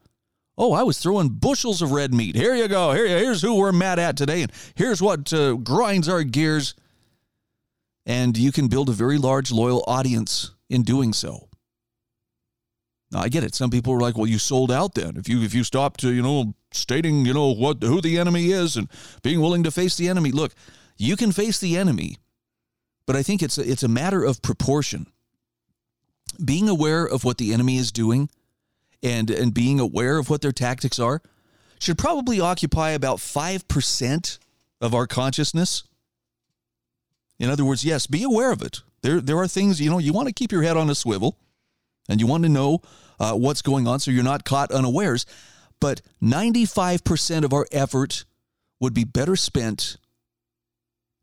Oh, 0.58 0.74
I 0.74 0.84
was 0.84 1.00
throwing 1.00 1.30
bushels 1.30 1.82
of 1.82 1.92
red 1.92 2.14
meat. 2.14 2.36
Here 2.36 2.54
you 2.54 2.68
go. 2.68 2.92
Here, 2.92 3.08
here's 3.08 3.42
who 3.42 3.56
we're 3.56 3.72
mad 3.72 3.98
at 3.98 4.18
today, 4.18 4.42
and 4.42 4.52
here's 4.76 5.02
what 5.02 5.32
uh, 5.32 5.54
grinds 5.54 6.10
our 6.10 6.24
gears. 6.24 6.76
And 8.06 8.38
you 8.38 8.52
can 8.52 8.68
build 8.68 8.90
a 8.90 8.94
very 8.94 9.18
large, 9.18 9.52
loyal 9.52 9.84
audience 9.88 10.52
in 10.70 10.84
doing 10.84 11.14
so. 11.14 11.48
Now, 13.12 13.20
I 13.20 13.30
get 13.30 13.44
it. 13.44 13.54
Some 13.54 13.70
people 13.70 13.94
are 13.94 14.00
like, 14.00 14.18
"Well, 14.18 14.28
you 14.28 14.40
sold 14.40 14.72
out 14.72 14.96
then. 14.96 15.18
If 15.18 15.28
you 15.28 15.42
if 15.42 15.54
you 15.54 15.64
stopped, 15.64 16.04
uh, 16.04 16.10
you 16.10 16.22
know, 16.22 16.54
stating, 16.72 17.26
you 17.26 17.34
know, 17.34 17.52
what 17.54 17.84
who 17.84 18.02
the 18.02 18.18
enemy 18.18 18.52
is 18.52 18.78
and 18.78 18.88
being 19.22 19.42
willing 19.42 19.64
to 19.64 19.72
face 19.72 19.98
the 19.98 20.08
enemy. 20.08 20.32
Look, 20.32 20.54
you 20.98 21.18
can 21.18 21.32
face 21.32 21.60
the 21.60 21.78
enemy, 21.78 22.18
but 23.06 23.16
I 23.16 23.24
think 23.24 23.44
it's 23.44 23.58
a, 23.58 23.70
it's 23.70 23.84
a 23.84 23.90
matter 23.90 24.24
of 24.24 24.42
proportion. 24.42 25.08
Being 26.44 26.70
aware 26.70 27.06
of 27.06 27.26
what 27.26 27.38
the 27.38 27.54
enemy 27.54 27.78
is 27.78 27.92
doing 27.92 28.30
and 29.04 29.30
and 29.30 29.54
being 29.54 29.80
aware 29.80 30.18
of 30.18 30.30
what 30.30 30.42
their 30.42 30.54
tactics 30.54 30.98
are 30.98 31.22
should 31.80 31.98
probably 31.98 32.40
occupy 32.40 32.92
about 32.92 33.18
5% 33.18 34.38
of 34.80 34.94
our 34.94 35.08
consciousness. 35.08 35.84
In 37.40 37.50
other 37.50 37.66
words, 37.66 37.84
yes, 37.84 38.06
be 38.06 38.22
aware 38.22 38.52
of 38.52 38.62
it. 38.62 38.82
There 39.02 39.20
there 39.20 39.38
are 39.40 39.48
things, 39.48 39.82
you 39.82 39.90
know, 39.90 39.98
you 39.98 40.14
want 40.14 40.28
to 40.28 40.34
keep 40.34 40.52
your 40.52 40.62
head 40.62 40.78
on 40.78 40.90
a 40.90 40.96
swivel 40.96 41.38
and 42.12 42.20
you 42.20 42.28
want 42.28 42.44
to 42.44 42.50
know 42.50 42.82
uh, 43.20 43.34
what's 43.34 43.62
going 43.62 43.88
on 43.88 44.00
so 44.00 44.12
you're 44.12 44.24
not 44.24 44.44
caught 44.46 44.72
unawares. 44.72 45.26
But 45.80 46.02
95% 46.22 47.44
of 47.44 47.54
our 47.54 47.66
effort 47.72 48.26
would 48.80 48.94
be 48.94 49.04
better 49.04 49.36
spent 49.36 49.98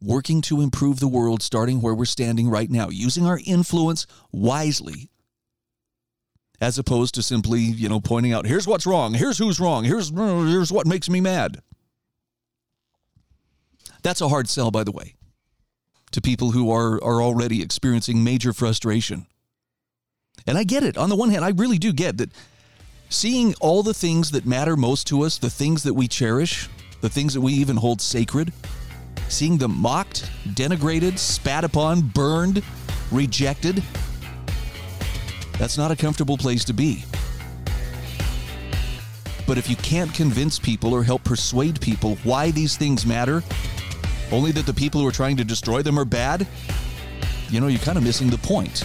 working 0.01 0.41
to 0.43 0.61
improve 0.61 1.01
the 1.01 1.09
world 1.09 1.43
starting 1.43 1.81
where 1.81 1.95
we're 1.95 2.05
standing 2.05 2.49
right 2.49 2.71
now, 2.71 2.89
using 2.89 3.27
our 3.27 3.41
influence 3.45 4.07
wisely 4.33 5.11
as 6.61 6.79
opposed 6.79 7.15
to 7.15 7.23
simply, 7.23 7.61
you 7.61 7.89
know, 7.89 8.01
pointing 8.01 8.33
out, 8.33 8.47
here's 8.47 8.67
what's 8.67 8.87
wrong, 8.87 9.15
here's 9.15 9.39
who's 9.39 9.61
wrong, 9.61 9.85
here's, 9.85 10.11
here's 10.11 10.73
what 10.73 10.87
makes 10.87 11.09
me 11.09 11.21
mad. 11.21 11.61
That's 14.03 14.21
a 14.21 14.29
hard 14.29 14.49
sell, 14.49 14.71
by 14.71 14.85
the 14.85 14.93
way, 14.93 15.15
to 16.13 16.21
people 16.21 16.53
who 16.53 16.71
are, 16.73 16.95
are 17.03 17.23
already 17.23 17.63
experiencing 17.63 18.25
major 18.25 18.53
frustration. 18.53 19.27
And 20.49 20.57
I 20.57 20.65
get 20.65 20.83
it. 20.83 20.97
On 20.97 21.11
the 21.11 21.15
one 21.15 21.29
hand, 21.29 21.45
I 21.45 21.51
really 21.51 21.77
do 21.77 21.93
get 21.93 22.17
that 22.17 22.31
seeing 23.11 23.55
all 23.61 23.83
the 23.83 23.93
things 23.93 24.31
that 24.31 24.47
matter 24.47 24.79
most 24.79 25.07
to 25.09 25.23
us, 25.23 25.37
the 25.37 25.51
things 25.51 25.83
that 25.83 25.93
we 25.93 26.09
cherish, 26.09 26.71
the 27.03 27.09
things 27.11 27.35
that 27.35 27.43
we 27.43 27.53
even 27.53 27.77
hold 27.77 28.01
sacred, 28.01 28.51
seeing 29.29 29.59
them 29.59 29.79
mocked, 29.79 30.31
denigrated, 30.49 31.19
spat 31.19 31.65
upon, 31.65 32.01
burned, 32.01 32.63
rejected, 33.13 33.83
that's 35.59 35.77
not 35.77 35.91
a 35.91 35.97
comfortable 35.97 36.39
place 36.39 36.65
to 36.65 36.73
be. 36.73 37.05
But 39.47 39.59
if 39.59 39.69
you 39.69 39.77
can't 39.77 40.13
convince 40.15 40.59
people 40.59 40.95
or 40.95 41.03
help 41.03 41.25
persuade 41.25 41.79
people 41.79 42.17
why 42.25 42.53
these 42.53 42.75
things 42.75 43.05
matter, 43.05 43.43
only 44.33 44.53
that 44.53 44.65
the 44.65 44.75
people 44.75 45.03
who 45.03 45.07
are 45.07 45.13
trying 45.13 45.37
to 45.37 45.45
destroy 45.45 45.83
them 45.83 45.99
are 45.99 46.07
bad, 46.07 46.47
you 47.51 47.61
know, 47.61 47.67
you're 47.67 47.81
kind 47.81 47.99
of 47.99 48.05
missing 48.05 48.31
the 48.31 48.39
point. 48.39 48.85